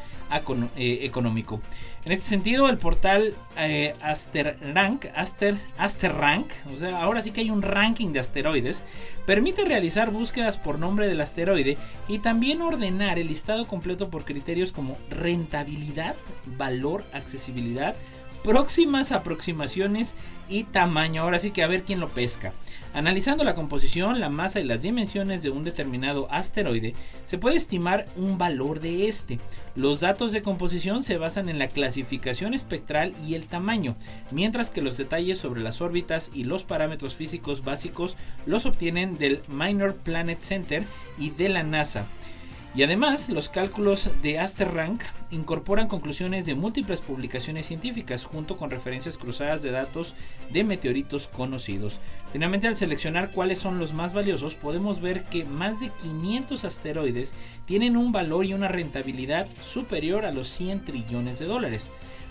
eh, 0.76 0.98
económico. 1.02 1.60
En 2.02 2.12
este 2.12 2.28
sentido, 2.28 2.70
el 2.70 2.78
portal 2.78 3.34
eh, 3.58 3.94
Asterrank, 4.00 5.06
Aster, 5.14 5.58
Asterrank, 5.76 6.50
o 6.72 6.76
sea, 6.78 7.02
ahora 7.02 7.20
sí 7.20 7.30
que 7.30 7.42
hay 7.42 7.50
un 7.50 7.60
ranking 7.60 8.14
de 8.14 8.20
asteroides, 8.20 8.86
permite 9.26 9.66
realizar 9.66 10.10
búsquedas 10.10 10.56
por 10.56 10.78
nombre 10.78 11.08
del 11.08 11.20
asteroide 11.20 11.76
y 12.08 12.20
también 12.20 12.62
ordenar 12.62 13.18
el 13.18 13.26
listado 13.26 13.66
completo 13.66 14.08
por 14.08 14.24
criterios 14.24 14.72
como 14.72 14.96
rentabilidad, 15.10 16.16
valor, 16.56 17.04
accesibilidad, 17.12 17.94
próximas 18.42 19.12
aproximaciones 19.12 20.14
y 20.48 20.64
tamaño. 20.64 21.22
Ahora 21.22 21.38
sí 21.38 21.52
que 21.52 21.62
a 21.62 21.68
ver 21.68 21.84
quién 21.84 22.00
lo 22.00 22.08
pesca. 22.08 22.52
Analizando 22.92 23.44
la 23.44 23.54
composición, 23.54 24.18
la 24.18 24.30
masa 24.30 24.58
y 24.58 24.64
las 24.64 24.82
dimensiones 24.82 25.42
de 25.42 25.50
un 25.50 25.62
determinado 25.62 26.26
asteroide, 26.30 26.92
se 27.24 27.38
puede 27.38 27.56
estimar 27.56 28.04
un 28.16 28.36
valor 28.36 28.80
de 28.80 29.06
este. 29.06 29.38
Los 29.76 30.00
datos 30.00 30.32
de 30.32 30.42
composición 30.42 31.04
se 31.04 31.16
basan 31.16 31.48
en 31.48 31.60
la 31.60 31.68
clasificación 31.68 32.52
espectral 32.52 33.14
y 33.24 33.34
el 33.36 33.46
tamaño, 33.46 33.94
mientras 34.32 34.70
que 34.70 34.82
los 34.82 34.96
detalles 34.96 35.38
sobre 35.38 35.62
las 35.62 35.80
órbitas 35.80 36.30
y 36.34 36.42
los 36.42 36.64
parámetros 36.64 37.14
físicos 37.14 37.62
básicos 37.62 38.16
los 38.44 38.66
obtienen 38.66 39.18
del 39.18 39.42
Minor 39.46 39.94
Planet 39.94 40.40
Center 40.40 40.84
y 41.16 41.30
de 41.30 41.48
la 41.48 41.62
NASA. 41.62 42.06
Y 42.72 42.84
además, 42.84 43.28
los 43.28 43.48
cálculos 43.48 44.10
de 44.22 44.38
Asterrank 44.38 45.02
incorporan 45.32 45.88
conclusiones 45.88 46.46
de 46.46 46.54
múltiples 46.54 47.00
publicaciones 47.00 47.66
científicas 47.66 48.24
junto 48.24 48.56
con 48.56 48.70
referencias 48.70 49.18
cruzadas 49.18 49.60
de 49.62 49.72
datos 49.72 50.14
de 50.52 50.62
meteoritos 50.62 51.26
conocidos. 51.26 51.98
Finalmente, 52.32 52.68
al 52.68 52.76
seleccionar 52.76 53.32
cuáles 53.32 53.58
son 53.58 53.80
los 53.80 53.92
más 53.92 54.12
valiosos, 54.12 54.54
podemos 54.54 55.00
ver 55.00 55.24
que 55.24 55.44
más 55.44 55.80
de 55.80 55.90
500 56.00 56.64
asteroides 56.64 57.34
tienen 57.66 57.96
un 57.96 58.12
valor 58.12 58.46
y 58.46 58.54
una 58.54 58.68
rentabilidad 58.68 59.48
superior 59.60 60.24
a 60.24 60.32
los 60.32 60.48
100 60.48 60.84
trillones 60.84 61.40
de 61.40 61.46
dólares. 61.46 61.90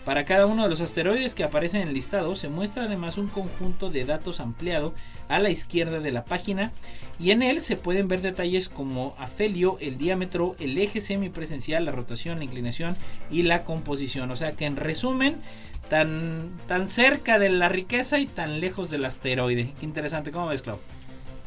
Para 0.10 0.26
cada 0.26 0.48
uno 0.48 0.64
de 0.64 0.70
los 0.70 0.82
asteroides 0.82 1.36
que 1.36 1.44
aparecen 1.44 1.84
en 1.84 1.90
el 1.90 1.94
listado 1.94 2.34
se 2.34 2.50
muestra 2.50 2.86
además 2.86 3.20
un 3.20 3.28
conjunto 3.28 3.92
de 3.92 4.06
datos 4.06 4.40
ampliado 4.40 4.96
a 5.28 5.38
la 5.38 5.52
izquierda 5.52 6.00
de 6.00 6.12
la 6.12 6.26
página 6.26 6.72
y 7.20 7.30
en 7.30 7.44
él 7.44 7.62
se 7.62 7.78
pueden 7.78 8.08
ver 8.08 8.24
detalles 8.24 8.70
como 8.70 9.14
afelio, 9.20 9.78
el 9.80 10.00
diámetro, 10.00 10.56
el 10.60 10.80
eje 10.80 11.00
semipresencial, 11.00 11.86
la 11.86 11.92
rotación, 11.92 12.40
la 12.40 12.46
inclinación 12.46 12.98
y 13.30 13.44
la 13.44 13.64
composición. 13.64 14.32
O 14.32 14.36
sea 14.36 14.54
que 14.54 14.66
en 14.66 14.78
resumen, 14.78 15.42
tan, 15.90 16.58
tan 16.66 16.88
cerca 16.88 17.38
de 17.38 17.50
la 17.50 17.70
riqueza 17.70 18.18
y 18.18 18.26
tan 18.26 18.62
lejos 18.62 18.90
del 18.90 19.06
asteroide. 19.06 19.76
interesante, 19.80 20.32
¿cómo 20.32 20.48
ves, 20.48 20.64
Clau? 20.64 20.80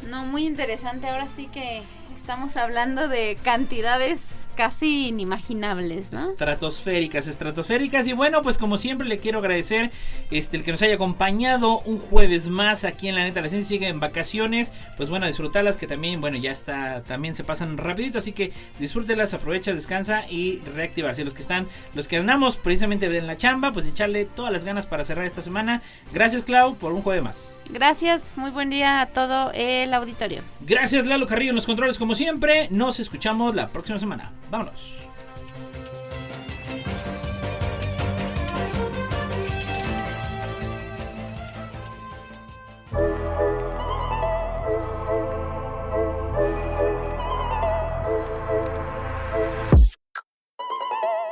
No, 0.09 0.25
muy 0.25 0.47
interesante. 0.47 1.09
Ahora 1.09 1.27
sí 1.35 1.49
que 1.49 1.83
estamos 2.23 2.57
hablando 2.57 3.09
de 3.09 3.37
cantidades 3.43 4.47
casi 4.55 5.09
inimaginables, 5.09 6.13
¿no? 6.13 6.21
Estratosféricas, 6.21 7.27
estratosféricas. 7.27 8.07
Y 8.07 8.13
bueno, 8.13 8.43
pues 8.43 8.59
como 8.59 8.79
siempre 8.79 9.09
le 9.09 9.19
quiero 9.19 9.41
agradecer 9.41 9.91
este, 10.31 10.57
el 10.57 10.63
que 10.63 10.71
nos 10.71 10.81
haya 10.83 10.95
acompañado 10.95 11.81
un 11.81 11.99
jueves 11.99 12.49
más 12.49 12.85
aquí 12.85 13.09
en 13.09 13.17
La 13.17 13.25
Neta 13.25 13.41
la 13.41 13.49
Ciencia. 13.49 13.71
Sigue 13.71 13.89
en 13.89 13.99
vacaciones, 13.99 14.73
pues 14.97 15.09
bueno, 15.09 15.27
disfrutarlas 15.27 15.77
que 15.77 15.89
también, 15.89 16.21
bueno, 16.21 16.37
ya 16.37 16.53
está, 16.53 17.03
también 17.03 17.35
se 17.35 17.43
pasan 17.43 17.77
rapidito. 17.77 18.19
Así 18.19 18.31
que 18.31 18.53
disfrútelas, 18.79 19.35
aprovecha, 19.35 19.73
descansa 19.73 20.25
y 20.31 20.61
reactivarse. 20.61 21.25
Los 21.25 21.35
que 21.35 21.43
están, 21.43 21.67
los 21.93 22.07
que 22.07 22.19
andamos 22.19 22.57
precisamente 22.57 23.07
en 23.07 23.27
la 23.27 23.37
chamba, 23.37 23.73
pues 23.73 23.85
echarle 23.87 24.27
todas 24.27 24.53
las 24.53 24.65
ganas 24.65 24.87
para 24.87 25.03
cerrar 25.03 25.25
esta 25.25 25.43
semana. 25.43 25.83
Gracias, 26.13 26.45
Clau, 26.45 26.77
por 26.77 26.93
un 26.93 27.03
jueves 27.03 27.25
más. 27.25 27.55
Gracias, 27.73 28.33
muy 28.37 28.51
buen 28.51 28.69
día 28.69 29.01
a 29.01 29.07
todo 29.07 29.51
el 29.55 29.95
auditorio. 29.95 30.43
Gracias, 30.61 31.07
Lalo 31.07 31.27
Carrillo 31.27 31.51
en 31.51 31.57
los 31.57 31.65
controles, 31.65 31.97
como 31.97 32.15
siempre. 32.15 32.69
Nos 32.71 33.01
escuchamos 33.01 33.55
la 33.55 33.69
próxima 33.69 33.99
semana. 33.99 34.33
Vámonos. 34.51 34.93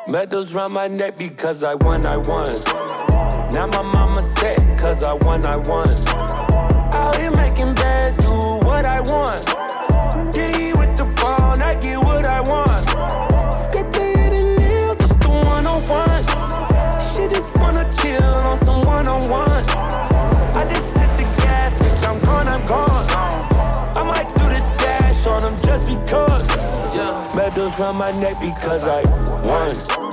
Medals 0.09 0.53
round 0.55 0.75
my 0.75 0.89
neck 0.89 1.17
because 1.19 1.63
I 1.63 1.75
won, 1.75 2.05
I 2.05 2.17
won. 2.17 2.90
Now 3.53 3.67
my 3.67 3.83
mama 3.83 4.23
set, 4.39 4.79
cause 4.79 5.03
I 5.03 5.13
won, 5.13 5.45
I 5.45 5.57
won. 5.57 5.89
Out 6.95 7.17
here 7.17 7.33
making 7.33 7.75
bands, 7.75 8.17
do 8.25 8.33
what 8.67 8.87
I 8.87 9.01
want. 9.01 9.45
D 10.33 10.73
with 10.75 10.97
the 10.97 11.05
phone, 11.19 11.61
I 11.61 11.75
get 11.75 11.99
what 11.99 12.27
I 12.27 12.41
want. 12.43 12.71
Skip 13.53 13.91
the 13.91 14.01
head 14.17 14.39
and 14.39 14.57
nails 14.57 14.99
with 14.99 15.21
the 15.21 15.29
101. 15.29 17.13
She 17.13 17.27
just 17.35 17.53
wanna 17.59 17.91
chill 17.99 18.23
on 18.23 18.59
some 18.61 18.83
one 18.83 19.09
on 19.09 19.29
one. 19.29 19.51
I 19.51 20.65
just 20.69 20.97
hit 20.97 21.11
the 21.19 21.25
gas, 21.43 21.75
bitch, 21.75 22.09
I'm 22.09 22.21
gone, 22.21 22.47
I'm 22.47 22.65
gone. 22.67 23.07
I 23.97 24.03
might 24.05 24.33
do 24.37 24.45
the 24.45 24.63
dash 24.79 25.27
on 25.27 25.43
them 25.43 25.57
just 25.65 25.87
because. 25.87 26.47
Medals 27.35 27.77
round 27.81 27.99
my 27.99 28.13
neck 28.13 28.37
because 28.41 28.85
I 28.85 29.03
won. 29.45 30.10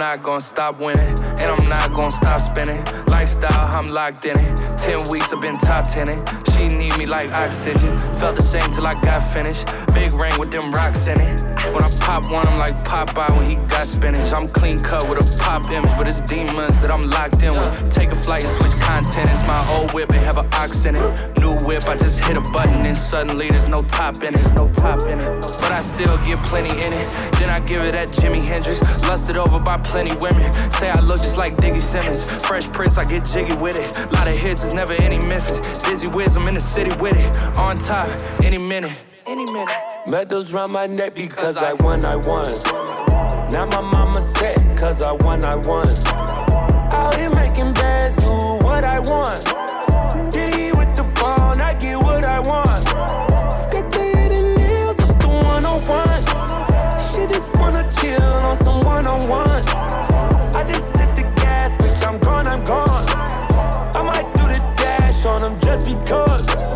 Not 0.00 0.22
gonna 0.22 0.40
stop 0.40 0.80
winning. 0.80 1.14
And 1.40 1.42
I'm 1.42 1.68
not 1.68 1.92
gonna 1.92 2.10
stop 2.12 2.40
spinning. 2.40 2.82
Lifestyle, 3.04 3.68
I'm 3.76 3.90
locked 3.90 4.24
in 4.24 4.34
it. 4.40 4.78
Ten 4.78 4.98
weeks, 5.10 5.30
I've 5.30 5.42
been 5.42 5.58
top 5.58 5.84
tenning. 5.92 6.24
She 6.52 6.68
need 6.68 6.96
me 6.96 7.04
like 7.04 7.30
oxygen. 7.34 7.94
Felt 8.16 8.36
the 8.36 8.42
same 8.42 8.72
till 8.72 8.86
I 8.86 8.94
got 8.94 9.20
finished. 9.28 9.66
Big 9.92 10.14
ring 10.14 10.32
with 10.38 10.52
them 10.52 10.72
rocks 10.72 11.06
in 11.06 11.20
it. 11.20 11.49
When 11.72 11.84
I 11.84 11.90
pop 12.00 12.30
one, 12.30 12.46
I'm 12.48 12.58
like 12.58 12.84
Popeye 12.84 13.30
when 13.36 13.50
he 13.50 13.56
got 13.68 13.86
spinach. 13.86 14.32
I'm 14.36 14.48
clean 14.48 14.78
cut 14.78 15.08
with 15.08 15.18
a 15.18 15.38
pop 15.42 15.70
image, 15.70 15.90
but 15.96 16.08
it's 16.08 16.20
demons 16.22 16.80
that 16.82 16.92
I'm 16.92 17.08
locked 17.08 17.42
in 17.42 17.52
with. 17.52 17.90
Take 17.90 18.10
a 18.10 18.16
flight 18.16 18.44
and 18.44 18.52
switch 18.58 18.80
content. 18.80 19.30
It's 19.30 19.46
my 19.46 19.64
old 19.70 19.92
whip 19.92 20.10
and 20.10 20.20
have 20.20 20.36
an 20.36 20.48
ox 20.54 20.84
in 20.84 20.96
it. 20.96 21.38
New 21.38 21.54
whip, 21.66 21.86
I 21.86 21.96
just 21.96 22.24
hit 22.24 22.36
a 22.36 22.40
button 22.50 22.84
and 22.86 22.98
suddenly 22.98 23.48
there's 23.48 23.68
no 23.68 23.82
top 23.84 24.16
in 24.22 24.34
it. 24.34 24.52
No 24.56 24.72
top 24.74 25.02
in 25.02 25.18
it. 25.18 25.40
But 25.62 25.70
I 25.70 25.80
still 25.80 26.16
get 26.26 26.38
plenty 26.44 26.70
in 26.70 26.92
it. 26.92 27.12
Then 27.38 27.50
I 27.50 27.60
give 27.60 27.80
it 27.80 27.94
at 27.94 28.08
Jimi 28.08 28.42
Hendrix. 28.42 28.80
Lusted 29.08 29.36
over 29.36 29.60
by 29.60 29.78
plenty 29.78 30.16
women. 30.16 30.52
Say 30.72 30.90
I 30.90 30.98
look 31.00 31.18
just 31.18 31.38
like 31.38 31.56
Diggy 31.56 31.80
Simmons. 31.80 32.26
Fresh 32.46 32.72
Prince, 32.72 32.98
I 32.98 33.04
get 33.04 33.24
jiggy 33.24 33.54
with 33.56 33.76
it. 33.76 33.96
Lot 34.12 34.26
of 34.26 34.36
hits, 34.38 34.62
there's 34.62 34.74
never 34.74 34.94
any 34.94 35.24
misses. 35.26 35.60
Dizzy 35.78 36.08
Wiz, 36.12 36.36
I'm 36.36 36.48
in 36.48 36.54
the 36.54 36.60
city 36.60 36.90
with 37.00 37.16
it. 37.16 37.38
On 37.58 37.76
top, 37.76 38.08
any 38.42 38.58
minute. 38.58 38.92
Any 39.26 39.44
minute. 39.44 39.89
Medals 40.06 40.52
round 40.52 40.72
my 40.72 40.86
neck 40.86 41.14
because 41.14 41.56
I 41.56 41.74
won, 41.74 42.04
I 42.04 42.16
won. 42.16 42.46
Now 43.52 43.66
my 43.66 43.80
mama 43.80 44.22
set, 44.36 44.76
cause 44.76 45.02
I 45.02 45.12
won, 45.12 45.44
I 45.44 45.56
won. 45.56 45.86
Out 46.92 47.14
here 47.16 47.30
making 47.30 47.72
bands, 47.74 48.24
do 48.24 48.32
what 48.64 48.84
I 48.84 48.98
want. 49.00 49.40
D 50.32 50.72
with 50.72 50.94
the 50.96 51.04
phone, 51.16 51.60
I 51.60 51.74
get 51.78 51.96
what 51.98 52.24
I 52.24 52.40
want. 52.40 52.82
Skip 53.52 53.90
the 53.90 54.02
hidden 54.16 54.54
nails 54.54 55.10
up 55.10 55.20
the 55.20 55.28
101. 55.28 57.12
She 57.12 57.26
just 57.32 57.52
wanna 57.58 57.88
chill 58.00 58.22
on 58.22 58.56
some 58.58 58.80
one 58.80 59.06
on 59.06 59.28
one. 59.28 59.48
I 60.56 60.64
just 60.66 60.96
hit 60.96 61.14
the 61.14 61.22
gas, 61.36 61.72
bitch, 61.74 62.08
I'm 62.08 62.18
gone, 62.18 62.46
I'm 62.46 62.64
gone. 62.64 62.88
I 63.94 64.02
might 64.02 64.34
do 64.34 64.42
the 64.42 64.58
dash 64.76 65.26
on 65.26 65.42
them 65.42 65.60
just 65.60 65.84
because. 65.84 66.69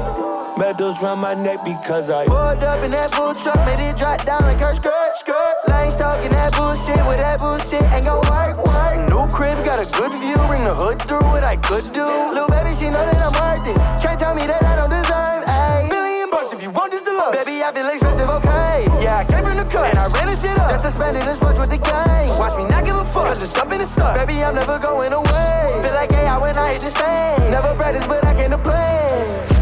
Medals 0.56 1.02
round 1.02 1.20
my 1.20 1.34
neck 1.34 1.64
because 1.64 2.10
I 2.10 2.26
Pulled 2.26 2.62
up 2.62 2.78
in 2.78 2.90
that 2.94 3.10
full 3.10 3.34
truck, 3.34 3.58
made 3.66 3.82
it 3.82 3.98
drop 3.98 4.22
down 4.22 4.42
like 4.46 4.60
her 4.62 4.74
skirt, 4.74 5.12
skirt. 5.18 5.54
Lanes 5.66 5.98
talking 5.98 6.30
that 6.30 6.54
bullshit 6.54 7.02
with 7.10 7.18
that 7.18 7.42
bullshit 7.42 7.82
ain't 7.90 8.06
gon' 8.06 8.22
work, 8.30 8.54
work. 8.62 8.94
New 9.10 9.26
crib, 9.34 9.58
got 9.66 9.82
a 9.82 9.86
good 9.98 10.14
view, 10.14 10.38
bring 10.46 10.62
the 10.62 10.70
hood 10.70 11.02
through 11.02 11.26
what 11.26 11.42
I 11.42 11.58
could 11.58 11.90
do. 11.90 12.06
Little 12.30 12.46
baby, 12.46 12.70
she 12.78 12.86
know 12.86 13.02
that 13.02 13.18
I'm 13.18 13.34
worth 13.34 13.66
it. 13.66 13.74
Can't 13.98 14.14
tell 14.14 14.30
me 14.30 14.46
that 14.46 14.62
I 14.62 14.78
don't 14.78 14.94
deserve, 14.94 15.42
ayy. 15.42 15.90
Billion 15.90 16.30
bucks 16.30 16.54
if 16.54 16.62
you 16.62 16.70
want 16.70 16.94
this 16.94 17.02
deluxe. 17.02 17.34
Baby, 17.34 17.66
I 17.66 17.74
feel 17.74 17.90
expensive, 17.90 18.30
okay. 18.38 18.86
Yeah, 19.02 19.18
I 19.18 19.24
came 19.26 19.42
from 19.42 19.58
the 19.58 19.66
cut, 19.66 19.90
and 19.90 19.98
I 19.98 20.06
ran 20.14 20.30
this 20.30 20.38
shit 20.38 20.54
up. 20.54 20.70
Just 20.70 20.86
to 20.86 20.94
spend 20.94 21.18
it 21.18 21.26
and 21.26 21.34
sponge 21.34 21.58
with 21.58 21.74
the 21.74 21.82
gang. 21.82 22.30
Watch 22.38 22.54
me 22.54 22.70
not 22.70 22.86
give 22.86 22.94
a 22.94 23.02
fuck, 23.02 23.26
cause 23.26 23.42
it's 23.42 23.58
up 23.58 23.74
in 23.74 23.82
the 23.82 23.90
stuff. 23.90 24.22
Baby, 24.22 24.38
I'm 24.46 24.54
never 24.54 24.78
going 24.78 25.10
away. 25.10 25.66
Feel 25.82 25.98
like 25.98 26.14
AI 26.14 26.38
when 26.38 26.54
I 26.54 26.78
hit 26.78 26.86
the 26.86 26.94
stage. 26.94 27.42
Never 27.50 27.74
practice, 27.74 28.06
but 28.06 28.22
I 28.22 28.38
came 28.38 28.54
to 28.54 28.60
play. 28.62 29.53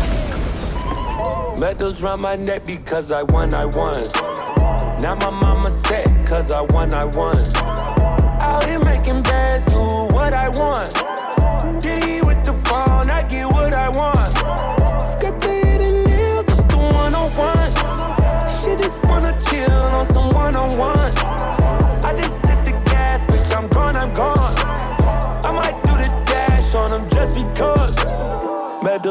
Medals 1.62 2.02
round 2.02 2.20
my 2.20 2.34
neck 2.34 2.66
because 2.66 3.12
I 3.12 3.22
won, 3.22 3.54
I 3.54 3.66
won. 3.66 3.94
Now 5.00 5.14
my 5.14 5.30
mama 5.30 5.70
set, 5.70 6.26
cause 6.26 6.50
I 6.50 6.62
won, 6.62 6.92
I 6.92 7.04
won. 7.04 7.36
Out 8.42 8.64
here 8.64 8.80
making 8.80 9.22
bands, 9.22 9.72
do 9.72 9.80
what 10.12 10.34
I 10.34 10.48
want. 10.48 11.31